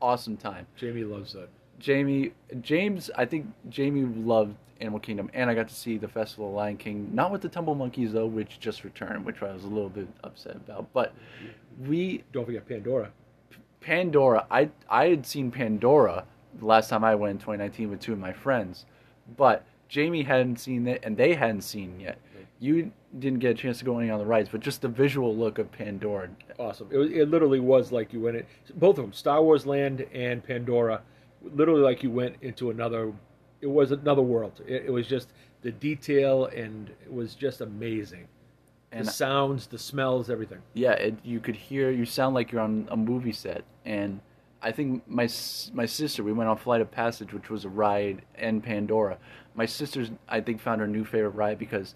awesome 0.00 0.38
time. 0.38 0.66
Jamie 0.74 1.04
loves 1.04 1.34
that. 1.34 1.50
Jamie, 1.78 2.32
James, 2.60 3.10
I 3.16 3.24
think 3.24 3.46
Jamie 3.68 4.04
loved 4.04 4.56
Animal 4.80 5.00
Kingdom, 5.00 5.30
and 5.34 5.50
I 5.50 5.54
got 5.54 5.68
to 5.68 5.74
see 5.74 5.98
the 5.98 6.08
Festival 6.08 6.48
of 6.48 6.54
Lion 6.54 6.76
King, 6.76 7.10
not 7.12 7.30
with 7.30 7.42
the 7.42 7.48
Tumble 7.48 7.74
Monkeys 7.74 8.12
though, 8.12 8.26
which 8.26 8.60
just 8.60 8.84
returned, 8.84 9.24
which 9.24 9.42
I 9.42 9.52
was 9.52 9.64
a 9.64 9.68
little 9.68 9.88
bit 9.88 10.08
upset 10.22 10.56
about. 10.56 10.92
But 10.92 11.14
we 11.86 12.24
Don't 12.32 12.44
forget 12.44 12.68
Pandora. 12.68 13.10
Pandora, 13.80 14.46
I 14.50 14.70
I 14.88 15.06
had 15.06 15.26
seen 15.26 15.50
Pandora 15.50 16.24
the 16.58 16.66
last 16.66 16.90
time 16.90 17.04
I 17.04 17.14
went 17.14 17.32
in 17.32 17.38
2019 17.38 17.90
with 17.90 18.00
two 18.00 18.12
of 18.12 18.18
my 18.18 18.32
friends, 18.32 18.86
but 19.36 19.64
Jamie 19.88 20.22
hadn't 20.22 20.56
seen 20.56 20.86
it, 20.86 21.00
and 21.02 21.16
they 21.16 21.34
hadn't 21.34 21.62
seen 21.62 22.00
it 22.00 22.02
yet. 22.02 22.18
You 22.60 22.90
didn't 23.18 23.38
get 23.38 23.52
a 23.52 23.54
chance 23.54 23.78
to 23.78 23.84
go 23.84 23.98
any 23.98 24.10
on 24.10 24.18
the 24.18 24.26
rides, 24.26 24.48
but 24.50 24.60
just 24.60 24.82
the 24.82 24.88
visual 24.88 25.34
look 25.34 25.58
of 25.58 25.70
Pandora. 25.70 26.28
Awesome. 26.58 26.88
It, 26.90 26.96
was, 26.96 27.10
it 27.10 27.28
literally 27.28 27.60
was 27.60 27.92
like 27.92 28.12
you 28.12 28.20
went 28.20 28.36
in 28.36 28.44
both 28.74 28.98
of 28.98 29.04
them, 29.04 29.12
Star 29.12 29.42
Wars 29.42 29.64
Land 29.64 30.06
and 30.12 30.42
Pandora, 30.42 31.02
literally 31.54 31.82
like 31.82 32.02
you 32.02 32.10
went 32.10 32.36
into 32.42 32.70
another. 32.70 33.12
It 33.60 33.66
was 33.66 33.90
another 33.90 34.22
world. 34.22 34.60
It, 34.66 34.84
it 34.86 34.90
was 34.90 35.06
just 35.06 35.32
the 35.62 35.72
detail 35.72 36.46
and 36.46 36.90
it 37.04 37.12
was 37.12 37.34
just 37.34 37.60
amazing. 37.60 38.28
And 38.90 39.06
the 39.06 39.10
sounds, 39.10 39.66
the 39.66 39.78
smells, 39.78 40.30
everything. 40.30 40.60
yeah, 40.72 40.92
it, 40.92 41.16
you 41.22 41.40
could 41.40 41.56
hear. 41.56 41.90
You 41.90 42.06
sound 42.06 42.34
like 42.34 42.50
you're 42.50 42.62
on 42.62 42.88
a 42.90 42.96
movie 42.96 43.32
set, 43.32 43.64
and 43.84 44.20
I 44.62 44.72
think 44.72 45.06
my 45.06 45.28
my 45.74 45.84
sister. 45.84 46.24
We 46.24 46.32
went 46.32 46.48
on 46.48 46.56
Flight 46.56 46.80
of 46.80 46.90
Passage, 46.90 47.34
which 47.34 47.50
was 47.50 47.66
a 47.66 47.68
ride 47.68 48.22
in 48.38 48.62
Pandora. 48.62 49.18
My 49.54 49.66
sister's, 49.66 50.10
I 50.26 50.40
think, 50.40 50.62
found 50.62 50.80
her 50.80 50.86
new 50.86 51.04
favorite 51.04 51.34
ride 51.34 51.58
because, 51.58 51.94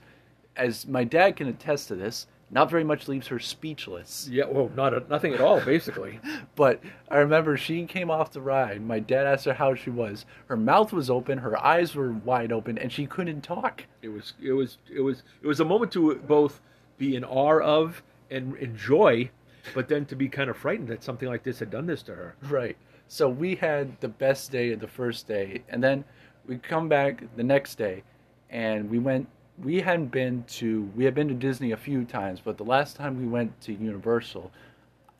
as 0.55 0.87
my 0.87 1.03
dad 1.03 1.37
can 1.37 1.49
attest 1.49 1.89
to 1.89 1.95
this, 1.95 2.27
not 2.53 2.71
very 2.71 2.85
much 2.85 3.09
leaves 3.09 3.29
her 3.29 3.39
speechless. 3.39 4.29
Yeah, 4.31 4.45
well, 4.45 4.71
not 4.77 4.93
a, 4.93 5.03
nothing 5.09 5.33
at 5.33 5.41
all, 5.41 5.61
basically. 5.61 6.21
But 6.55 6.81
I 7.11 7.17
remember 7.17 7.57
she 7.57 7.87
came 7.87 8.11
off 8.11 8.33
the 8.33 8.43
ride. 8.43 8.83
My 8.83 9.01
dad 9.01 9.27
asked 9.27 9.47
her 9.47 9.55
how 9.55 9.75
she 9.75 9.89
was. 9.89 10.27
Her 10.47 10.57
mouth 10.57 10.93
was 10.93 11.09
open, 11.09 11.39
her 11.39 11.59
eyes 11.65 11.95
were 11.95 12.13
wide 12.13 12.53
open, 12.53 12.77
and 12.77 12.93
she 12.93 13.07
couldn't 13.07 13.41
talk. 13.41 13.85
It 14.03 14.11
was, 14.11 14.35
it 14.41 14.53
was, 14.53 14.77
it 14.95 15.01
was, 15.01 15.23
it 15.43 15.47
was 15.47 15.61
a 15.61 15.65
moment 15.65 15.93
to 15.93 16.15
both 16.17 16.61
be 16.99 17.17
in 17.17 17.25
awe 17.25 17.61
of 17.63 18.03
and 18.31 18.55
enjoy, 18.57 19.31
but 19.75 19.89
then 19.89 20.05
to 20.07 20.15
be 20.15 20.29
kind 20.29 20.51
of 20.51 20.57
frightened 20.57 20.89
that 20.89 21.03
something 21.03 21.29
like 21.29 21.43
this 21.43 21.59
had 21.59 21.71
done 21.71 21.87
this 21.87 22.03
to 22.03 22.15
her. 22.15 22.37
Right. 22.43 22.77
So 23.09 23.29
we 23.29 23.57
had 23.57 23.99
the 24.01 24.09
best 24.09 24.53
day 24.53 24.73
of 24.73 24.81
the 24.81 24.89
first 24.89 25.27
day, 25.27 25.63
and 25.71 25.83
then 25.83 26.05
we 26.47 26.59
come 26.59 26.89
back 26.89 27.25
the 27.37 27.43
next 27.43 27.77
day, 27.77 28.03
and 28.51 28.91
we 28.91 28.99
went. 28.99 29.29
We 29.63 29.81
hadn't 29.81 30.11
been 30.11 30.45
to. 30.45 30.91
We 30.97 31.05
had 31.05 31.15
been 31.15 31.29
to 31.29 31.35
Disney 31.35 31.73
a 31.73 31.77
few 31.77 32.05
times, 32.05 32.41
but 32.41 32.57
the 32.57 32.65
last 32.65 32.97
time 32.97 33.19
we 33.21 33.27
went 33.27 33.61
to 33.63 33.73
Universal, 33.73 34.51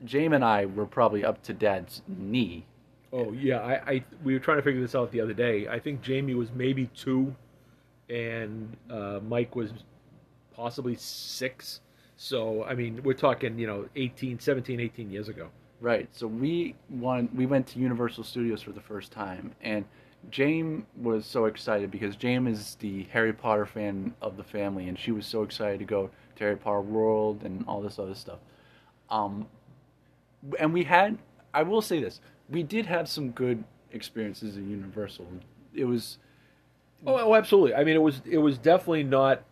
James 0.05 0.35
and 0.35 0.45
I 0.45 0.67
were 0.67 0.87
probably 0.87 1.25
up 1.25 1.43
to 1.45 1.53
Dad's 1.53 2.03
knee. 2.09 2.67
Oh 3.13 3.33
yeah, 3.33 3.61
I, 3.61 3.93
I 3.93 4.05
we 4.25 4.33
were 4.33 4.41
trying 4.41 4.59
to 4.59 4.63
figure 4.63 4.81
this 4.81 4.95
out 4.95 5.11
the 5.13 5.21
other 5.21 5.35
day. 5.35 5.69
I 5.69 5.79
think 5.79 6.03
Jamie 6.03 6.35
was 6.35 6.51
maybe 6.53 6.87
two, 6.97 7.35
and 8.09 8.77
uh, 8.91 9.21
Mike 9.29 9.55
was 9.55 9.73
possibly 10.55 10.97
six. 10.97 11.81
So 12.17 12.65
I 12.65 12.75
mean, 12.75 13.01
we're 13.05 13.15
talking 13.15 13.59
you 13.59 13.67
know 13.67 13.89
18, 13.97 14.41
17, 14.41 14.81
18 14.81 15.11
years 15.11 15.29
ago. 15.29 15.49
Right. 15.83 16.09
So 16.13 16.29
we 16.29 16.77
won, 16.89 17.29
we 17.35 17.45
went 17.45 17.67
to 17.69 17.81
Universal 17.81 18.23
Studios 18.23 18.63
for 18.63 18.71
the 18.71 18.81
first 18.81 19.11
time, 19.11 19.53
and 19.61 19.85
Jane 20.31 20.87
was 20.97 21.27
so 21.27 21.47
excited 21.47 21.91
because 21.91 22.17
Jane 22.17 22.47
is 22.47 22.77
the 22.77 23.05
Harry 23.13 23.33
Potter 23.33 23.67
fan 23.67 24.15
of 24.23 24.37
the 24.37 24.45
family, 24.45 24.89
and 24.89 24.99
she 24.99 25.13
was 25.13 25.27
so 25.27 25.43
excited 25.43 25.79
to 25.81 25.85
go 25.85 26.11
to 26.37 26.45
Harry 26.45 26.57
Potter 26.57 26.81
World 26.81 27.43
and 27.45 27.65
all 27.67 27.83
this 27.83 27.99
other 27.99 28.15
stuff. 28.15 28.39
Um, 29.11 29.47
and 30.59 30.73
we 30.73 30.85
had, 30.85 31.19
I 31.53 31.63
will 31.63 31.83
say 31.83 32.01
this, 32.01 32.21
we 32.49 32.63
did 32.63 32.87
have 32.87 33.09
some 33.09 33.31
good 33.31 33.65
experiences 33.91 34.57
at 34.57 34.63
Universal. 34.63 35.27
It 35.75 35.85
was 35.85 36.19
Oh, 37.07 37.17
oh, 37.17 37.35
absolutely. 37.35 37.75
I 37.75 37.85
mean, 37.85 37.97
it 37.97 38.03
was 38.03 38.23
it 38.25 38.39
was 38.39 38.59
definitely 38.59 39.03
not 39.03 39.43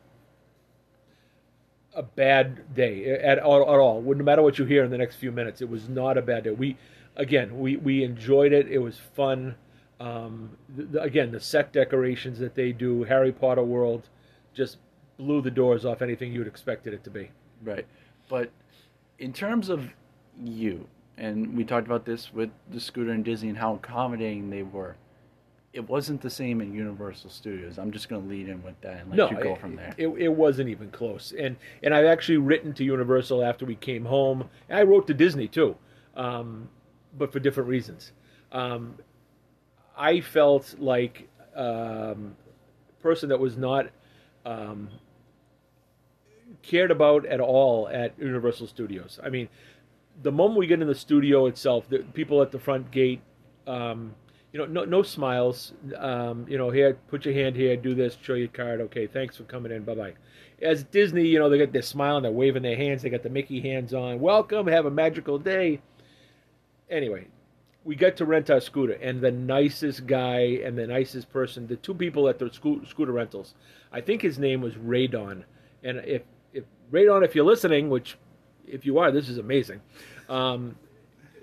a 1.94 2.02
bad 2.02 2.74
day 2.74 3.06
at, 3.18 3.38
all. 3.40 3.62
at 3.62 3.80
all. 3.80 4.00
No 4.02 4.24
matter 4.24 4.42
what 4.42 4.58
you 4.58 4.64
hear 4.64 4.84
in 4.84 4.90
the 4.90 4.98
next 4.98 5.16
few 5.16 5.32
minutes, 5.32 5.60
it 5.60 5.68
was 5.68 5.88
not 5.88 6.16
a 6.16 6.22
bad 6.22 6.44
day. 6.44 6.50
We 6.50 6.76
again, 7.16 7.58
we 7.58 7.76
we 7.76 8.04
enjoyed 8.04 8.52
it. 8.52 8.68
It 8.68 8.78
was 8.78 8.98
fun. 8.98 9.56
Um, 10.00 10.56
the, 10.74 10.84
the- 10.84 11.02
again, 11.02 11.30
the 11.30 11.40
set 11.40 11.72
decorations 11.72 12.38
that 12.40 12.56
they 12.56 12.72
do, 12.72 13.04
Harry 13.04 13.32
Potter 13.32 13.62
World, 13.62 14.08
just 14.54 14.78
blew 15.18 15.40
the 15.42 15.50
doors 15.50 15.84
off 15.84 16.02
anything 16.02 16.32
you'd 16.32 16.46
expected 16.48 16.92
it 16.94 17.04
to 17.04 17.10
be. 17.10 17.30
Right. 17.62 17.86
But 18.28 18.50
in 19.18 19.32
terms 19.32 19.68
of 19.68 19.90
you, 20.42 20.88
and 21.20 21.56
we 21.56 21.64
talked 21.64 21.86
about 21.86 22.06
this 22.06 22.32
with 22.32 22.50
the 22.70 22.80
scooter 22.80 23.12
and 23.12 23.24
Disney 23.24 23.50
and 23.50 23.58
how 23.58 23.74
accommodating 23.74 24.50
they 24.50 24.62
were. 24.62 24.96
It 25.72 25.88
wasn't 25.88 26.20
the 26.20 26.30
same 26.30 26.60
in 26.60 26.72
Universal 26.72 27.30
Studios. 27.30 27.78
I'm 27.78 27.92
just 27.92 28.08
going 28.08 28.22
to 28.22 28.28
lead 28.28 28.48
in 28.48 28.60
with 28.64 28.80
that 28.80 29.02
and 29.02 29.10
let 29.10 29.16
no, 29.16 29.30
you 29.30 29.44
go 29.44 29.52
it, 29.52 29.60
from 29.60 29.76
there. 29.76 29.94
It, 29.96 30.08
it 30.08 30.28
wasn't 30.28 30.68
even 30.68 30.90
close. 30.90 31.32
And 31.38 31.56
and 31.84 31.94
I've 31.94 32.06
actually 32.06 32.38
written 32.38 32.72
to 32.74 32.84
Universal 32.84 33.44
after 33.44 33.64
we 33.64 33.76
came 33.76 34.04
home. 34.04 34.48
And 34.68 34.78
I 34.78 34.82
wrote 34.82 35.06
to 35.06 35.14
Disney 35.14 35.46
too, 35.46 35.76
um, 36.16 36.68
but 37.16 37.32
for 37.32 37.38
different 37.38 37.68
reasons. 37.68 38.10
Um, 38.50 38.96
I 39.96 40.20
felt 40.20 40.76
like 40.78 41.28
um, 41.54 42.36
a 42.88 43.02
person 43.02 43.28
that 43.28 43.38
was 43.38 43.56
not 43.56 43.86
um, 44.44 44.88
cared 46.62 46.90
about 46.90 47.26
at 47.26 47.40
all 47.40 47.88
at 47.88 48.18
Universal 48.18 48.68
Studios. 48.68 49.18
I 49.22 49.28
mean, 49.28 49.48
the 50.22 50.32
moment 50.32 50.58
we 50.58 50.66
get 50.66 50.80
in 50.80 50.88
the 50.88 50.94
studio 50.94 51.46
itself, 51.46 51.88
the 51.88 51.98
people 52.14 52.42
at 52.42 52.50
the 52.50 52.58
front 52.58 52.90
gate, 52.90 53.20
um, 53.66 54.14
you 54.52 54.58
know, 54.58 54.66
no, 54.66 54.84
no 54.84 55.02
smiles. 55.02 55.72
Um, 55.96 56.44
you 56.48 56.58
know, 56.58 56.70
here, 56.70 56.98
put 57.08 57.24
your 57.24 57.34
hand 57.34 57.56
here, 57.56 57.76
do 57.76 57.94
this, 57.94 58.16
show 58.20 58.34
your 58.34 58.48
card. 58.48 58.80
Okay, 58.80 59.06
thanks 59.06 59.36
for 59.36 59.44
coming 59.44 59.72
in. 59.72 59.84
Bye 59.84 59.94
bye. 59.94 60.14
As 60.60 60.84
Disney, 60.84 61.26
you 61.26 61.38
know, 61.38 61.48
they 61.48 61.58
got 61.58 61.72
their 61.72 61.82
smiling, 61.82 62.22
they're 62.22 62.32
waving 62.32 62.62
their 62.62 62.76
hands, 62.76 63.02
they 63.02 63.10
got 63.10 63.22
the 63.22 63.30
Mickey 63.30 63.60
hands 63.60 63.94
on. 63.94 64.20
Welcome, 64.20 64.66
have 64.66 64.86
a 64.86 64.90
magical 64.90 65.38
day. 65.38 65.80
Anyway, 66.90 67.28
we 67.84 67.96
got 67.96 68.16
to 68.16 68.24
rent 68.24 68.50
our 68.50 68.60
scooter, 68.60 68.92
and 68.94 69.20
the 69.20 69.30
nicest 69.30 70.06
guy 70.06 70.60
and 70.64 70.76
the 70.76 70.86
nicest 70.86 71.30
person, 71.30 71.66
the 71.66 71.76
two 71.76 71.94
people 71.94 72.28
at 72.28 72.38
the 72.38 72.52
sco- 72.52 72.84
scooter 72.84 73.12
rentals, 73.12 73.54
I 73.90 74.00
think 74.00 74.22
his 74.22 74.38
name 74.38 74.60
was 74.60 74.74
Radon. 74.74 75.44
And 75.82 75.98
if, 76.04 76.22
if 76.52 76.64
Radon, 76.92 77.24
if 77.24 77.34
you're 77.34 77.44
listening, 77.44 77.88
which 77.88 78.16
if 78.66 78.84
you 78.84 78.98
are, 78.98 79.10
this 79.10 79.28
is 79.28 79.38
amazing, 79.38 79.80
um, 80.28 80.76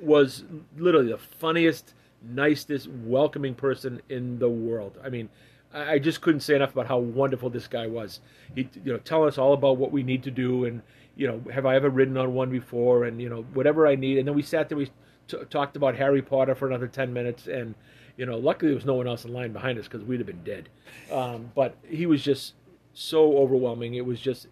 was 0.02 0.44
literally 0.78 1.10
the 1.10 1.18
funniest, 1.18 1.96
nicest, 2.22 2.88
welcoming 2.88 3.56
person 3.56 4.02
in 4.10 4.38
the 4.38 4.50
world. 4.50 5.00
I 5.04 5.10
mean, 5.10 5.30
I 5.74 5.94
I 5.94 6.00
just 6.00 6.22
couldn't 6.22 6.42
say 6.42 6.56
enough 6.56 6.72
about 6.72 6.88
how 6.88 7.00
wonderful 7.00 7.50
this 7.50 7.68
guy 7.68 7.88
was. 7.88 8.20
He, 8.54 8.70
you 8.86 8.94
know, 8.94 9.00
telling 9.00 9.28
us 9.28 9.40
all 9.40 9.54
about 9.54 9.78
what 9.78 9.92
we 9.92 10.04
need 10.04 10.24
to 10.24 10.32
do, 10.32 10.66
and 10.66 10.84
you 11.16 11.28
know, 11.28 11.42
have 11.52 11.66
I 11.66 11.76
ever 11.76 11.90
ridden 11.90 12.16
on 12.16 12.36
one 12.36 12.52
before, 12.52 13.06
and 13.06 13.20
you 13.20 13.28
know, 13.28 13.42
whatever 13.54 13.88
I 13.88 13.96
need. 13.96 14.20
And 14.20 14.28
then 14.28 14.36
we 14.36 14.44
sat 14.44 14.70
there, 14.70 14.78
we 14.78 14.90
t- 15.28 15.38
talked 15.50 15.76
about 15.76 15.96
Harry 15.96 16.22
Potter 16.22 16.56
for 16.56 16.68
another 16.68 16.88
ten 16.88 17.14
minutes, 17.14 17.48
and 17.48 17.76
you 18.18 18.26
know, 18.26 18.38
luckily 18.38 18.70
there 18.70 18.76
was 18.76 18.86
no 18.86 18.96
one 18.96 19.08
else 19.08 19.26
in 19.26 19.34
line 19.34 19.54
behind 19.54 19.78
us 19.78 19.86
because 19.86 20.04
we'd 20.04 20.20
have 20.20 20.28
been 20.28 20.44
dead. 20.44 20.70
Um, 21.12 21.52
but 21.56 21.76
he 21.88 22.06
was 22.06 22.24
just 22.24 22.54
so 22.94 23.38
overwhelming. 23.38 23.94
It 23.94 24.06
was 24.06 24.20
just 24.20 24.48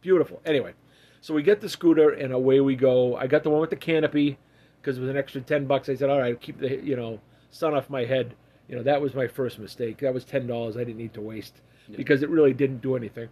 beautiful. 0.00 0.40
Anyway, 0.46 0.72
so 1.20 1.34
we 1.34 1.42
get 1.42 1.60
the 1.60 1.68
scooter 1.68 2.10
and 2.10 2.32
away 2.32 2.60
we 2.60 2.74
go. 2.74 3.16
I 3.16 3.26
got 3.26 3.42
the 3.42 3.50
one 3.50 3.60
with 3.60 3.70
the 3.70 3.76
canopy 3.76 4.38
because 4.80 4.98
it 4.98 5.00
was 5.00 5.10
an 5.10 5.16
extra 5.16 5.40
ten 5.40 5.66
bucks. 5.66 5.88
I 5.88 5.94
said, 5.94 6.10
all 6.10 6.18
right, 6.18 6.40
keep 6.40 6.58
the 6.58 6.82
you 6.82 6.96
know 6.96 7.20
sun 7.50 7.74
off 7.74 7.90
my 7.90 8.04
head. 8.04 8.34
You 8.68 8.76
know 8.76 8.82
that 8.82 9.00
was 9.00 9.14
my 9.14 9.26
first 9.26 9.58
mistake. 9.58 9.98
That 9.98 10.14
was 10.14 10.24
ten 10.24 10.46
dollars 10.46 10.76
I 10.76 10.80
didn't 10.84 10.98
need 10.98 11.14
to 11.14 11.20
waste 11.20 11.60
because 11.96 12.22
it 12.22 12.30
really 12.30 12.54
didn't 12.54 12.80
do 12.80 12.96
anything. 12.96 13.28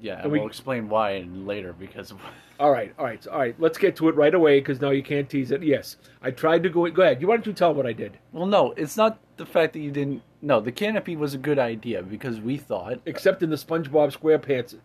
Yeah, 0.00 0.22
and 0.22 0.30
we- 0.32 0.38
we'll 0.38 0.48
explain 0.48 0.88
why 0.88 1.12
in 1.12 1.46
later 1.46 1.72
because 1.72 2.10
of 2.10 2.18
All 2.60 2.70
right, 2.70 2.94
all 3.00 3.04
right, 3.04 3.26
all 3.26 3.38
right. 3.40 3.56
Let's 3.58 3.78
get 3.78 3.96
to 3.96 4.08
it 4.08 4.14
right 4.14 4.32
away 4.32 4.60
because 4.60 4.80
now 4.80 4.90
you 4.90 5.02
can't 5.02 5.28
tease 5.28 5.50
it. 5.50 5.60
Yes, 5.64 5.96
I 6.22 6.30
tried 6.30 6.62
to 6.62 6.68
go. 6.68 6.88
Go 6.88 7.02
ahead. 7.02 7.20
You 7.20 7.26
why 7.26 7.34
don't 7.36 7.46
you 7.46 7.52
tell 7.52 7.74
what 7.74 7.84
I 7.84 7.92
did? 7.92 8.16
Well, 8.30 8.46
no, 8.46 8.70
it's 8.76 8.96
not 8.96 9.18
the 9.38 9.44
fact 9.44 9.72
that 9.72 9.80
you 9.80 9.90
didn't. 9.90 10.22
No, 10.40 10.60
the 10.60 10.70
canopy 10.70 11.16
was 11.16 11.34
a 11.34 11.38
good 11.38 11.58
idea 11.58 12.00
because 12.04 12.40
we 12.40 12.56
thought. 12.56 12.92
Uh, 12.92 12.96
Except 13.06 13.42
in 13.42 13.50
the 13.50 13.56
SpongeBob 13.56 14.16
SquarePants 14.16 14.76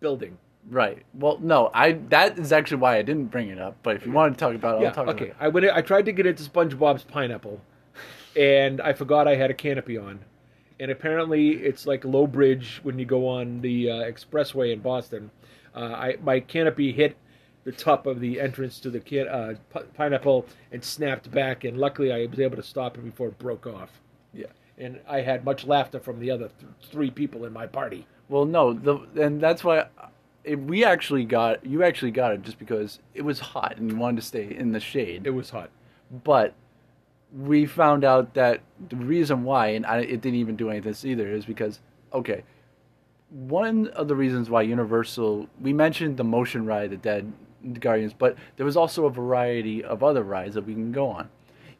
building. 0.00 0.36
Right. 0.68 1.02
Well, 1.14 1.38
no, 1.40 1.70
I. 1.72 1.92
That 2.10 2.38
is 2.38 2.52
actually 2.52 2.78
why 2.82 2.96
I 2.98 3.02
didn't 3.02 3.30
bring 3.30 3.48
it 3.48 3.58
up. 3.58 3.78
But 3.82 3.96
if 3.96 4.04
you 4.04 4.12
want 4.12 4.36
to 4.36 4.44
talk 4.44 4.54
about 4.54 4.76
it, 4.76 4.82
yeah. 4.82 4.88
I'll 4.88 4.94
talk 4.94 5.08
Okay. 5.08 5.30
about 5.30 5.36
I 5.40 5.48
went. 5.48 5.66
I 5.72 5.80
tried 5.80 6.04
to 6.04 6.12
get 6.12 6.26
into 6.26 6.42
SpongeBob's 6.42 7.04
pineapple, 7.04 7.62
and 8.36 8.82
I 8.82 8.92
forgot 8.92 9.26
I 9.26 9.36
had 9.36 9.50
a 9.50 9.54
canopy 9.54 9.96
on, 9.96 10.20
and 10.80 10.90
apparently 10.90 11.50
it's 11.50 11.86
like 11.86 12.04
low 12.04 12.26
bridge 12.26 12.80
when 12.82 12.98
you 12.98 13.04
go 13.04 13.28
on 13.28 13.60
the 13.60 13.90
uh, 13.90 13.94
expressway 14.04 14.72
in 14.72 14.80
Boston. 14.80 15.30
Uh, 15.74 15.80
I 15.80 16.16
my 16.22 16.40
canopy 16.40 16.92
hit 16.92 17.16
the 17.64 17.72
top 17.72 18.06
of 18.06 18.20
the 18.20 18.40
entrance 18.40 18.78
to 18.80 18.90
the 18.90 19.00
can, 19.00 19.26
uh, 19.28 19.54
pi- 19.70 19.82
pineapple 19.94 20.46
and 20.72 20.84
snapped 20.84 21.30
back, 21.30 21.64
and 21.64 21.78
luckily 21.78 22.12
I 22.12 22.26
was 22.26 22.38
able 22.40 22.56
to 22.56 22.62
stop 22.62 22.98
it 22.98 23.04
before 23.04 23.28
it 23.28 23.38
broke 23.38 23.66
off. 23.66 23.90
Yeah. 24.32 24.46
And 24.76 25.00
I 25.08 25.20
had 25.22 25.44
much 25.44 25.64
laughter 25.66 26.00
from 26.00 26.20
the 26.20 26.30
other 26.30 26.48
th- 26.60 26.72
three 26.90 27.10
people 27.10 27.44
in 27.44 27.52
my 27.52 27.66
party. 27.66 28.06
Well, 28.28 28.44
no, 28.44 28.72
the 28.72 28.98
and 29.22 29.40
that's 29.40 29.64
why 29.64 29.86
it, 30.44 30.56
we 30.56 30.84
actually 30.84 31.24
got 31.24 31.64
you 31.64 31.82
actually 31.82 32.10
got 32.10 32.32
it 32.32 32.42
just 32.42 32.58
because 32.58 32.98
it 33.14 33.22
was 33.22 33.40
hot 33.40 33.76
and 33.78 33.90
you 33.90 33.96
wanted 33.96 34.20
to 34.20 34.26
stay 34.26 34.54
in 34.54 34.72
the 34.72 34.80
shade. 34.80 35.26
It 35.26 35.30
was 35.30 35.50
hot. 35.50 35.70
but 36.24 36.54
we 37.36 37.66
found 37.66 38.04
out 38.04 38.34
that 38.34 38.60
the 38.88 38.96
reason 38.96 39.44
why, 39.44 39.68
and 39.68 39.84
I, 39.84 39.98
it 39.98 40.20
didn't 40.20 40.38
even 40.38 40.56
do 40.56 40.70
any 40.70 40.78
of 40.78 40.84
this 40.84 41.04
either, 41.04 41.28
is 41.30 41.44
because 41.44 41.80
okay, 42.12 42.44
one 43.30 43.88
of 43.88 44.06
the 44.08 44.14
reasons 44.14 44.48
why 44.48 44.62
Universal 44.62 45.48
we 45.60 45.72
mentioned 45.72 46.16
the 46.16 46.24
motion 46.24 46.64
ride, 46.64 46.90
the 46.90 46.96
Dead 46.96 47.32
Guardians, 47.80 48.12
but 48.12 48.36
there 48.56 48.66
was 48.66 48.76
also 48.76 49.06
a 49.06 49.10
variety 49.10 49.82
of 49.82 50.02
other 50.02 50.22
rides 50.22 50.54
that 50.54 50.66
we 50.66 50.74
can 50.74 50.92
go 50.92 51.08
on. 51.08 51.28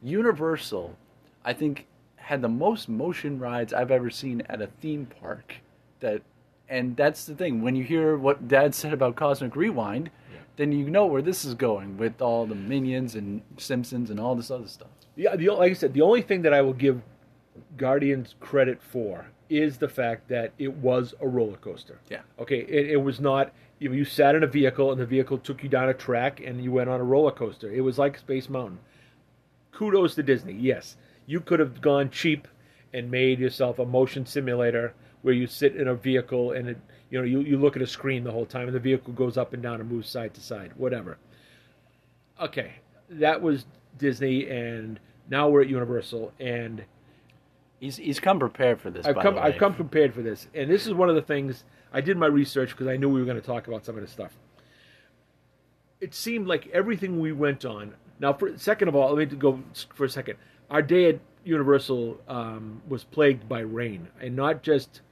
Universal, 0.02 0.96
I 1.44 1.52
think, 1.52 1.86
had 2.16 2.42
the 2.42 2.48
most 2.48 2.88
motion 2.88 3.38
rides 3.38 3.72
I've 3.72 3.90
ever 3.90 4.10
seen 4.10 4.42
at 4.48 4.62
a 4.62 4.66
theme 4.66 5.06
park. 5.20 5.56
That, 6.00 6.22
and 6.68 6.96
that's 6.96 7.26
the 7.26 7.34
thing. 7.34 7.62
When 7.62 7.76
you 7.76 7.84
hear 7.84 8.16
what 8.16 8.48
Dad 8.48 8.74
said 8.74 8.92
about 8.92 9.16
Cosmic 9.16 9.54
Rewind, 9.54 10.10
then 10.56 10.72
you 10.72 10.88
know 10.88 11.06
where 11.06 11.22
this 11.22 11.44
is 11.44 11.54
going 11.54 11.96
with 11.98 12.22
all 12.22 12.46
the 12.46 12.54
Minions 12.54 13.14
and 13.14 13.42
Simpsons 13.58 14.10
and 14.10 14.18
all 14.18 14.34
this 14.34 14.50
other 14.50 14.68
stuff. 14.68 14.88
Yeah, 15.16 15.36
the, 15.36 15.50
like 15.50 15.70
I 15.70 15.74
said, 15.74 15.94
the 15.94 16.02
only 16.02 16.22
thing 16.22 16.42
that 16.42 16.52
I 16.52 16.60
will 16.62 16.72
give 16.72 17.00
Guardians 17.76 18.34
credit 18.40 18.80
for 18.82 19.26
is 19.48 19.78
the 19.78 19.88
fact 19.88 20.28
that 20.28 20.52
it 20.58 20.72
was 20.72 21.14
a 21.20 21.28
roller 21.28 21.56
coaster. 21.56 22.00
Yeah. 22.08 22.22
Okay, 22.38 22.60
it, 22.60 22.90
it 22.90 22.96
was 22.96 23.20
not. 23.20 23.52
You, 23.78 23.92
you 23.92 24.04
sat 24.04 24.34
in 24.34 24.42
a 24.42 24.48
vehicle 24.48 24.90
and 24.90 25.00
the 25.00 25.06
vehicle 25.06 25.38
took 25.38 25.62
you 25.62 25.68
down 25.68 25.88
a 25.88 25.94
track 25.94 26.40
and 26.40 26.62
you 26.62 26.72
went 26.72 26.90
on 26.90 27.00
a 27.00 27.04
roller 27.04 27.30
coaster. 27.30 27.70
It 27.70 27.82
was 27.82 27.98
like 27.98 28.18
Space 28.18 28.48
Mountain. 28.48 28.78
Kudos 29.72 30.14
to 30.14 30.22
Disney. 30.22 30.54
Yes, 30.54 30.96
you 31.26 31.40
could 31.40 31.60
have 31.60 31.80
gone 31.80 32.10
cheap 32.10 32.48
and 32.92 33.10
made 33.10 33.38
yourself 33.38 33.78
a 33.78 33.84
motion 33.84 34.24
simulator 34.24 34.94
where 35.22 35.34
you 35.34 35.46
sit 35.46 35.76
in 35.76 35.88
a 35.88 35.94
vehicle 35.94 36.52
and 36.52 36.68
it, 36.68 36.78
you 37.10 37.18
know 37.18 37.24
you, 37.24 37.40
you 37.40 37.58
look 37.58 37.76
at 37.76 37.82
a 37.82 37.86
screen 37.86 38.24
the 38.24 38.30
whole 38.30 38.46
time 38.46 38.66
and 38.66 38.74
the 38.74 38.80
vehicle 38.80 39.12
goes 39.12 39.36
up 39.36 39.52
and 39.52 39.62
down 39.62 39.80
and 39.80 39.90
moves 39.90 40.08
side 40.08 40.32
to 40.34 40.40
side, 40.40 40.72
whatever. 40.76 41.18
Okay, 42.40 42.74
that 43.08 43.40
was 43.40 43.66
Disney, 43.98 44.48
and 44.48 44.98
now 45.30 45.48
we're 45.48 45.62
at 45.62 45.68
Universal, 45.68 46.32
and 46.40 46.84
He's 47.80 47.96
he's 47.96 48.18
come 48.20 48.38
prepared 48.38 48.80
for 48.80 48.90
this. 48.90 49.04
I've 49.04 49.16
come 49.18 49.36
I've 49.38 49.58
come 49.58 49.74
prepared 49.74 50.14
for 50.14 50.22
this, 50.22 50.48
and 50.54 50.70
this 50.70 50.86
is 50.86 50.94
one 50.94 51.10
of 51.10 51.16
the 51.16 51.22
things 51.22 51.64
I 51.92 52.00
did 52.00 52.16
my 52.16 52.26
research 52.26 52.70
because 52.70 52.86
I 52.86 52.96
knew 52.96 53.10
we 53.10 53.20
were 53.20 53.26
going 53.26 53.40
to 53.40 53.46
talk 53.46 53.66
about 53.68 53.84
some 53.84 53.96
of 53.96 54.00
this 54.00 54.10
stuff. 54.10 54.32
It 56.00 56.14
seemed 56.14 56.46
like 56.46 56.68
everything 56.68 57.20
we 57.20 57.32
went 57.32 57.64
on. 57.64 57.94
Now, 58.20 58.32
for 58.32 58.56
second 58.56 58.88
of 58.88 58.94
all, 58.94 59.12
let 59.14 59.30
me 59.30 59.36
go 59.36 59.60
for 59.94 60.04
a 60.04 60.08
second. 60.08 60.38
Our 60.70 60.80
day 60.82 61.10
at 61.10 61.18
Universal 61.44 62.20
um, 62.26 62.80
was 62.88 63.04
plagued 63.04 63.48
by 63.48 63.60
rain, 63.60 64.08
and 64.20 64.34
not 64.34 64.62
just 64.62 65.02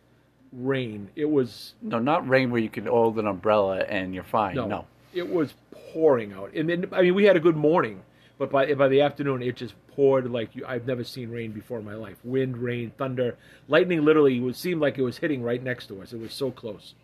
rain. 0.52 1.10
It 1.16 1.28
was 1.30 1.74
No, 1.82 1.98
not 1.98 2.26
rain 2.28 2.50
where 2.50 2.60
you 2.60 2.70
can 2.70 2.86
hold 2.86 3.18
an 3.18 3.26
umbrella 3.26 3.80
and 3.80 4.14
you're 4.14 4.24
fine. 4.24 4.54
no, 4.54 4.66
No. 4.66 4.86
it 5.12 5.28
was 5.28 5.54
pouring 5.92 6.32
out. 6.32 6.52
And 6.54 6.68
then 6.70 6.86
I 6.92 7.02
mean, 7.02 7.14
we 7.14 7.24
had 7.24 7.36
a 7.36 7.40
good 7.40 7.56
morning, 7.56 8.02
but 8.42 8.50
by 8.50 8.74
by 8.74 8.88
the 8.88 9.00
afternoon, 9.02 9.40
it 9.42 9.54
just 9.56 9.74
poured 9.94 10.28
like 10.30 10.56
you, 10.56 10.64
I've 10.66 10.86
never 10.86 11.04
seen 11.04 11.30
rain 11.30 11.52
before 11.52 11.78
in 11.78 11.84
my 11.84 11.94
life. 11.94 12.16
Wind, 12.24 12.56
rain, 12.58 12.90
thunder, 12.98 13.36
lightning. 13.68 14.04
Literally, 14.04 14.36
it 14.38 14.56
seemed 14.56 14.80
like 14.80 14.98
it 14.98 15.02
was 15.02 15.18
hitting 15.18 15.42
right 15.42 15.62
next 15.62 15.86
to 15.88 16.02
us. 16.02 16.12
It 16.12 16.18
was 16.20 16.32
so 16.34 16.50
close. 16.50 16.94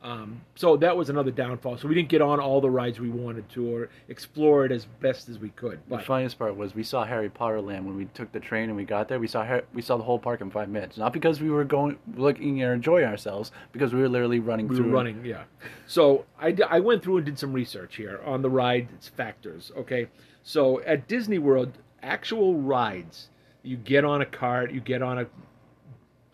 Um, 0.00 0.42
so 0.54 0.76
that 0.76 0.96
was 0.96 1.10
another 1.10 1.32
downfall. 1.32 1.76
So 1.76 1.88
we 1.88 1.94
didn't 1.96 2.08
get 2.08 2.22
on 2.22 2.38
all 2.38 2.60
the 2.60 2.70
rides 2.70 3.00
we 3.00 3.10
wanted 3.10 3.48
to, 3.50 3.68
or 3.74 3.88
explore 4.08 4.64
it 4.64 4.70
as 4.70 4.84
best 5.00 5.28
as 5.28 5.40
we 5.40 5.48
could. 5.50 5.80
But 5.88 5.98
The 5.98 6.04
funniest 6.04 6.38
part 6.38 6.56
was 6.56 6.72
we 6.74 6.84
saw 6.84 7.04
Harry 7.04 7.28
Potter 7.28 7.60
Land 7.60 7.84
when 7.84 7.96
we 7.96 8.04
took 8.04 8.30
the 8.30 8.38
train 8.38 8.68
and 8.68 8.76
we 8.76 8.84
got 8.84 9.08
there. 9.08 9.18
We 9.18 9.26
saw 9.26 9.44
Har- 9.44 9.64
we 9.74 9.82
saw 9.82 9.96
the 9.96 10.04
whole 10.04 10.20
park 10.20 10.40
in 10.40 10.50
five 10.52 10.68
minutes. 10.68 10.96
Not 10.96 11.12
because 11.12 11.40
we 11.40 11.50
were 11.50 11.64
going 11.64 11.98
looking 12.16 12.62
and 12.62 12.72
enjoying 12.74 13.06
ourselves, 13.06 13.50
because 13.72 13.92
we 13.92 14.00
were 14.00 14.08
literally 14.08 14.38
running 14.38 14.68
we 14.68 14.76
through. 14.76 14.86
were 14.86 14.92
running, 14.92 15.24
yeah. 15.24 15.42
So 15.88 16.24
I, 16.38 16.52
d- 16.52 16.62
I 16.62 16.78
went 16.78 17.02
through 17.02 17.16
and 17.18 17.26
did 17.26 17.38
some 17.38 17.52
research 17.52 17.96
here 17.96 18.20
on 18.24 18.40
the 18.42 18.50
ride 18.50 18.86
factors. 19.16 19.72
Okay, 19.76 20.06
so 20.48 20.80
at 20.80 21.06
Disney 21.08 21.38
World, 21.38 21.76
actual 22.02 22.54
rides, 22.54 23.28
you 23.62 23.76
get 23.76 24.02
on 24.02 24.22
a 24.22 24.24
cart, 24.24 24.72
you 24.72 24.80
get 24.80 25.02
on 25.02 25.18
a 25.18 25.26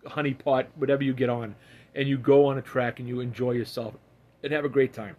honey 0.09 0.35
pot, 0.35 0.69
whatever 0.77 1.03
you 1.03 1.12
get 1.12 1.29
on, 1.29 1.57
and 1.97 2.09
you 2.09 2.17
go 2.17 2.47
on 2.47 2.57
a 2.57 2.62
track 2.62 3.01
and 3.01 3.09
you 3.09 3.19
enjoy 3.19 3.51
yourself 3.51 3.95
and 4.45 4.53
have 4.53 4.65
a 4.65 4.69
great 4.69 4.93
time. 4.93 5.17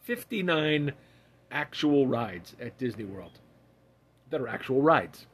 Fifty 0.00 0.44
nine 0.44 0.92
actual 1.50 2.06
rides 2.06 2.54
at 2.60 2.78
Disney 2.78 3.02
World 3.02 3.40
that 4.30 4.40
are 4.40 4.46
actual 4.46 4.80
rides. 4.80 5.26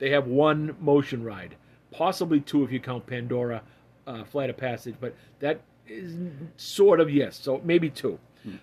They 0.00 0.10
have 0.10 0.26
one 0.26 0.74
motion 0.80 1.22
ride, 1.22 1.54
possibly 1.92 2.40
two 2.40 2.64
if 2.64 2.72
you 2.72 2.80
count 2.80 3.06
Pandora, 3.06 3.62
uh, 4.08 4.24
Flight 4.24 4.50
of 4.50 4.56
Passage, 4.56 4.96
but 5.00 5.14
that 5.38 5.60
is 5.86 6.16
sort 6.56 6.98
of 6.98 7.08
yes, 7.08 7.36
so 7.36 7.60
maybe 7.62 7.90
two. 7.90 8.18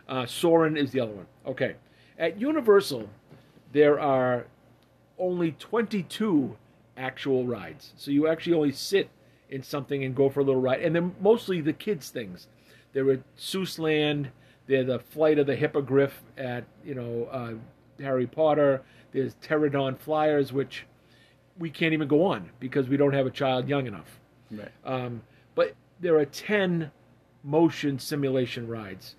Uh, 0.10 0.26
Soarin' 0.26 0.76
is 0.76 0.92
the 0.92 1.00
other 1.00 1.14
one. 1.14 1.28
Okay, 1.46 1.76
at 2.24 2.40
Universal, 2.40 3.10
there 3.74 4.00
are 4.00 4.46
only 5.20 5.52
22 5.52 6.56
actual 6.96 7.46
rides, 7.46 7.92
so 7.98 8.12
you 8.12 8.30
actually 8.30 8.54
only 8.54 8.72
sit 8.72 9.10
in 9.50 9.62
something 9.62 10.06
and 10.06 10.16
go 10.16 10.30
for 10.30 10.40
a 10.40 10.44
little 10.44 10.62
ride, 10.62 10.82
and 10.82 10.96
they're 10.96 11.12
mostly 11.20 11.60
the 11.60 11.74
kids' 11.74 12.10
things. 12.10 12.48
They're 12.94 13.12
at 13.12 13.36
Seuss 13.38 13.78
Land. 13.78 14.30
They're 14.68 14.86
the 14.86 15.00
Flight 15.00 15.38
of 15.38 15.48
the 15.48 15.58
Hippogriff 15.58 16.24
at 16.38 16.64
you 16.86 16.96
know 16.96 17.28
uh, 17.30 18.02
Harry 18.02 18.26
Potter. 18.26 18.82
There's 19.12 19.36
Pterodon 19.36 20.00
Flyers, 20.00 20.54
which 20.54 20.86
we 21.60 21.70
can't 21.70 21.92
even 21.92 22.08
go 22.08 22.24
on 22.26 22.52
because 22.62 22.88
we 22.88 22.96
don't 22.96 23.14
have 23.14 23.26
a 23.26 23.32
child 23.32 23.68
young 23.68 23.86
enough. 23.86 24.20
Right. 24.50 24.72
Um, 24.86 25.24
but 25.56 25.76
there 26.00 26.18
are 26.18 26.26
10 26.26 26.90
motion 27.44 28.00
simulation 28.00 28.68
rides. 28.70 29.16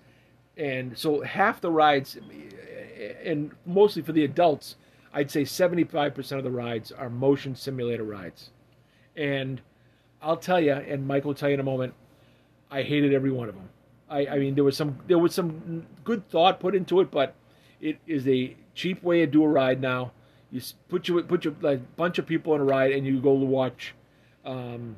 And 0.57 0.97
so 0.97 1.21
half 1.21 1.61
the 1.61 1.71
rides, 1.71 2.17
and 3.23 3.51
mostly 3.65 4.01
for 4.01 4.11
the 4.11 4.23
adults, 4.23 4.75
I'd 5.13 5.31
say 5.31 5.43
75% 5.43 6.37
of 6.37 6.43
the 6.43 6.51
rides 6.51 6.91
are 6.91 7.09
motion 7.09 7.55
simulator 7.55 8.03
rides. 8.03 8.49
And 9.15 9.61
I'll 10.21 10.37
tell 10.37 10.59
you, 10.59 10.73
and 10.73 11.07
Mike 11.07 11.23
will 11.23 11.33
tell 11.33 11.49
you 11.49 11.53
in 11.55 11.59
a 11.59 11.63
moment, 11.63 11.93
I 12.69 12.83
hated 12.83 13.13
every 13.13 13.31
one 13.31 13.47
of 13.47 13.55
them. 13.55 13.69
I, 14.09 14.27
I 14.27 14.39
mean, 14.39 14.55
there 14.55 14.63
was 14.63 14.77
some 14.77 14.99
there 15.07 15.17
was 15.17 15.33
some 15.33 15.85
good 16.03 16.27
thought 16.29 16.59
put 16.59 16.75
into 16.75 16.99
it, 16.99 17.11
but 17.11 17.33
it 17.81 17.97
is 18.05 18.27
a 18.27 18.55
cheap 18.73 19.01
way 19.03 19.19
to 19.19 19.27
do 19.27 19.43
a 19.43 19.47
ride 19.47 19.81
now. 19.81 20.11
You 20.51 20.61
put 20.89 21.07
you 21.07 21.21
put 21.23 21.45
your 21.45 21.55
like 21.61 21.95
bunch 21.95 22.19
of 22.19 22.25
people 22.25 22.53
on 22.53 22.59
a 22.59 22.63
ride, 22.63 22.91
and 22.91 23.05
you 23.05 23.19
go 23.19 23.39
to 23.39 23.45
watch 23.45 23.95
um, 24.43 24.95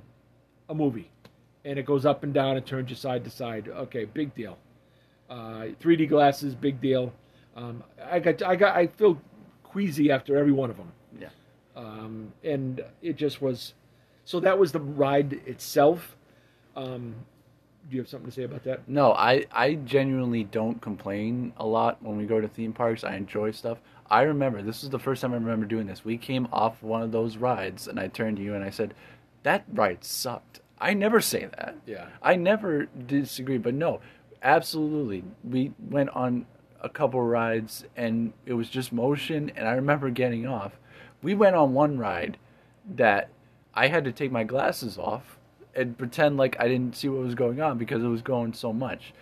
a 0.67 0.75
movie, 0.75 1.09
and 1.63 1.79
it 1.79 1.85
goes 1.85 2.05
up 2.05 2.23
and 2.23 2.33
down 2.33 2.57
and 2.57 2.65
turns 2.65 2.89
you 2.89 2.95
side 2.95 3.23
to 3.23 3.29
side. 3.29 3.69
Okay, 3.69 4.05
big 4.05 4.33
deal. 4.35 4.57
Uh, 5.29 5.67
3D 5.81 6.09
glasses, 6.09 6.55
big 6.55 6.81
deal. 6.81 7.13
Um, 7.57 7.83
I 8.09 8.19
got 8.19 8.41
I 8.43 8.55
got 8.55 8.75
I 8.75 8.87
feel 8.87 9.19
queasy 9.63 10.11
after 10.11 10.37
every 10.37 10.51
one 10.51 10.69
of 10.69 10.77
them, 10.77 10.91
Yeah. 11.19 11.29
um, 11.75 12.31
and 12.43 12.83
it 13.01 13.15
just 13.17 13.41
was. 13.41 13.73
So 14.25 14.39
that 14.41 14.57
was 14.59 14.71
the 14.71 14.79
ride 14.79 15.33
itself. 15.45 16.15
Um, 16.75 17.15
do 17.89 17.95
you 17.95 18.01
have 18.01 18.09
something 18.09 18.29
to 18.29 18.35
say 18.35 18.43
about 18.43 18.63
that? 18.65 18.87
No, 18.87 19.13
I, 19.13 19.45
I 19.51 19.75
genuinely 19.75 20.43
don't 20.43 20.81
complain 20.81 21.53
a 21.57 21.65
lot 21.65 22.03
when 22.03 22.17
we 22.17 22.25
go 22.25 22.41
to 22.41 22.47
theme 22.47 22.73
parks. 22.73 23.03
I 23.05 23.15
enjoy 23.15 23.51
stuff. 23.51 23.77
I 24.09 24.23
remember 24.23 24.61
this 24.61 24.83
is 24.83 24.89
the 24.89 24.99
first 24.99 25.21
time 25.21 25.31
I 25.31 25.37
remember 25.37 25.65
doing 25.65 25.87
this. 25.87 26.03
We 26.05 26.17
came 26.17 26.47
off 26.51 26.83
one 26.83 27.01
of 27.01 27.11
those 27.11 27.37
rides, 27.37 27.87
and 27.87 27.99
I 27.99 28.07
turned 28.07 28.37
to 28.37 28.43
you 28.43 28.53
and 28.53 28.63
I 28.63 28.69
said, 28.69 28.93
"That 29.43 29.63
ride 29.73 30.03
sucked." 30.03 30.59
I 30.79 30.93
never 30.93 31.19
say 31.21 31.45
that. 31.57 31.75
Yeah. 31.87 32.07
I 32.21 32.35
never 32.35 32.85
disagree, 32.85 33.57
but 33.57 33.73
no, 33.73 33.99
absolutely. 34.43 35.23
We 35.43 35.71
went 35.79 36.09
on 36.11 36.45
a 36.81 36.89
couple 36.89 37.21
rides, 37.21 37.85
and 37.95 38.33
it 38.45 38.53
was 38.53 38.69
just 38.69 38.91
motion. 38.93 39.51
And 39.55 39.67
I 39.67 39.71
remember 39.73 40.09
getting 40.09 40.47
off. 40.47 40.79
We 41.21 41.33
went 41.33 41.55
on 41.55 41.73
one 41.73 41.97
ride 41.97 42.37
that 42.95 43.29
I 43.73 43.87
had 43.87 44.05
to 44.05 44.11
take 44.11 44.31
my 44.31 44.43
glasses 44.43 44.97
off 44.97 45.37
and 45.75 45.97
pretend 45.97 46.37
like 46.37 46.55
I 46.59 46.67
didn't 46.67 46.95
see 46.95 47.09
what 47.09 47.23
was 47.23 47.35
going 47.35 47.61
on 47.61 47.77
because 47.77 48.03
it 48.03 48.07
was 48.07 48.21
going 48.21 48.53
so 48.53 48.73
much. 48.73 49.13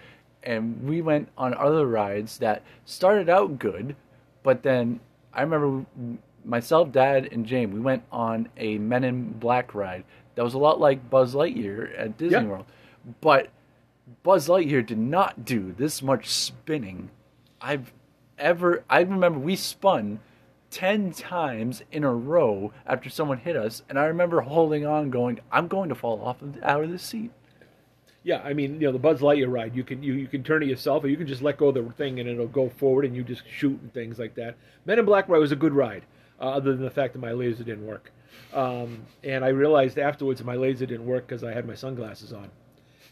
And 0.44 0.84
we 0.88 1.02
went 1.02 1.30
on 1.38 1.54
other 1.56 1.88
rides 1.88 2.38
that 2.38 2.62
started 2.86 3.30
out 3.30 3.58
good, 3.60 3.96
but 4.44 4.64
then 4.64 5.00
I 5.34 5.42
remember 5.42 5.86
myself, 6.46 6.92
Dad, 6.92 7.30
and 7.32 7.46
Jane. 7.46 7.74
We 7.74 7.80
went 7.80 8.04
on 8.12 8.48
a 8.58 8.78
Men 8.78 9.04
in 9.04 9.32
Black 9.32 9.74
ride 9.74 10.04
that 10.36 10.44
was 10.44 10.54
a 10.54 10.60
lot 10.60 10.80
like 10.80 11.10
Buzz 11.10 11.34
Lightyear 11.34 11.98
at 12.00 12.18
Disney 12.18 12.38
Yeah. 12.38 12.44
World, 12.46 12.66
but 13.22 13.50
Buzz 14.22 14.48
Lightyear 14.48 14.86
did 14.86 15.00
not 15.00 15.46
do 15.46 15.74
this 15.76 16.04
much 16.04 16.30
spinning. 16.30 17.10
I've 17.66 17.92
ever. 18.38 18.84
I 18.88 19.00
remember 19.00 19.40
we 19.40 19.56
spun 19.56 20.20
ten 20.70 21.12
times 21.12 21.82
in 21.92 22.04
a 22.04 22.14
row 22.14 22.72
after 22.86 23.10
someone 23.10 23.40
hit 23.40 23.56
us, 23.56 23.82
and 23.90 23.98
I 23.98 24.06
remember 24.06 24.42
holding 24.42 24.86
on, 24.86 25.10
going, 25.10 25.40
"I'm 25.52 25.68
going 25.68 25.90
to 25.90 25.96
fall 25.96 26.22
off 26.22 26.44
of, 26.44 26.62
out 26.62 26.84
of 26.84 26.92
the 26.92 27.00
seat." 27.00 27.32
Yeah, 28.22 28.42
I 28.44 28.54
mean, 28.54 28.76
you 28.76 28.88
know, 28.88 28.92
the 28.92 29.00
Buzz 29.00 29.22
Lightyear 29.22 29.52
ride, 29.52 29.76
you 29.76 29.84
can 29.84 30.04
you, 30.04 30.14
you 30.14 30.28
can 30.28 30.44
turn 30.44 30.62
it 30.62 30.70
yourself, 30.70 31.04
or 31.04 31.08
you 31.08 31.18
can 31.18 31.26
just 31.26 31.42
let 31.42 31.58
go 31.58 31.70
of 31.70 31.76
the 31.76 31.84
thing 31.94 32.20
and 32.20 32.30
it'll 32.30 32.48
go 32.48 32.70
forward, 32.70 33.06
and 33.06 33.16
you 33.16 33.24
just 33.24 33.42
shoot 33.48 33.80
and 33.82 33.92
things 33.94 34.20
like 34.20 34.36
that. 34.36 34.56
Men 34.86 35.00
in 35.00 35.06
Black 35.06 35.28
ride 35.28 35.40
was 35.40 35.52
a 35.52 35.56
good 35.56 35.74
ride, 35.74 36.04
uh, 36.40 36.50
other 36.50 36.72
than 36.76 36.84
the 36.84 36.92
fact 36.92 37.14
that 37.14 37.20
my 37.20 37.32
laser 37.32 37.64
didn't 37.64 37.86
work. 37.86 38.12
Um, 38.54 39.06
and 39.24 39.44
I 39.44 39.50
realized 39.50 39.98
afterwards 39.98 40.44
my 40.44 40.56
laser 40.56 40.86
didn't 40.86 41.06
work 41.08 41.28
because 41.28 41.44
I 41.44 41.52
had 41.52 41.66
my 41.66 41.76
sunglasses 41.76 42.32
on, 42.32 42.52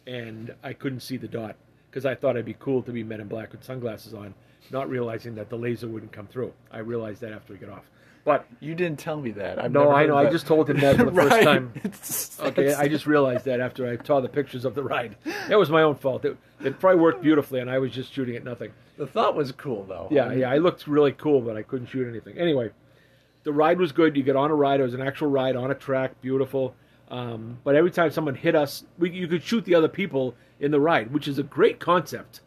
and 0.06 0.54
I 0.64 0.74
couldn't 0.74 1.00
see 1.00 1.18
the 1.18 1.28
dot. 1.28 1.56
Because 1.94 2.08
I 2.08 2.16
thought 2.16 2.32
it'd 2.32 2.46
be 2.46 2.56
cool 2.60 2.82
to 2.82 2.92
be 2.92 3.04
Men 3.04 3.22
in 3.22 3.28
Black 3.28 3.52
with 3.52 3.64
sunglasses 3.64 4.16
on, 4.16 4.34
not 4.72 4.90
realizing 4.90 5.36
that 5.36 5.50
the 5.52 5.56
laser 5.58 5.88
wouldn't 5.88 6.12
come 6.12 6.26
through. 6.26 6.52
I 6.72 6.80
realized 6.80 7.22
that 7.22 7.32
after 7.34 7.54
we 7.54 7.60
get 7.60 7.70
off. 7.70 7.84
But 8.26 8.48
You 8.62 8.74
didn't 8.74 8.98
tell 9.00 9.20
me 9.22 9.32
that. 9.32 9.62
I've 9.64 9.72
no, 9.72 9.92
I 9.92 10.06
know. 10.08 10.16
I 10.18 10.30
just 10.32 10.48
told 10.48 10.70
him 10.70 10.80
that 10.80 10.96
for 10.96 11.04
the 11.06 11.12
first 11.30 11.44
time. 11.44 11.72
It's- 11.84 12.40
Okay, 12.42 12.74
I 12.74 12.88
just 12.88 13.06
realized 13.06 13.46
that 13.46 13.60
after 13.60 13.88
I 13.88 14.04
saw 14.04 14.22
the 14.22 14.30
pictures 14.30 14.66
of 14.66 14.74
the 14.76 14.82
ride. 14.84 15.18
That 15.50 15.60
was 15.60 15.70
my 15.70 15.84
own 15.84 15.96
fault. 15.96 16.26
It, 16.26 16.36
it 16.64 16.80
probably 16.80 17.00
worked 17.02 17.22
beautifully, 17.22 17.60
and 17.60 17.70
I 17.70 17.78
was 17.80 17.92
just 17.92 18.12
shooting 18.14 18.36
at 18.36 18.44
nothing. 18.44 18.72
the 18.98 19.06
thought 19.06 19.36
was 19.36 19.52
cool 19.52 19.84
though. 19.84 20.08
Yeah, 20.10 20.32
yeah, 20.34 20.50
I 20.50 20.58
looked 20.58 20.88
really 20.88 21.12
cool, 21.12 21.42
but 21.42 21.58
I 21.58 21.62
couldn't 21.64 21.88
shoot 21.88 22.08
anything. 22.08 22.38
Anyway, 22.38 22.72
the 23.44 23.52
ride 23.54 23.78
was 23.78 23.92
good. 23.92 24.16
You 24.18 24.24
get 24.24 24.36
on 24.38 24.50
a 24.52 24.56
ride. 24.56 24.80
It 24.80 24.84
was 24.84 24.94
an 24.94 25.02
actual 25.02 25.28
ride 25.28 25.56
on 25.56 25.70
a 25.70 25.76
track, 25.76 26.20
beautiful. 26.22 26.76
Um, 27.10 27.58
but 27.66 27.76
every 27.76 27.92
time 27.92 28.10
someone 28.12 28.36
hit 28.36 28.56
us, 28.56 28.86
we, 28.98 29.12
you 29.12 29.28
could 29.28 29.44
shoot 29.44 29.66
the 29.66 29.76
other 29.76 29.90
people 29.90 30.34
in 30.64 30.72
the 30.72 30.80
ride, 30.80 31.14
which 31.14 31.28
is 31.28 31.38
a 31.38 31.44
great 31.44 31.80
concept. 31.80 32.40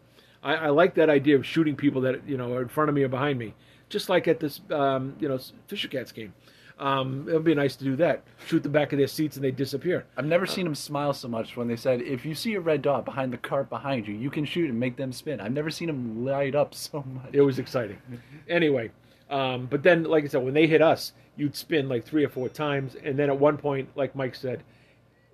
I, 0.43 0.55
I 0.55 0.69
like 0.71 0.95
that 0.95 1.11
idea 1.11 1.37
of 1.37 1.47
shooting 1.47 1.77
people 1.77 2.01
that 2.03 2.27
you 2.27 2.37
know 2.37 2.55
are 2.55 2.63
in 2.63 2.69
front 2.69 2.89
of 2.89 2.95
me 2.95 3.03
or 3.03 3.09
behind 3.09 3.39
me, 3.39 3.55
just 3.89 4.09
like 4.09 4.27
at 4.27 4.41
this 4.41 4.61
um, 4.71 5.15
you 5.21 5.29
know 5.29 5.39
Fisher 5.69 5.89
Cats 5.89 6.13
game. 6.13 6.33
Um, 6.79 7.27
it 7.29 7.33
would 7.33 7.45
be 7.45 7.55
nice 7.55 7.75
to 7.77 7.85
do 7.85 7.97
that. 7.97 8.23
Shoot 8.47 8.63
the 8.63 8.69
back 8.69 8.93
of 8.93 8.99
their 8.99 9.07
seats 9.07 9.37
and 9.37 9.45
they 9.45 9.51
disappear. 9.51 10.05
I've 10.15 10.27
never 10.27 10.45
seen 10.45 10.65
them 10.65 10.75
smile 10.75 11.15
so 11.15 11.27
much 11.27 11.57
when 11.57 11.69
they 11.69 11.77
said, 11.77 12.03
"If 12.03 12.25
you 12.27 12.35
see 12.35 12.55
a 12.55 12.61
red 12.61 12.83
dot 12.83 13.05
behind 13.05 13.33
the 13.33 13.39
cart 13.39 13.69
behind 13.69 14.07
you, 14.07 14.15
you 14.15 14.31
can 14.31 14.45
shoot 14.45 14.71
and 14.71 14.81
make 14.81 14.97
them 14.97 15.13
spin." 15.13 15.41
I've 15.41 15.53
never 15.53 15.71
seen 15.71 15.89
them 15.89 16.25
light 16.25 16.55
up 16.55 16.75
so 16.89 17.05
much. 17.07 17.31
It 17.33 17.43
was 17.43 17.59
exciting. 17.59 17.99
Anyway, 18.49 18.91
um, 19.29 19.67
but 19.67 19.83
then, 19.83 20.05
like 20.05 20.25
I 20.25 20.29
said, 20.29 20.43
when 20.43 20.55
they 20.55 20.67
hit 20.67 20.81
us, 20.81 21.13
you'd 21.37 21.57
spin 21.57 21.89
like 21.89 22.05
three 22.05 22.25
or 22.25 22.29
four 22.31 22.49
times, 22.49 22.97
and 23.05 23.19
then 23.19 23.29
at 23.29 23.39
one 23.39 23.59
point, 23.59 23.91
like 23.95 24.15
Mike 24.15 24.35
said, 24.35 24.63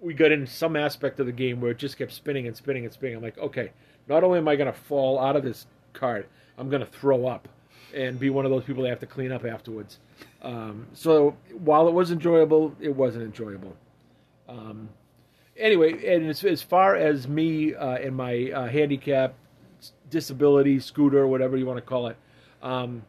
we 0.03 0.13
got 0.13 0.33
in 0.33 0.47
some 0.47 0.77
aspect 0.77 1.21
of 1.21 1.27
the 1.27 1.33
game 1.33 1.61
where 1.61 1.71
it 1.71 1.79
just 1.79 1.97
kept 1.97 2.13
spinning 2.13 2.47
and 2.49 2.57
spinning 2.57 2.85
and 2.85 2.93
spinning. 2.93 3.17
I'm 3.17 3.23
like, 3.23 3.39
okay, 3.39 3.71
not 4.09 4.25
only 4.25 4.39
am 4.39 4.49
I 4.49 4.57
going 4.57 4.71
to 4.71 4.79
fall 4.79 5.19
out 5.19 5.37
of 5.37 5.45
this 5.45 5.67
cart, 5.93 6.29
I'm 6.59 6.69
going 6.69 6.85
to 6.85 6.91
throw 6.91 7.27
up 7.27 7.49
and 7.95 8.19
be 8.19 8.29
one 8.29 8.45
of 8.45 8.51
those 8.51 8.65
people 8.65 8.83
that 8.83 8.89
have 8.89 9.01
to 9.01 9.07
clean 9.07 9.31
up 9.31 9.45
afterwards. 9.45 9.99
Um, 10.43 10.87
so 10.93 11.37
while 11.53 11.87
it 11.87 11.93
was 11.93 12.11
enjoyable, 12.11 12.75
it 12.81 12.95
wasn't 12.95 13.25
enjoyable. 13.25 13.77
Um, 14.49 14.89
anyway, 15.57 16.15
and 16.15 16.29
as, 16.29 16.43
as 16.45 16.63
far 16.63 16.97
as 16.97 17.29
me 17.29 17.75
uh, 17.75 17.95
and 17.97 18.17
my 18.17 18.51
uh, 18.51 18.67
handicap, 18.67 19.35
disability, 20.11 20.81
scooter, 20.81 21.27
whatever 21.27 21.57
you 21.57 21.67
want 21.67 21.77
to 21.77 21.83
call 21.83 22.09
it, 22.09 22.17
um, 22.61 23.05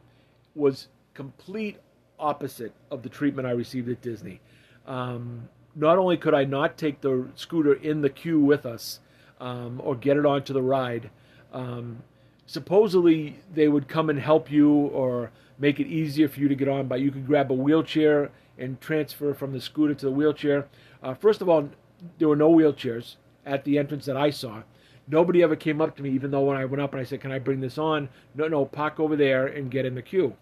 was 0.54 0.88
complete 1.16 1.78
opposite 2.20 2.74
of 2.91 3.02
the 3.02 3.10
treatment 3.10 3.48
I 3.48 3.52
received 3.52 3.89
at 3.89 4.02
Disney. 4.02 4.39
Um, 4.86 5.50
not 5.76 5.97
only 5.97 6.17
could 6.17 6.34
I 6.34 6.43
not 6.45 6.78
take 6.78 7.01
the 7.01 7.28
scooter 7.36 7.74
in 7.74 8.01
the 8.01 8.09
queue 8.09 8.39
with 8.39 8.65
us 8.65 8.99
um, 9.39 9.82
or 9.84 9.95
get 9.95 10.17
it 10.17 10.26
onto 10.26 10.53
the 10.53 10.61
ride, 10.61 11.09
um, 11.51 12.03
supposedly 12.45 13.39
they 13.53 13.67
would 13.67 13.88
come 13.88 14.09
and 14.09 14.19
help 14.19 14.51
you 14.51 14.69
or 14.69 15.32
make 15.57 15.80
it 15.80 15.88
easier 15.88 16.28
for 16.28 16.39
you 16.39 16.47
to 16.47 16.55
get 16.55 16.67
on 16.67 16.88
by 16.88 16.97
you 16.97 17.11
could 17.11 17.28
grab 17.28 17.51
a 17.51 17.53
wheelchair 17.53 18.32
and 18.57 18.80
transfer 18.82 19.34
from 19.34 19.53
the 19.53 19.61
scooter 19.61 19.93
to 19.93 20.05
the 20.05 20.11
wheelchair. 20.11 20.67
Uh, 21.01 21.13
first 21.13 21.41
of 21.41 21.49
all, 21.49 21.69
there 22.17 22.28
were 22.28 22.36
no 22.36 22.51
wheelchairs 22.51 23.15
at 23.45 23.63
the 23.63 23.78
entrance 23.78 24.05
that 24.05 24.17
I 24.17 24.30
saw. 24.30 24.63
Nobody 25.07 25.43
ever 25.43 25.55
came 25.55 25.82
up 25.82 25.95
to 25.97 26.03
me, 26.03 26.11
even 26.11 26.32
though 26.32 26.41
when 26.41 26.57
I 26.57 26.65
went 26.65 26.82
up 26.82 26.93
and 26.93 27.01
I 27.01 27.03
said, 27.03 27.19
"Can 27.19 27.32
I 27.32 27.39
bring 27.39 27.59
this 27.59 27.78
on?" 27.78 28.07
No, 28.36 28.47
no, 28.47 28.65
park 28.65 28.99
over 28.99 29.15
there 29.15 29.47
and 29.47 29.69
get 29.69 29.86
in 29.86 29.95
the 29.95 30.01
queue. 30.01 30.36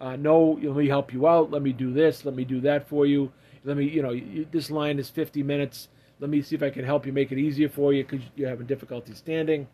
Uh, 0.00 0.16
no, 0.16 0.58
let 0.62 0.76
me 0.76 0.88
help 0.88 1.12
you 1.12 1.28
out. 1.28 1.50
Let 1.50 1.62
me 1.62 1.72
do 1.72 1.92
this. 1.92 2.24
Let 2.24 2.34
me 2.34 2.44
do 2.44 2.60
that 2.62 2.88
for 2.88 3.06
you. 3.06 3.30
Let 3.64 3.76
me, 3.76 3.88
you 3.88 4.02
know, 4.02 4.12
you, 4.12 4.46
this 4.50 4.70
line 4.70 4.98
is 4.98 5.10
50 5.10 5.42
minutes. 5.42 5.88
Let 6.18 6.30
me 6.30 6.42
see 6.42 6.54
if 6.54 6.62
I 6.62 6.70
can 6.70 6.84
help 6.84 7.06
you 7.06 7.12
make 7.12 7.32
it 7.32 7.38
easier 7.38 7.68
for 7.68 7.92
you 7.92 8.04
because 8.04 8.26
you're 8.36 8.48
having 8.48 8.66
difficulty 8.66 9.14
standing. 9.14 9.68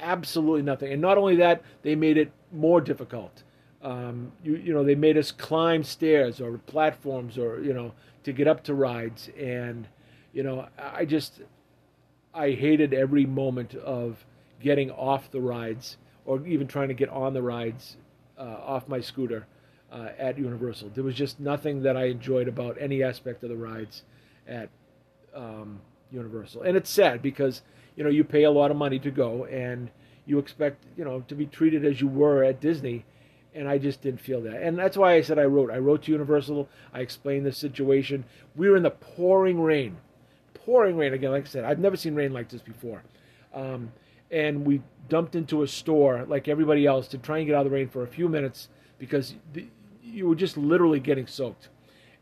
Absolutely 0.00 0.62
nothing. 0.62 0.92
And 0.92 1.02
not 1.02 1.18
only 1.18 1.36
that, 1.36 1.62
they 1.82 1.94
made 1.94 2.16
it 2.16 2.30
more 2.52 2.80
difficult. 2.80 3.42
Um, 3.82 4.32
you, 4.42 4.56
you 4.56 4.72
know, 4.72 4.84
they 4.84 4.94
made 4.94 5.16
us 5.16 5.30
climb 5.30 5.82
stairs 5.84 6.40
or 6.40 6.58
platforms 6.58 7.38
or, 7.38 7.62
you 7.62 7.72
know, 7.72 7.92
to 8.24 8.32
get 8.32 8.48
up 8.48 8.64
to 8.64 8.74
rides. 8.74 9.30
And, 9.38 9.86
you 10.32 10.42
know, 10.42 10.68
I 10.78 11.04
just, 11.04 11.40
I 12.34 12.50
hated 12.50 12.94
every 12.94 13.26
moment 13.26 13.74
of 13.74 14.24
getting 14.60 14.90
off 14.90 15.30
the 15.30 15.40
rides 15.40 15.96
or 16.24 16.44
even 16.46 16.66
trying 16.66 16.88
to 16.88 16.94
get 16.94 17.08
on 17.08 17.32
the 17.32 17.42
rides 17.42 17.96
uh, 18.38 18.42
off 18.42 18.88
my 18.88 19.00
scooter 19.00 19.46
uh, 19.92 20.08
at 20.18 20.38
Universal. 20.38 20.90
There 20.94 21.04
was 21.04 21.14
just 21.14 21.40
nothing 21.40 21.82
that 21.82 21.96
I 21.96 22.04
enjoyed 22.06 22.48
about 22.48 22.76
any 22.80 23.02
aspect 23.02 23.42
of 23.42 23.48
the 23.48 23.56
rides 23.56 24.02
at 24.46 24.68
um, 25.34 25.80
Universal. 26.10 26.62
And 26.62 26.76
it's 26.76 26.90
sad 26.90 27.22
because 27.22 27.62
you 27.96 28.04
know 28.04 28.10
you 28.10 28.24
pay 28.24 28.44
a 28.44 28.50
lot 28.50 28.70
of 28.70 28.76
money 28.76 28.98
to 29.00 29.10
go 29.10 29.44
and 29.46 29.90
you 30.26 30.38
expect 30.38 30.84
you 30.96 31.04
know 31.04 31.20
to 31.28 31.34
be 31.34 31.46
treated 31.46 31.84
as 31.84 32.00
you 32.00 32.08
were 32.08 32.44
at 32.44 32.60
Disney. 32.60 33.04
And 33.54 33.66
I 33.66 33.78
just 33.78 34.02
didn't 34.02 34.20
feel 34.20 34.42
that, 34.42 34.62
and 34.62 34.78
that's 34.78 34.96
why 34.96 35.14
I 35.14 35.22
said 35.22 35.38
I 35.38 35.44
wrote. 35.44 35.70
I 35.70 35.78
wrote 35.78 36.02
to 36.02 36.12
Universal. 36.12 36.68
I 36.92 37.00
explained 37.00 37.46
the 37.46 37.50
situation. 37.50 38.24
We 38.54 38.68
were 38.68 38.76
in 38.76 38.82
the 38.82 38.90
pouring 38.90 39.60
rain, 39.60 39.96
pouring 40.52 40.96
rain 40.96 41.14
again. 41.14 41.32
Like 41.32 41.46
I 41.46 41.48
said, 41.48 41.64
I've 41.64 41.78
never 41.78 41.96
seen 41.96 42.14
rain 42.14 42.32
like 42.32 42.50
this 42.50 42.60
before. 42.60 43.02
Um, 43.54 43.90
and 44.30 44.66
we 44.66 44.82
dumped 45.08 45.34
into 45.34 45.62
a 45.62 45.66
store 45.66 46.24
like 46.28 46.46
everybody 46.46 46.86
else 46.86 47.08
to 47.08 47.18
try 47.18 47.38
and 47.38 47.46
get 47.46 47.56
out 47.56 47.64
of 47.64 47.72
the 47.72 47.76
rain 47.76 47.88
for 47.88 48.02
a 48.02 48.06
few 48.06 48.28
minutes 48.28 48.68
because 48.98 49.34
you 50.12 50.28
were 50.28 50.34
just 50.34 50.56
literally 50.56 51.00
getting 51.00 51.26
soaked. 51.26 51.68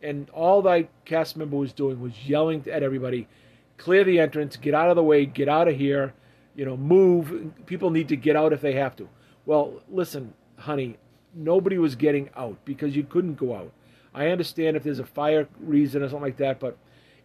And 0.02 0.28
all 0.30 0.62
that 0.62 0.88
cast 1.04 1.36
member 1.36 1.56
was 1.56 1.72
doing 1.72 2.00
was 2.00 2.12
yelling 2.26 2.64
at 2.70 2.82
everybody, 2.82 3.28
clear 3.78 4.04
the 4.04 4.20
entrance, 4.20 4.56
get 4.56 4.74
out 4.74 4.90
of 4.90 4.96
the 4.96 5.02
way, 5.02 5.26
get 5.26 5.48
out 5.48 5.68
of 5.68 5.76
here, 5.76 6.12
you 6.54 6.64
know, 6.64 6.76
move. 6.76 7.52
People 7.66 7.90
need 7.90 8.08
to 8.08 8.16
get 8.16 8.36
out 8.36 8.52
if 8.52 8.60
they 8.60 8.74
have 8.74 8.96
to. 8.96 9.08
Well, 9.46 9.80
listen, 9.90 10.34
honey, 10.58 10.98
nobody 11.34 11.78
was 11.78 11.94
getting 11.94 12.30
out 12.36 12.58
because 12.64 12.96
you 12.96 13.04
couldn't 13.04 13.34
go 13.34 13.54
out. 13.54 13.72
I 14.14 14.28
understand 14.28 14.76
if 14.76 14.82
there's 14.82 14.98
a 14.98 15.06
fire 15.06 15.48
reason 15.60 16.02
or 16.02 16.08
something 16.08 16.22
like 16.22 16.38
that, 16.38 16.58
but 16.58 16.76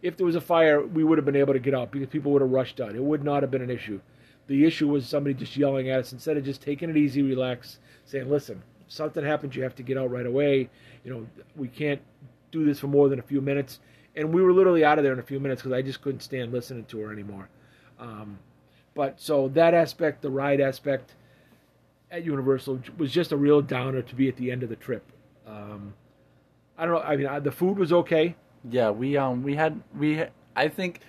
if 0.02 0.16
there 0.16 0.26
was 0.26 0.36
a 0.36 0.40
fire, 0.40 0.84
we 0.84 1.04
would 1.04 1.18
have 1.18 1.24
been 1.24 1.36
able 1.36 1.54
to 1.54 1.58
get 1.58 1.74
out 1.74 1.90
because 1.90 2.08
people 2.08 2.32
would 2.32 2.42
have 2.42 2.50
rushed 2.50 2.80
out. 2.80 2.94
It 2.94 3.02
would 3.02 3.24
not 3.24 3.42
have 3.42 3.50
been 3.50 3.62
an 3.62 3.70
issue. 3.70 4.00
The 4.48 4.64
issue 4.66 4.88
was 4.88 5.06
somebody 5.06 5.34
just 5.34 5.56
yelling 5.56 5.88
at 5.88 6.00
us 6.00 6.12
instead 6.12 6.36
of 6.36 6.44
just 6.44 6.60
taking 6.60 6.90
it 6.90 6.96
easy, 6.96 7.22
relax, 7.22 7.78
saying, 8.04 8.28
"Listen, 8.28 8.62
something 8.92 9.24
happens, 9.24 9.56
you 9.56 9.62
have 9.62 9.74
to 9.76 9.82
get 9.82 9.98
out 9.98 10.10
right 10.10 10.26
away. 10.26 10.68
You 11.04 11.12
know, 11.12 11.26
we 11.56 11.68
can't 11.68 12.00
do 12.50 12.64
this 12.64 12.78
for 12.78 12.86
more 12.86 13.08
than 13.08 13.18
a 13.18 13.22
few 13.22 13.40
minutes." 13.40 13.80
And 14.14 14.32
we 14.32 14.42
were 14.42 14.52
literally 14.52 14.84
out 14.84 14.98
of 14.98 15.04
there 15.04 15.12
in 15.14 15.18
a 15.18 15.22
few 15.22 15.40
minutes 15.40 15.62
because 15.62 15.72
I 15.72 15.80
just 15.80 16.02
couldn't 16.02 16.20
stand 16.20 16.52
listening 16.52 16.84
to 16.86 17.00
her 17.00 17.12
anymore. 17.12 17.48
Um, 17.98 18.38
but 18.94 19.20
so 19.20 19.48
that 19.48 19.72
aspect, 19.72 20.20
the 20.20 20.30
ride 20.30 20.60
aspect 20.60 21.14
at 22.10 22.24
Universal, 22.24 22.80
was 22.98 23.10
just 23.10 23.32
a 23.32 23.36
real 23.36 23.62
downer 23.62 24.02
to 24.02 24.14
be 24.14 24.28
at 24.28 24.36
the 24.36 24.50
end 24.52 24.62
of 24.62 24.68
the 24.68 24.76
trip. 24.76 25.02
Um, 25.46 25.94
I 26.76 26.84
don't 26.84 26.94
know. 26.94 27.00
I 27.00 27.16
mean, 27.16 27.26
I, 27.26 27.38
the 27.38 27.52
food 27.52 27.78
was 27.78 27.92
okay. 27.92 28.34
Yeah, 28.70 28.90
we 28.90 29.16
um 29.16 29.42
we 29.42 29.54
had 29.54 29.80
we 29.96 30.24
I 30.54 30.68
think 30.68 31.00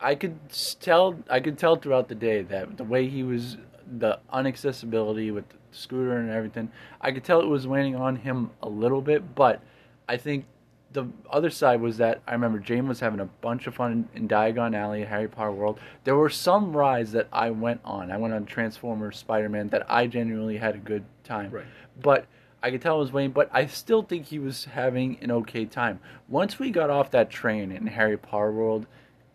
I 0.00 0.14
could 0.14 0.38
tell 0.80 1.18
I 1.30 1.40
could 1.40 1.58
tell 1.58 1.76
throughout 1.76 2.08
the 2.08 2.14
day 2.14 2.42
that 2.42 2.76
the 2.76 2.84
way 2.84 3.08
he 3.08 3.22
was 3.22 3.56
the 3.98 4.18
unaccessibility 4.32 5.32
with 5.32 5.48
the 5.48 5.56
scooter 5.72 6.18
and 6.18 6.30
everything, 6.30 6.70
I 7.00 7.12
could 7.12 7.24
tell 7.24 7.40
it 7.40 7.46
was 7.46 7.66
weighing 7.66 7.96
on 7.96 8.16
him 8.16 8.50
a 8.62 8.68
little 8.68 9.00
bit, 9.00 9.34
but 9.34 9.60
I 10.08 10.16
think 10.16 10.46
the 10.92 11.06
other 11.28 11.50
side 11.50 11.80
was 11.80 11.96
that 11.98 12.22
I 12.26 12.32
remember 12.32 12.60
Jane 12.60 12.86
was 12.86 13.00
having 13.00 13.20
a 13.20 13.24
bunch 13.24 13.66
of 13.66 13.74
fun 13.74 14.08
in, 14.14 14.22
in 14.22 14.28
Diagon 14.28 14.76
Alley 14.76 15.04
Harry 15.04 15.28
Potter 15.28 15.50
World. 15.50 15.80
There 16.04 16.14
were 16.14 16.30
some 16.30 16.74
rides 16.74 17.12
that 17.12 17.28
I 17.32 17.50
went 17.50 17.80
on. 17.84 18.12
I 18.12 18.16
went 18.16 18.32
on 18.32 18.46
Transformers, 18.46 19.18
Spider 19.18 19.48
Man 19.48 19.68
that 19.68 19.84
I 19.90 20.06
genuinely 20.06 20.56
had 20.56 20.76
a 20.76 20.78
good 20.78 21.04
time. 21.24 21.50
Right. 21.50 21.64
But 22.00 22.26
I 22.62 22.70
could 22.70 22.80
tell 22.80 22.96
it 22.96 23.00
was 23.00 23.12
Wayne, 23.12 23.32
but 23.32 23.50
I 23.52 23.66
still 23.66 24.02
think 24.02 24.26
he 24.26 24.38
was 24.38 24.66
having 24.66 25.18
an 25.20 25.30
okay 25.30 25.66
time. 25.66 26.00
Once 26.28 26.58
we 26.58 26.70
got 26.70 26.90
off 26.90 27.10
that 27.10 27.28
train 27.28 27.72
in 27.72 27.88
Harry 27.88 28.16
Potter 28.16 28.52
World 28.52 28.86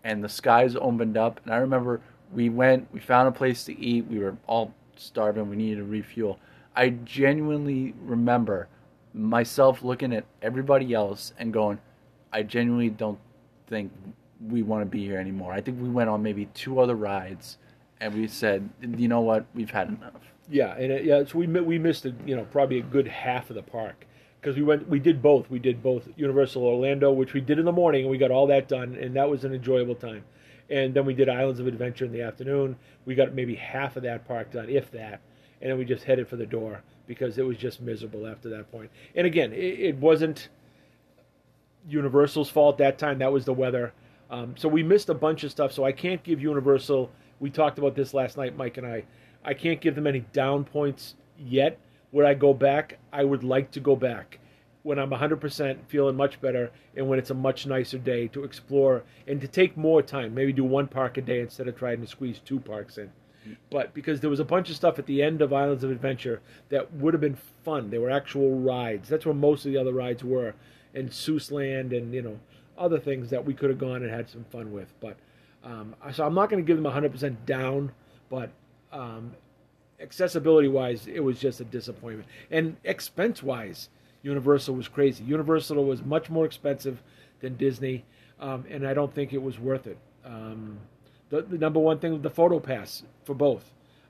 and 0.04 0.24
the 0.24 0.30
skies 0.30 0.76
opened 0.76 1.18
up, 1.18 1.42
and 1.44 1.54
I 1.54 1.58
remember 1.58 2.02
we 2.34 2.50
went, 2.50 2.92
we 2.94 3.00
found 3.00 3.28
a 3.28 3.32
place 3.32 3.64
to 3.66 3.80
eat, 3.80 4.06
we 4.08 4.20
were 4.20 4.36
all 4.48 4.74
starving, 4.96 5.50
we 5.50 5.56
needed 5.56 5.78
to 5.78 5.84
refuel. 5.84 6.40
I 6.76 6.90
genuinely 6.90 7.94
remember 8.02 8.68
myself 9.14 9.84
looking 9.84 10.14
at 10.14 10.26
everybody 10.42 10.94
else 10.94 11.34
and 11.40 11.52
going, 11.52 11.80
I 12.32 12.44
genuinely 12.44 12.90
don't 12.90 13.20
think 13.68 13.92
we 14.48 14.62
want 14.62 14.82
to 14.82 14.86
be 14.86 15.04
here 15.04 15.20
anymore. 15.20 15.52
I 15.52 15.62
think 15.62 15.82
we 15.82 15.90
went 15.90 16.10
on 16.10 16.22
maybe 16.22 16.46
two 16.54 16.80
other 16.80 16.96
rides 16.96 17.58
and 18.00 18.14
we 18.14 18.28
said, 18.28 18.70
you 18.82 19.08
know 19.08 19.22
what, 19.22 19.46
we've 19.54 19.72
had 19.72 19.90
enough. 19.90 20.14
Yeah, 20.50 20.74
and 20.76 20.92
it, 20.92 21.06
yeah, 21.06 21.24
so 21.26 21.38
we 21.38 21.48
we 21.48 21.78
missed 21.78 22.06
a, 22.06 22.14
you 22.26 22.36
know 22.36 22.44
probably 22.46 22.80
a 22.80 22.84
good 22.84 23.08
half 23.08 23.50
of 23.52 23.56
the 23.56 23.62
park 23.62 24.08
because 24.42 24.56
we 24.56 24.64
went 24.64 24.88
we 24.90 25.00
did 25.00 25.22
both. 25.22 25.50
We 25.50 25.60
did 25.60 25.84
both 25.84 26.08
Universal 26.16 26.64
Orlando, 26.64 27.12
which 27.12 27.34
we 27.34 27.42
did 27.42 27.60
in 27.60 27.66
the 27.66 27.72
morning, 27.72 28.02
and 28.02 28.10
we 28.10 28.18
got 28.18 28.32
all 28.32 28.48
that 28.48 28.68
done, 28.68 28.96
and 28.96 29.16
that 29.16 29.30
was 29.30 29.44
an 29.44 29.54
enjoyable 29.54 29.96
time. 29.96 30.24
And 30.70 30.94
then 30.94 31.06
we 31.06 31.14
did 31.14 31.30
Islands 31.30 31.60
of 31.60 31.68
Adventure 31.68 32.06
in 32.06 32.12
the 32.12 32.22
afternoon. 32.22 32.76
We 33.06 33.16
got 33.16 33.34
maybe 33.34 33.56
half 33.56 33.96
of 33.98 34.04
that 34.04 34.28
park 34.28 34.52
done, 34.52 34.70
if 34.70 34.92
that, 34.92 35.22
and 35.62 35.72
then 35.72 35.78
we 35.78 35.86
just 35.86 36.04
headed 36.04 36.28
for 36.28 36.36
the 36.36 36.46
door 36.46 36.84
because 37.08 37.38
it 37.38 37.46
was 37.46 37.58
just 37.58 37.82
miserable 37.82 38.28
after 38.28 38.50
that 38.50 38.72
point. 38.72 38.92
And 39.16 39.26
again, 39.26 39.52
it, 39.52 39.80
it 39.80 39.96
wasn't 39.98 40.50
Universal's 41.88 42.50
fault 42.50 42.78
that 42.78 43.00
time. 43.00 43.18
That 43.20 43.32
was 43.32 43.46
the 43.46 43.54
weather. 43.54 43.94
Um, 44.30 44.54
so 44.58 44.70
we 44.70 44.84
missed 44.84 45.10
a 45.10 45.16
bunch 45.16 45.44
of 45.44 45.50
stuff. 45.50 45.72
So 45.72 45.84
I 45.84 45.92
can't 45.92 46.22
give 46.24 46.40
Universal 46.40 47.10
We 47.40 47.50
talked 47.50 47.80
about 47.80 47.96
this 47.96 48.14
last 48.14 48.38
night, 48.38 48.56
Mike 48.56 48.78
and 48.78 48.86
I. 48.86 49.06
I 49.44 49.54
can't 49.54 49.82
give 49.82 49.96
them 49.96 50.06
any 50.06 50.20
down 50.34 50.66
points 50.66 51.16
yet. 51.38 51.80
Would 52.12 52.26
I 52.26 52.34
go 52.34 52.54
back? 52.54 53.00
I 53.12 53.24
would 53.24 53.44
like 53.44 53.72
to 53.72 53.80
go 53.80 53.96
back 53.96 54.40
when 54.90 54.98
I'm 54.98 55.12
100% 55.12 55.78
feeling 55.88 56.16
much 56.16 56.42
better 56.42 56.72
and 56.98 57.08
when 57.08 57.20
it's 57.20 57.30
a 57.30 57.36
much 57.36 57.68
nicer 57.68 58.00
day 58.00 58.28
to 58.30 58.44
explore 58.44 59.04
and 59.28 59.40
to 59.40 59.48
take 59.48 59.78
more 59.78 60.02
time. 60.02 60.34
Maybe 60.34 60.52
do 60.52 60.64
one 60.64 60.88
park 60.88 61.16
a 61.18 61.22
day 61.22 61.42
instead 61.42 61.68
of 61.68 61.78
trying 61.78 62.02
to 62.02 62.08
squeeze 62.08 62.40
two 62.40 62.60
parks 62.60 62.98
in. 62.98 63.12
But 63.70 63.94
because 63.94 64.20
there 64.20 64.32
was 64.32 64.40
a 64.40 64.44
bunch 64.44 64.68
of 64.72 64.76
stuff 64.76 64.98
at 64.98 65.06
the 65.06 65.22
end 65.22 65.44
of 65.44 65.54
Islands 65.54 65.84
of 65.84 65.92
Adventure 65.92 66.42
that 66.70 66.92
would 66.92 67.14
have 67.14 67.22
been 67.22 67.38
fun. 67.64 67.92
They 67.92 68.00
were 68.00 68.10
actual 68.10 68.60
rides. 68.60 69.08
That's 69.08 69.28
where 69.28 69.36
most 69.36 69.64
of 69.64 69.72
the 69.72 69.78
other 69.78 69.94
rides 69.94 70.24
were. 70.24 70.56
And 70.96 71.12
Seuss 71.12 71.52
Land 71.52 71.94
and, 71.94 72.12
you 72.12 72.24
know, 72.24 72.40
other 72.76 73.00
things 73.00 73.30
that 73.30 73.46
we 73.46 73.54
could 73.54 73.70
have 73.70 73.78
gone 73.78 74.02
and 74.02 74.10
had 74.12 74.28
some 74.28 74.46
fun 74.46 74.72
with. 74.72 74.92
But 75.00 75.18
um, 75.64 75.96
so 76.12 76.26
I'm 76.26 76.34
not 76.34 76.50
going 76.50 76.66
to 76.66 76.68
give 76.68 76.82
them 76.82 76.92
100% 76.92 77.46
down, 77.46 77.92
but 78.28 78.50
um, 78.92 79.36
accessibility 80.00 80.68
wise, 80.68 81.06
it 81.06 81.20
was 81.20 81.40
just 81.40 81.60
a 81.60 81.66
disappointment. 81.66 82.28
And 82.50 82.76
expense 82.84 83.44
wise, 83.44 83.90
Universal 84.22 84.76
was 84.76 84.88
crazy. 84.88 85.24
Universal 85.24 85.84
was 85.86 86.04
much 86.04 86.30
more 86.30 86.46
expensive 86.46 87.02
than 87.40 87.56
Disney, 87.56 88.04
um, 88.40 88.66
and 88.70 88.86
I 88.86 88.94
don't 88.94 89.14
think 89.14 89.34
it 89.34 89.42
was 89.42 89.60
worth 89.60 89.88
it. 89.88 89.98
Um, 90.26 90.80
the, 91.30 91.42
the, 91.44 91.58
number 91.58 91.80
one 91.80 92.00
thing, 92.00 92.14
was 92.14 92.22
the 92.22 92.30
photo 92.30 92.60
pass 92.60 93.04
for 93.24 93.34
both. 93.34 93.64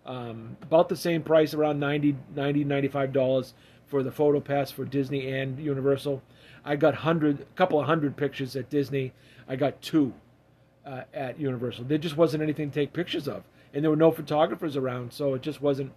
Um, 0.05 0.57
about 0.63 0.89
the 0.89 0.95
same 0.95 1.21
price, 1.21 1.53
around 1.53 1.79
90 1.79 2.15
90 2.35 2.65
$95 2.65 3.53
for 3.87 4.03
the 4.03 4.11
photo 4.11 4.39
pass 4.39 4.71
for 4.71 4.85
Disney 4.85 5.31
and 5.31 5.59
Universal. 5.59 6.21
I 6.65 6.75
got 6.75 6.95
hundred, 6.95 7.41
a 7.41 7.45
couple 7.55 7.79
of 7.79 7.85
hundred 7.85 8.15
pictures 8.15 8.55
at 8.55 8.69
Disney. 8.69 9.13
I 9.47 9.55
got 9.55 9.81
two 9.81 10.13
uh, 10.85 11.03
at 11.13 11.39
Universal. 11.39 11.85
There 11.85 11.97
just 11.97 12.17
wasn't 12.17 12.43
anything 12.43 12.69
to 12.69 12.75
take 12.75 12.93
pictures 12.93 13.27
of, 13.27 13.43
and 13.73 13.83
there 13.83 13.91
were 13.91 13.97
no 13.97 14.11
photographers 14.11 14.75
around, 14.75 15.13
so 15.13 15.33
it 15.33 15.41
just 15.41 15.61
wasn't 15.61 15.91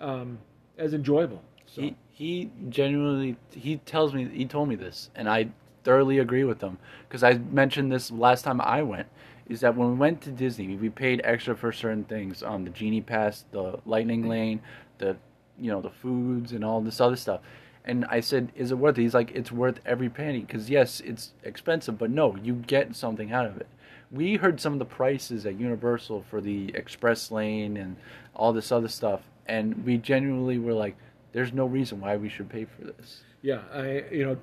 um, 0.00 0.38
as 0.78 0.94
enjoyable. 0.94 1.42
So. 1.66 1.82
He 2.12 2.50
genuinely 2.68 3.36
he 3.50 3.78
tells 3.78 4.12
me 4.12 4.28
he 4.28 4.44
told 4.44 4.68
me 4.68 4.76
this, 4.76 5.10
and 5.14 5.28
I 5.28 5.48
thoroughly 5.82 6.18
agree 6.18 6.44
with 6.44 6.60
him 6.60 6.78
because 7.08 7.24
I 7.24 7.34
mentioned 7.34 7.90
this 7.90 8.10
last 8.10 8.42
time 8.42 8.60
I 8.60 8.82
went. 8.82 9.08
Is 9.48 9.60
that 9.60 9.76
when 9.76 9.90
we 9.90 9.96
went 9.96 10.20
to 10.22 10.30
Disney, 10.30 10.76
we 10.76 10.88
paid 10.88 11.20
extra 11.24 11.56
for 11.56 11.72
certain 11.72 12.04
things, 12.04 12.42
um, 12.42 12.64
the 12.64 12.70
genie 12.70 13.00
pass, 13.00 13.44
the 13.50 13.80
lightning 13.84 14.28
lane, 14.28 14.60
the 14.98 15.16
you 15.58 15.70
know 15.70 15.80
the 15.80 15.90
foods 15.90 16.52
and 16.52 16.64
all 16.64 16.80
this 16.80 17.00
other 17.00 17.16
stuff. 17.16 17.40
And 17.84 18.04
I 18.04 18.20
said, 18.20 18.52
"Is 18.54 18.70
it 18.70 18.78
worth 18.78 18.98
it?" 18.98 19.02
He's 19.02 19.14
like, 19.14 19.32
"It's 19.32 19.50
worth 19.50 19.80
every 19.84 20.08
penny 20.08 20.40
because 20.40 20.70
yes, 20.70 21.00
it's 21.00 21.32
expensive, 21.42 21.98
but 21.98 22.10
no, 22.10 22.36
you 22.36 22.54
get 22.54 22.94
something 22.94 23.32
out 23.32 23.46
of 23.46 23.56
it." 23.56 23.66
We 24.10 24.36
heard 24.36 24.60
some 24.60 24.74
of 24.74 24.78
the 24.78 24.84
prices 24.84 25.46
at 25.46 25.58
Universal 25.58 26.24
for 26.28 26.42
the 26.42 26.70
express 26.74 27.30
lane 27.30 27.78
and 27.78 27.96
all 28.36 28.52
this 28.52 28.70
other 28.70 28.88
stuff, 28.88 29.22
and 29.46 29.84
we 29.84 29.96
genuinely 29.96 30.58
were 30.58 30.74
like, 30.74 30.96
"There's 31.32 31.52
no 31.52 31.66
reason 31.66 32.00
why 32.00 32.16
we 32.16 32.28
should 32.28 32.48
pay 32.48 32.64
for 32.64 32.84
this." 32.84 33.22
Yeah, 33.42 33.60
I 33.72 34.04
you 34.10 34.24
know, 34.24 34.36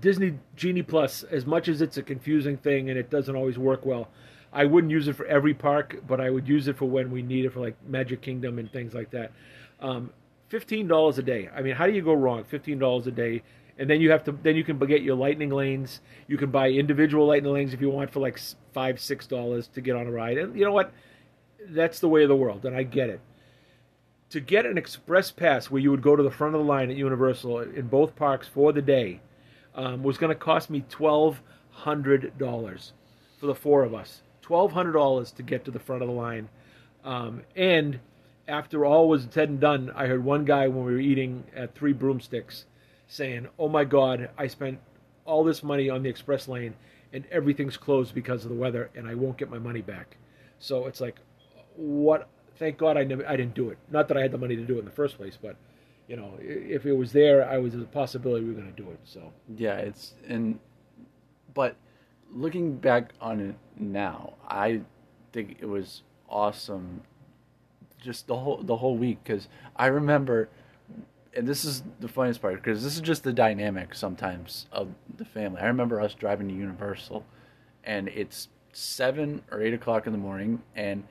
Disney 0.00 0.38
Genie 0.56 0.82
Plus, 0.82 1.22
as 1.24 1.46
much 1.46 1.68
as 1.68 1.80
it's 1.80 1.96
a 1.96 2.02
confusing 2.02 2.56
thing 2.56 2.90
and 2.90 2.98
it 2.98 3.10
doesn't 3.10 3.36
always 3.36 3.58
work 3.58 3.86
well, 3.86 4.08
I 4.52 4.64
wouldn't 4.64 4.90
use 4.90 5.08
it 5.08 5.16
for 5.16 5.26
every 5.26 5.54
park, 5.54 6.02
but 6.06 6.20
I 6.20 6.30
would 6.30 6.48
use 6.48 6.68
it 6.68 6.76
for 6.76 6.86
when 6.86 7.10
we 7.10 7.22
need 7.22 7.44
it 7.44 7.52
for 7.52 7.60
like 7.60 7.76
Magic 7.86 8.20
Kingdom 8.20 8.58
and 8.58 8.70
things 8.70 8.94
like 8.94 9.10
that. 9.10 9.32
Um, 9.80 10.10
Fifteen 10.48 10.86
dollars 10.86 11.16
a 11.16 11.22
day. 11.22 11.48
I 11.56 11.62
mean, 11.62 11.74
how 11.74 11.86
do 11.86 11.94
you 11.94 12.02
go 12.02 12.12
wrong? 12.12 12.44
Fifteen 12.44 12.78
dollars 12.78 13.06
a 13.06 13.10
day, 13.10 13.42
and 13.78 13.88
then 13.88 14.02
you 14.02 14.10
have 14.10 14.22
to 14.24 14.32
then 14.32 14.54
you 14.54 14.62
can 14.62 14.78
get 14.78 15.00
your 15.00 15.16
lightning 15.16 15.48
lanes. 15.48 16.02
You 16.28 16.36
can 16.36 16.50
buy 16.50 16.68
individual 16.68 17.26
lightning 17.26 17.54
lanes 17.54 17.72
if 17.72 17.80
you 17.80 17.88
want 17.88 18.10
for 18.10 18.20
like 18.20 18.38
five 18.74 19.00
six 19.00 19.26
dollars 19.26 19.68
to 19.68 19.80
get 19.80 19.96
on 19.96 20.06
a 20.06 20.10
ride. 20.10 20.36
And 20.36 20.54
you 20.54 20.66
know 20.66 20.72
what? 20.72 20.92
That's 21.70 22.00
the 22.00 22.08
way 22.08 22.22
of 22.24 22.28
the 22.28 22.36
world, 22.36 22.66
and 22.66 22.76
I 22.76 22.82
get 22.82 23.08
it. 23.08 23.22
To 24.32 24.40
get 24.40 24.64
an 24.64 24.78
express 24.78 25.30
pass 25.30 25.70
where 25.70 25.82
you 25.82 25.90
would 25.90 26.00
go 26.00 26.16
to 26.16 26.22
the 26.22 26.30
front 26.30 26.54
of 26.54 26.62
the 26.62 26.66
line 26.66 26.90
at 26.90 26.96
Universal 26.96 27.60
in 27.60 27.86
both 27.88 28.16
parks 28.16 28.48
for 28.48 28.72
the 28.72 28.80
day 28.80 29.20
um, 29.74 30.02
was 30.02 30.16
going 30.16 30.32
to 30.32 30.34
cost 30.34 30.70
me 30.70 30.86
twelve 30.88 31.42
hundred 31.70 32.38
dollars 32.38 32.94
for 33.38 33.44
the 33.44 33.54
four 33.54 33.84
of 33.84 33.92
us. 33.92 34.22
Twelve 34.40 34.72
hundred 34.72 34.92
dollars 34.92 35.32
to 35.32 35.42
get 35.42 35.66
to 35.66 35.70
the 35.70 35.78
front 35.78 36.00
of 36.00 36.08
the 36.08 36.14
line, 36.14 36.48
um, 37.04 37.42
and 37.54 38.00
after 38.48 38.86
all 38.86 39.06
was 39.06 39.28
said 39.30 39.50
and 39.50 39.60
done, 39.60 39.92
I 39.94 40.06
heard 40.06 40.24
one 40.24 40.46
guy 40.46 40.66
when 40.66 40.86
we 40.86 40.92
were 40.92 40.98
eating 40.98 41.44
at 41.54 41.74
Three 41.74 41.92
Broomsticks 41.92 42.64
saying, 43.08 43.48
"Oh 43.58 43.68
my 43.68 43.84
God, 43.84 44.30
I 44.38 44.46
spent 44.46 44.78
all 45.26 45.44
this 45.44 45.62
money 45.62 45.90
on 45.90 46.02
the 46.02 46.08
express 46.08 46.48
lane, 46.48 46.74
and 47.12 47.26
everything's 47.30 47.76
closed 47.76 48.14
because 48.14 48.44
of 48.44 48.48
the 48.48 48.56
weather, 48.56 48.88
and 48.94 49.06
I 49.06 49.14
won't 49.14 49.36
get 49.36 49.50
my 49.50 49.58
money 49.58 49.82
back." 49.82 50.16
So 50.58 50.86
it's 50.86 51.02
like, 51.02 51.16
what? 51.76 52.30
Thank 52.62 52.78
God 52.78 52.96
I 52.96 53.02
never, 53.02 53.28
I 53.28 53.34
didn't 53.34 53.54
do 53.54 53.70
it. 53.70 53.78
Not 53.90 54.06
that 54.06 54.16
I 54.16 54.22
had 54.22 54.30
the 54.30 54.38
money 54.38 54.54
to 54.54 54.62
do 54.62 54.76
it 54.76 54.78
in 54.78 54.84
the 54.84 54.92
first 54.92 55.16
place, 55.16 55.36
but 55.40 55.56
you 56.06 56.14
know, 56.14 56.34
if 56.38 56.86
it 56.86 56.92
was 56.92 57.10
there, 57.10 57.44
I 57.44 57.58
was 57.58 57.74
a 57.74 57.78
possibility 57.78 58.44
we 58.44 58.52
were 58.52 58.60
going 58.60 58.72
to 58.72 58.80
do 58.80 58.88
it. 58.88 59.00
So 59.02 59.32
yeah, 59.56 59.78
it's 59.78 60.14
and 60.28 60.60
but 61.54 61.74
looking 62.30 62.76
back 62.76 63.14
on 63.20 63.40
it 63.40 63.56
now, 63.76 64.34
I 64.48 64.82
think 65.32 65.56
it 65.58 65.66
was 65.66 66.02
awesome 66.28 67.02
just 68.00 68.28
the 68.28 68.36
whole 68.36 68.62
the 68.62 68.76
whole 68.76 68.96
week 68.96 69.18
because 69.24 69.48
I 69.74 69.86
remember, 69.86 70.48
and 71.34 71.48
this 71.48 71.64
is 71.64 71.82
the 71.98 72.06
funniest 72.06 72.40
part 72.40 72.62
because 72.62 72.84
this 72.84 72.94
is 72.94 73.00
just 73.00 73.24
the 73.24 73.32
dynamic 73.32 73.92
sometimes 73.92 74.66
of 74.70 74.94
the 75.16 75.24
family. 75.24 75.60
I 75.60 75.66
remember 75.66 76.00
us 76.00 76.14
driving 76.14 76.46
to 76.46 76.54
Universal, 76.54 77.24
and 77.82 78.06
it's 78.06 78.50
seven 78.72 79.42
or 79.50 79.60
eight 79.60 79.74
o'clock 79.74 80.06
in 80.06 80.12
the 80.12 80.18
morning, 80.18 80.62
and 80.76 81.02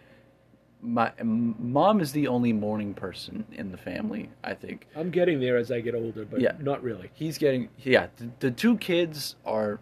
my 0.82 1.12
mom 1.24 2.02
is 2.02 2.12
the 2.12 2.28
only 2.28 2.54
morning 2.54 2.94
person 2.94 3.46
in 3.52 3.72
the 3.72 3.78
family. 3.78 4.30
I 4.44 4.54
think 4.54 4.88
I'm 4.96 5.12
getting 5.12 5.40
there 5.40 5.58
as 5.58 5.72
I 5.72 5.80
get 5.80 5.96
older, 5.96 6.26
but 6.26 6.42
yeah. 6.42 6.54
not 6.60 6.82
really. 6.82 7.12
He's 7.14 7.38
getting 7.38 7.70
yeah. 7.80 8.08
The, 8.18 8.30
the 8.40 8.52
two 8.52 8.78
kids 8.78 9.36
are 9.46 9.80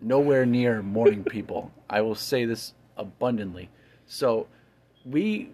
nowhere 0.00 0.46
near 0.46 0.82
morning 0.82 1.24
people. 1.30 1.70
I 1.90 2.00
will 2.00 2.14
say 2.14 2.44
this 2.44 2.72
abundantly. 2.96 3.70
So 4.06 4.46
we 5.04 5.50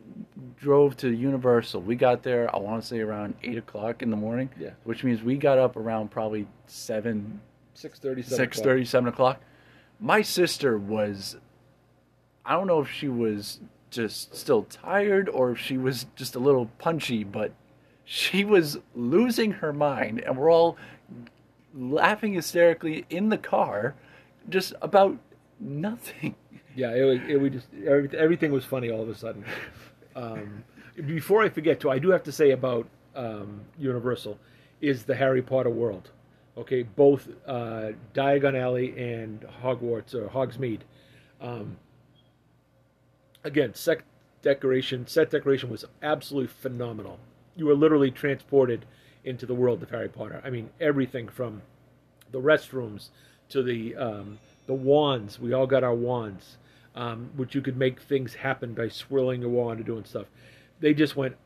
drove 0.57 0.97
to 0.99 1.11
Universal. 1.11 1.83
We 1.83 1.97
got 1.97 2.23
there, 2.23 2.55
I 2.55 2.59
want 2.59 2.83
to 2.83 2.87
say 2.87 3.01
around 3.01 3.35
eight 3.43 3.59
o'clock 3.59 4.03
in 4.03 4.11
the 4.11 4.17
morning. 4.17 4.51
Yeah. 4.59 4.71
Which 4.85 5.03
means 5.03 5.23
we 5.23 5.37
got 5.37 5.59
up 5.59 5.77
around 5.77 6.11
probably 6.11 6.47
seven, 6.67 7.41
six 7.75 7.99
thirty, 7.99 8.23
six 8.23 8.61
thirty, 8.61 8.85
seven 8.85 9.09
o'clock. 9.09 9.41
My 9.99 10.23
sister 10.23 10.79
was, 10.79 11.37
I 12.45 12.53
don't 12.53 12.67
know 12.67 12.81
if 12.81 12.91
she 12.91 13.09
was 13.09 13.61
just 13.91 14.35
still 14.35 14.65
tired 14.65 15.29
or 15.29 15.53
if 15.53 15.59
she 15.59 15.77
was 15.77 16.07
just 16.17 16.35
a 16.35 16.39
little 16.39 16.67
punchy, 16.79 17.25
but 17.25 17.53
she 18.05 18.45
was 18.45 18.79
losing 18.95 19.53
her 19.53 19.73
mind, 19.73 20.21
and 20.21 20.37
we're 20.37 20.51
all 20.51 20.77
laughing 21.75 22.35
hysterically 22.35 23.05
in 23.09 23.29
the 23.29 23.39
car, 23.39 23.95
just 24.49 24.75
about 24.83 25.19
nothing. 25.61 26.35
Yeah, 26.75 26.91
it, 26.91 27.31
it, 27.31 27.37
we 27.37 27.51
just 27.51 27.67
everything 27.85 28.53
was 28.53 28.65
funny 28.65 28.91
all 28.91 29.03
of 29.03 29.09
a 29.09 29.15
sudden. 29.15 29.45
Um, 30.17 30.65
before 31.07 31.43
I 31.43 31.49
forget, 31.49 31.81
too, 31.81 31.91
I 31.91 31.99
do 31.99 32.11
have 32.11 32.23
to 32.25 32.33
say 32.33 32.51
about 32.51 32.87
um, 33.15 33.61
Universal 33.79 34.39
is 34.81 35.05
the 35.05 35.15
Harry 35.15 35.43
Potter 35.43 35.71
world. 35.71 36.11
Okay, 36.57 36.83
both 36.83 37.29
uh, 37.47 37.91
Diagon 38.15 38.61
Alley 38.61 38.97
and 38.99 39.45
Hogwarts 39.63 40.15
or 40.15 40.29
Hogsmeade. 40.29 40.81
Um, 41.41 41.77
again, 43.45 43.75
set 43.75 44.01
decoration, 44.43 45.07
set 45.07 45.31
decoration 45.31 45.71
was 45.71 45.85
absolutely 46.03 46.49
phenomenal. 46.49 47.19
You 47.57 47.67
were 47.67 47.75
literally 47.75 48.11
transported 48.11 48.85
into 49.25 49.47
the 49.47 49.55
world 49.55 49.83
of 49.83 49.91
Harry 49.91 50.09
Potter. 50.09 50.41
I 50.45 50.51
mean, 50.51 50.71
everything 50.81 51.29
from 51.29 51.63
the 52.31 52.41
restrooms 52.41 53.09
to 53.51 53.63
the 53.63 53.97
um, 53.97 54.39
the 54.67 54.75
wands. 54.75 55.39
We 55.39 55.53
all 55.53 55.67
got 55.67 55.85
our 55.85 55.95
wands 55.95 56.57
um, 56.95 57.31
which 57.37 57.55
you 57.55 57.61
could 57.61 57.77
make 57.77 58.01
things 58.01 58.35
happen 58.35 58.75
by 58.75 58.89
swirling 58.89 59.41
your 59.41 59.51
wand 59.51 59.79
and 59.79 59.87
doing 59.87 60.05
stuff. 60.05 60.27
They 60.81 60.95
just 60.95 61.17
went 61.17 61.37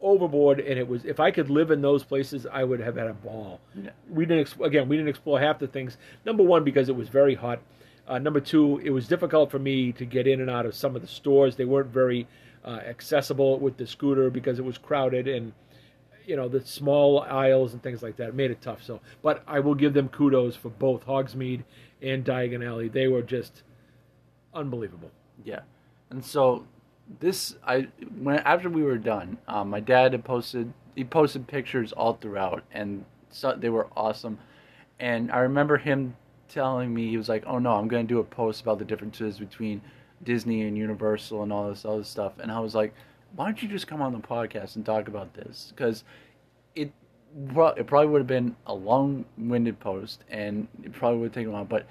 overboard, 0.00 0.60
and 0.60 0.78
it 0.78 0.88
was 0.88 1.04
if 1.04 1.20
I 1.20 1.30
could 1.30 1.50
live 1.50 1.70
in 1.70 1.82
those 1.82 2.04
places, 2.04 2.46
I 2.50 2.64
would 2.64 2.80
have 2.80 2.96
had 2.96 3.08
a 3.08 3.14
ball. 3.14 3.60
Yeah. 3.74 3.90
We 4.08 4.26
didn't 4.26 4.54
again, 4.62 4.88
we 4.88 4.96
didn't 4.96 5.08
explore 5.08 5.40
half 5.40 5.58
the 5.58 5.66
things. 5.66 5.96
Number 6.24 6.42
one, 6.42 6.64
because 6.64 6.88
it 6.88 6.96
was 6.96 7.08
very 7.08 7.34
hot. 7.34 7.60
Uh, 8.06 8.18
number 8.18 8.40
two, 8.40 8.78
it 8.84 8.90
was 8.90 9.08
difficult 9.08 9.50
for 9.50 9.58
me 9.58 9.92
to 9.92 10.04
get 10.04 10.26
in 10.26 10.40
and 10.40 10.50
out 10.50 10.66
of 10.66 10.74
some 10.74 10.94
of 10.94 11.02
the 11.02 11.08
stores. 11.08 11.56
They 11.56 11.64
weren't 11.64 11.90
very 11.90 12.26
uh, 12.64 12.80
accessible 12.86 13.58
with 13.58 13.76
the 13.76 13.86
scooter 13.86 14.30
because 14.30 14.58
it 14.58 14.64
was 14.64 14.78
crowded 14.78 15.28
and 15.28 15.52
you 16.26 16.36
know 16.36 16.48
the 16.48 16.64
small 16.64 17.20
aisles 17.20 17.72
and 17.72 17.82
things 17.82 18.02
like 18.02 18.16
that 18.16 18.34
made 18.34 18.50
it 18.50 18.60
tough. 18.62 18.82
So, 18.82 19.00
but 19.22 19.42
I 19.46 19.60
will 19.60 19.74
give 19.74 19.94
them 19.94 20.08
kudos 20.08 20.56
for 20.56 20.70
both 20.70 21.06
Hogsmeade 21.06 21.64
and 22.02 22.24
Diagon 22.24 22.66
Alley. 22.66 22.88
They 22.88 23.08
were 23.08 23.22
just 23.22 23.62
unbelievable. 24.54 25.10
Yeah, 25.44 25.60
and 26.10 26.24
so 26.24 26.66
this 27.20 27.56
I 27.66 27.88
when 28.18 28.38
after 28.40 28.70
we 28.70 28.82
were 28.82 28.98
done, 28.98 29.38
um, 29.46 29.70
my 29.70 29.80
dad 29.80 30.12
had 30.12 30.24
posted 30.24 30.72
he 30.94 31.04
posted 31.04 31.46
pictures 31.46 31.92
all 31.92 32.14
throughout, 32.14 32.64
and 32.72 33.04
so 33.30 33.54
they 33.54 33.68
were 33.68 33.88
awesome. 33.96 34.38
And 34.98 35.30
I 35.30 35.38
remember 35.40 35.76
him 35.76 36.16
telling 36.48 36.92
me 36.94 37.08
he 37.08 37.16
was 37.16 37.28
like, 37.28 37.44
"Oh 37.46 37.58
no, 37.58 37.72
I'm 37.72 37.88
going 37.88 38.06
to 38.06 38.14
do 38.14 38.20
a 38.20 38.24
post 38.24 38.62
about 38.62 38.78
the 38.78 38.84
differences 38.84 39.38
between 39.38 39.80
Disney 40.22 40.62
and 40.62 40.76
Universal 40.76 41.42
and 41.42 41.52
all 41.52 41.68
this 41.68 41.84
other 41.84 42.04
stuff. 42.04 42.32
And 42.38 42.50
I 42.50 42.60
was 42.60 42.74
like, 42.74 42.94
why 43.36 43.46
don't 43.46 43.62
you 43.62 43.68
just 43.68 43.86
come 43.86 44.00
on 44.00 44.12
the 44.12 44.18
podcast 44.20 44.76
and 44.76 44.86
talk 44.86 45.08
about 45.08 45.34
this? 45.34 45.72
Because 45.74 46.04
it 46.74 46.92
it 47.36 47.86
probably 47.86 48.06
would 48.08 48.20
have 48.20 48.26
been 48.28 48.54
a 48.66 48.74
long-winded 48.74 49.80
post, 49.80 50.22
and 50.30 50.68
it 50.82 50.92
probably 50.92 51.18
would 51.18 51.26
have 51.26 51.34
taken 51.34 51.50
a 51.50 51.52
while. 51.52 51.64
But 51.64 51.86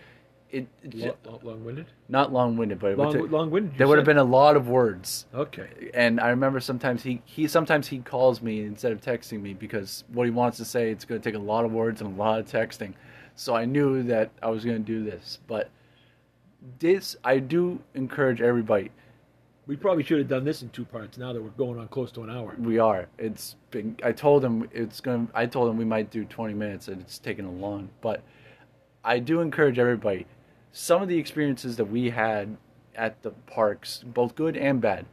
it, 0.49 0.67
it 0.83 1.17
long-winded. 1.43 1.87
not 2.09 2.31
long-winded, 2.31 2.79
but 2.79 2.91
it 2.91 2.97
would 2.97 3.03
Long, 3.05 3.13
take- 3.13 3.31
long-winded. 3.31 3.77
there 3.77 3.87
would 3.87 3.97
have 3.97 4.05
been 4.05 4.17
a 4.19 4.23
lot 4.23 4.55
of 4.55 4.67
words. 4.69 5.25
Okay. 5.33 5.89
And 5.95 6.19
I 6.19 6.29
remember 6.29 6.59
sometimes 6.59 7.03
he, 7.03 7.21
he 7.25 7.47
sometimes 7.47 7.87
he 7.87 7.99
calls 7.99 8.41
me 8.41 8.61
instead 8.61 8.91
of 8.91 9.01
texting 9.01 9.41
me 9.41 9.53
because 9.53 10.03
what 10.13 10.25
he 10.25 10.31
wants 10.31 10.57
to 10.57 10.65
say 10.65 10.91
it's 10.91 11.05
going 11.05 11.19
to 11.19 11.27
take 11.29 11.35
a 11.35 11.43
lot 11.43 11.65
of 11.65 11.71
words 11.73 12.01
and 12.01 12.15
a 12.15 12.19
lot 12.19 12.39
of 12.39 12.45
texting. 12.47 12.93
So 13.35 13.55
I 13.55 13.65
knew 13.65 14.03
that 14.03 14.31
I 14.41 14.49
was 14.49 14.63
going 14.63 14.77
to 14.77 14.83
do 14.83 15.03
this, 15.03 15.39
but 15.47 15.69
this 16.79 17.15
I 17.23 17.39
do 17.39 17.79
encourage 17.93 18.41
everybody. 18.41 18.91
We 19.65 19.75
probably 19.77 20.03
should 20.03 20.19
have 20.19 20.27
done 20.27 20.43
this 20.43 20.61
in 20.61 20.69
two 20.69 20.85
parts. 20.85 21.17
Now 21.17 21.33
that 21.33 21.41
we're 21.41 21.49
going 21.49 21.79
on 21.79 21.87
close 21.87 22.11
to 22.13 22.23
an 22.23 22.29
hour. 22.29 22.55
We 22.59 22.79
are. 22.79 23.07
It's 23.17 23.55
been. 23.71 23.97
I 24.03 24.11
told 24.11 24.43
him 24.43 24.69
it's 24.73 24.99
going. 24.99 25.27
to 25.27 25.37
I 25.37 25.45
told 25.45 25.69
him 25.69 25.77
we 25.77 25.85
might 25.85 26.11
do 26.11 26.25
20 26.25 26.53
minutes, 26.53 26.89
and 26.89 27.01
it's 27.01 27.17
taken 27.17 27.45
a 27.45 27.51
long. 27.51 27.89
But 28.01 28.23
I 29.03 29.19
do 29.19 29.39
encourage 29.39 29.79
everybody. 29.79 30.25
Some 30.73 31.01
of 31.01 31.07
the 31.07 31.17
experiences 31.17 31.77
that 31.77 31.85
we 31.85 32.09
had 32.09 32.57
at 32.95 33.21
the 33.21 33.31
parks, 33.31 34.03
both 34.05 34.35
good 34.35 34.57
and 34.57 34.81
bad, 34.81 35.05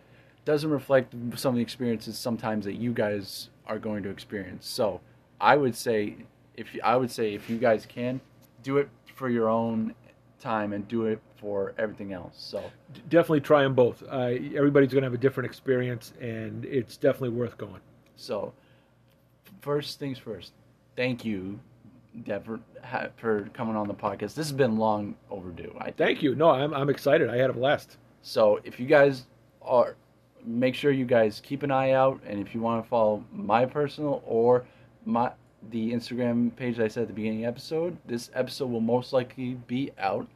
doesn't 0.44 0.70
reflect 0.70 1.14
some 1.36 1.50
of 1.50 1.56
the 1.56 1.62
experiences 1.62 2.18
sometimes 2.18 2.64
that 2.64 2.74
you 2.74 2.92
guys 2.92 3.50
are 3.66 3.78
going 3.78 4.02
to 4.02 4.10
experience. 4.10 4.68
So 4.68 5.00
I 5.40 5.56
would 5.56 5.76
say, 5.76 6.16
if 6.60 6.74
you, 6.74 6.80
I 6.84 6.96
would 6.96 7.10
say 7.10 7.34
if 7.34 7.48
you 7.48 7.56
guys 7.56 7.86
can, 7.86 8.20
do 8.62 8.76
it 8.76 8.88
for 9.14 9.28
your 9.28 9.48
own 9.48 9.94
time 10.38 10.72
and 10.72 10.86
do 10.88 11.06
it 11.06 11.20
for 11.40 11.74
everything 11.78 12.12
else. 12.12 12.34
So 12.36 12.62
definitely 13.08 13.40
try 13.40 13.62
them 13.62 13.74
both. 13.74 14.02
Uh, 14.08 14.34
everybody's 14.54 14.92
going 14.92 15.02
to 15.02 15.06
have 15.06 15.14
a 15.14 15.18
different 15.18 15.46
experience, 15.46 16.12
and 16.20 16.64
it's 16.66 16.96
definitely 16.96 17.30
worth 17.30 17.56
going. 17.56 17.80
So, 18.16 18.52
first 19.62 19.98
things 19.98 20.18
first, 20.18 20.52
thank 20.96 21.24
you, 21.24 21.58
Deb, 22.24 22.44
for, 22.44 22.60
for 23.16 23.48
coming 23.54 23.76
on 23.76 23.88
the 23.88 23.94
podcast. 23.94 24.34
This 24.34 24.48
has 24.48 24.52
been 24.52 24.76
long 24.76 25.16
overdue. 25.30 25.74
I 25.78 25.84
think. 25.84 25.96
Thank 25.96 26.22
you. 26.22 26.34
No, 26.34 26.50
I'm, 26.50 26.74
I'm 26.74 26.90
excited. 26.90 27.30
I 27.30 27.36
had 27.36 27.50
a 27.50 27.54
blast. 27.54 27.96
So, 28.22 28.60
if 28.64 28.78
you 28.78 28.86
guys 28.86 29.24
are, 29.62 29.96
make 30.44 30.74
sure 30.74 30.90
you 30.90 31.06
guys 31.06 31.40
keep 31.42 31.62
an 31.62 31.70
eye 31.70 31.92
out, 31.92 32.20
and 32.26 32.38
if 32.38 32.54
you 32.54 32.60
want 32.60 32.84
to 32.84 32.88
follow 32.88 33.24
my 33.32 33.64
personal 33.64 34.22
or 34.26 34.66
my 35.06 35.32
the 35.70 35.92
Instagram 35.92 36.54
page 36.56 36.76
that 36.76 36.84
I 36.84 36.88
said 36.88 37.02
at 37.02 37.08
the 37.08 37.14
beginning 37.14 37.40
of 37.40 37.42
the 37.42 37.48
episode, 37.48 37.98
this 38.06 38.30
episode 38.34 38.70
will 38.70 38.80
most 38.80 39.12
likely 39.12 39.54
be 39.66 39.90
out 39.98 40.26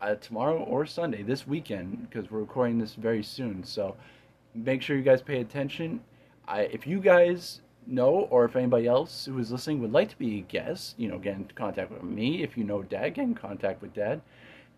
uh, 0.00 0.14
tomorrow 0.16 0.58
or 0.64 0.84
Sunday 0.84 1.22
this 1.22 1.46
weekend 1.46 2.08
because 2.08 2.30
we're 2.30 2.40
recording 2.40 2.78
this 2.78 2.94
very 2.94 3.22
soon. 3.22 3.64
So, 3.64 3.96
make 4.54 4.82
sure 4.82 4.96
you 4.96 5.02
guys 5.02 5.22
pay 5.22 5.40
attention. 5.40 6.00
I, 6.46 6.62
if 6.62 6.86
you 6.86 7.00
guys 7.00 7.60
know, 7.86 8.28
or 8.30 8.44
if 8.44 8.56
anybody 8.56 8.86
else 8.86 9.26
who 9.26 9.38
is 9.38 9.50
listening 9.50 9.80
would 9.80 9.92
like 9.92 10.10
to 10.10 10.18
be 10.18 10.38
a 10.38 10.42
guest, 10.42 10.94
you 10.98 11.08
know, 11.08 11.18
get 11.18 11.36
in 11.36 11.44
contact 11.54 11.90
with 11.90 12.02
me. 12.02 12.42
If 12.42 12.56
you 12.56 12.64
know 12.64 12.82
Dad, 12.82 13.14
get 13.14 13.22
in 13.22 13.34
contact 13.34 13.82
with 13.82 13.94
Dad. 13.94 14.20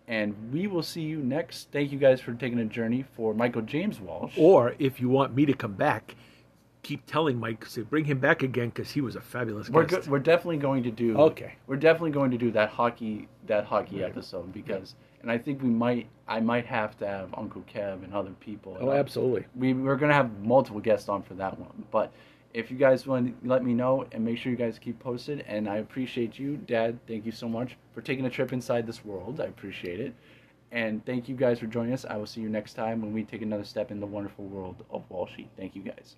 And 0.08 0.52
we 0.52 0.68
will 0.68 0.82
see 0.82 1.02
you 1.02 1.18
next. 1.18 1.68
Thank 1.72 1.90
you 1.90 1.98
guys 1.98 2.20
for 2.20 2.32
taking 2.32 2.60
a 2.60 2.64
journey 2.64 3.04
for 3.16 3.34
Michael 3.34 3.62
James 3.62 4.00
Walsh. 4.00 4.34
Or 4.36 4.74
if 4.78 5.00
you 5.00 5.08
want 5.08 5.34
me 5.34 5.46
to 5.46 5.52
come 5.52 5.72
back, 5.72 6.14
keep 6.86 7.04
telling 7.06 7.38
Mike, 7.40 7.68
to 7.70 7.84
bring 7.84 8.04
him 8.04 8.18
back 8.18 8.42
again 8.42 8.68
because 8.68 8.90
he 8.90 9.00
was 9.00 9.16
a 9.16 9.20
fabulous 9.20 9.68
we're 9.68 9.84
guest. 9.84 10.06
go- 10.06 10.12
we're 10.12 10.18
definitely 10.32 10.58
going 10.58 10.82
to 10.84 10.90
do. 10.90 11.16
Okay. 11.18 11.54
We're 11.66 11.76
definitely 11.88 12.12
going 12.12 12.30
to 12.30 12.38
do 12.38 12.50
that 12.52 12.68
hockey 12.70 13.28
that 13.46 13.64
hockey 13.64 14.00
Right. 14.02 14.10
episode 14.10 14.52
because, 14.52 14.94
and 15.22 15.30
I 15.30 15.38
think 15.38 15.62
we 15.62 15.68
might. 15.70 16.06
I 16.28 16.40
might 16.40 16.66
have 16.66 16.96
to 16.98 17.06
have 17.06 17.28
Uncle 17.34 17.62
Kev 17.72 18.04
and 18.04 18.12
other 18.14 18.34
people. 18.40 18.76
Oh, 18.80 18.90
absolutely. 18.92 19.44
we 19.54 19.74
we're 19.74 19.96
gonna 19.96 20.12
have 20.22 20.30
multiple 20.40 20.80
guests 20.80 21.08
on 21.08 21.22
for 21.22 21.34
that 21.34 21.58
one. 21.58 21.84
But 21.90 22.12
if 22.54 22.70
you 22.70 22.76
guys 22.76 23.06
want 23.06 23.22
to 23.42 23.48
let 23.48 23.62
me 23.64 23.72
know 23.74 24.06
and 24.12 24.24
make 24.24 24.38
sure 24.38 24.50
you 24.50 24.58
guys 24.58 24.78
keep 24.78 24.98
posted, 24.98 25.44
and 25.46 25.68
I 25.68 25.76
appreciate 25.78 26.38
you, 26.38 26.56
Dad. 26.56 26.98
Thank 27.06 27.26
you 27.26 27.32
so 27.32 27.48
much 27.48 27.76
for 27.94 28.00
taking 28.00 28.24
a 28.26 28.30
trip 28.30 28.52
inside 28.52 28.86
this 28.86 29.04
world. 29.04 29.40
I 29.40 29.44
appreciate 29.44 30.00
it, 30.00 30.14
and 30.72 31.04
thank 31.04 31.28
you 31.28 31.36
guys 31.36 31.58
for 31.60 31.66
joining 31.66 31.92
us. 31.92 32.04
I 32.04 32.16
will 32.16 32.26
see 32.34 32.40
you 32.40 32.48
next 32.48 32.74
time 32.74 33.00
when 33.02 33.12
we 33.12 33.22
take 33.24 33.42
another 33.42 33.64
step 33.64 33.90
in 33.90 34.00
the 34.00 34.06
wonderful 34.16 34.44
world 34.46 34.84
of 34.90 35.02
Walshy. 35.10 35.46
Thank 35.56 35.74
you 35.76 35.82
guys. 35.82 36.16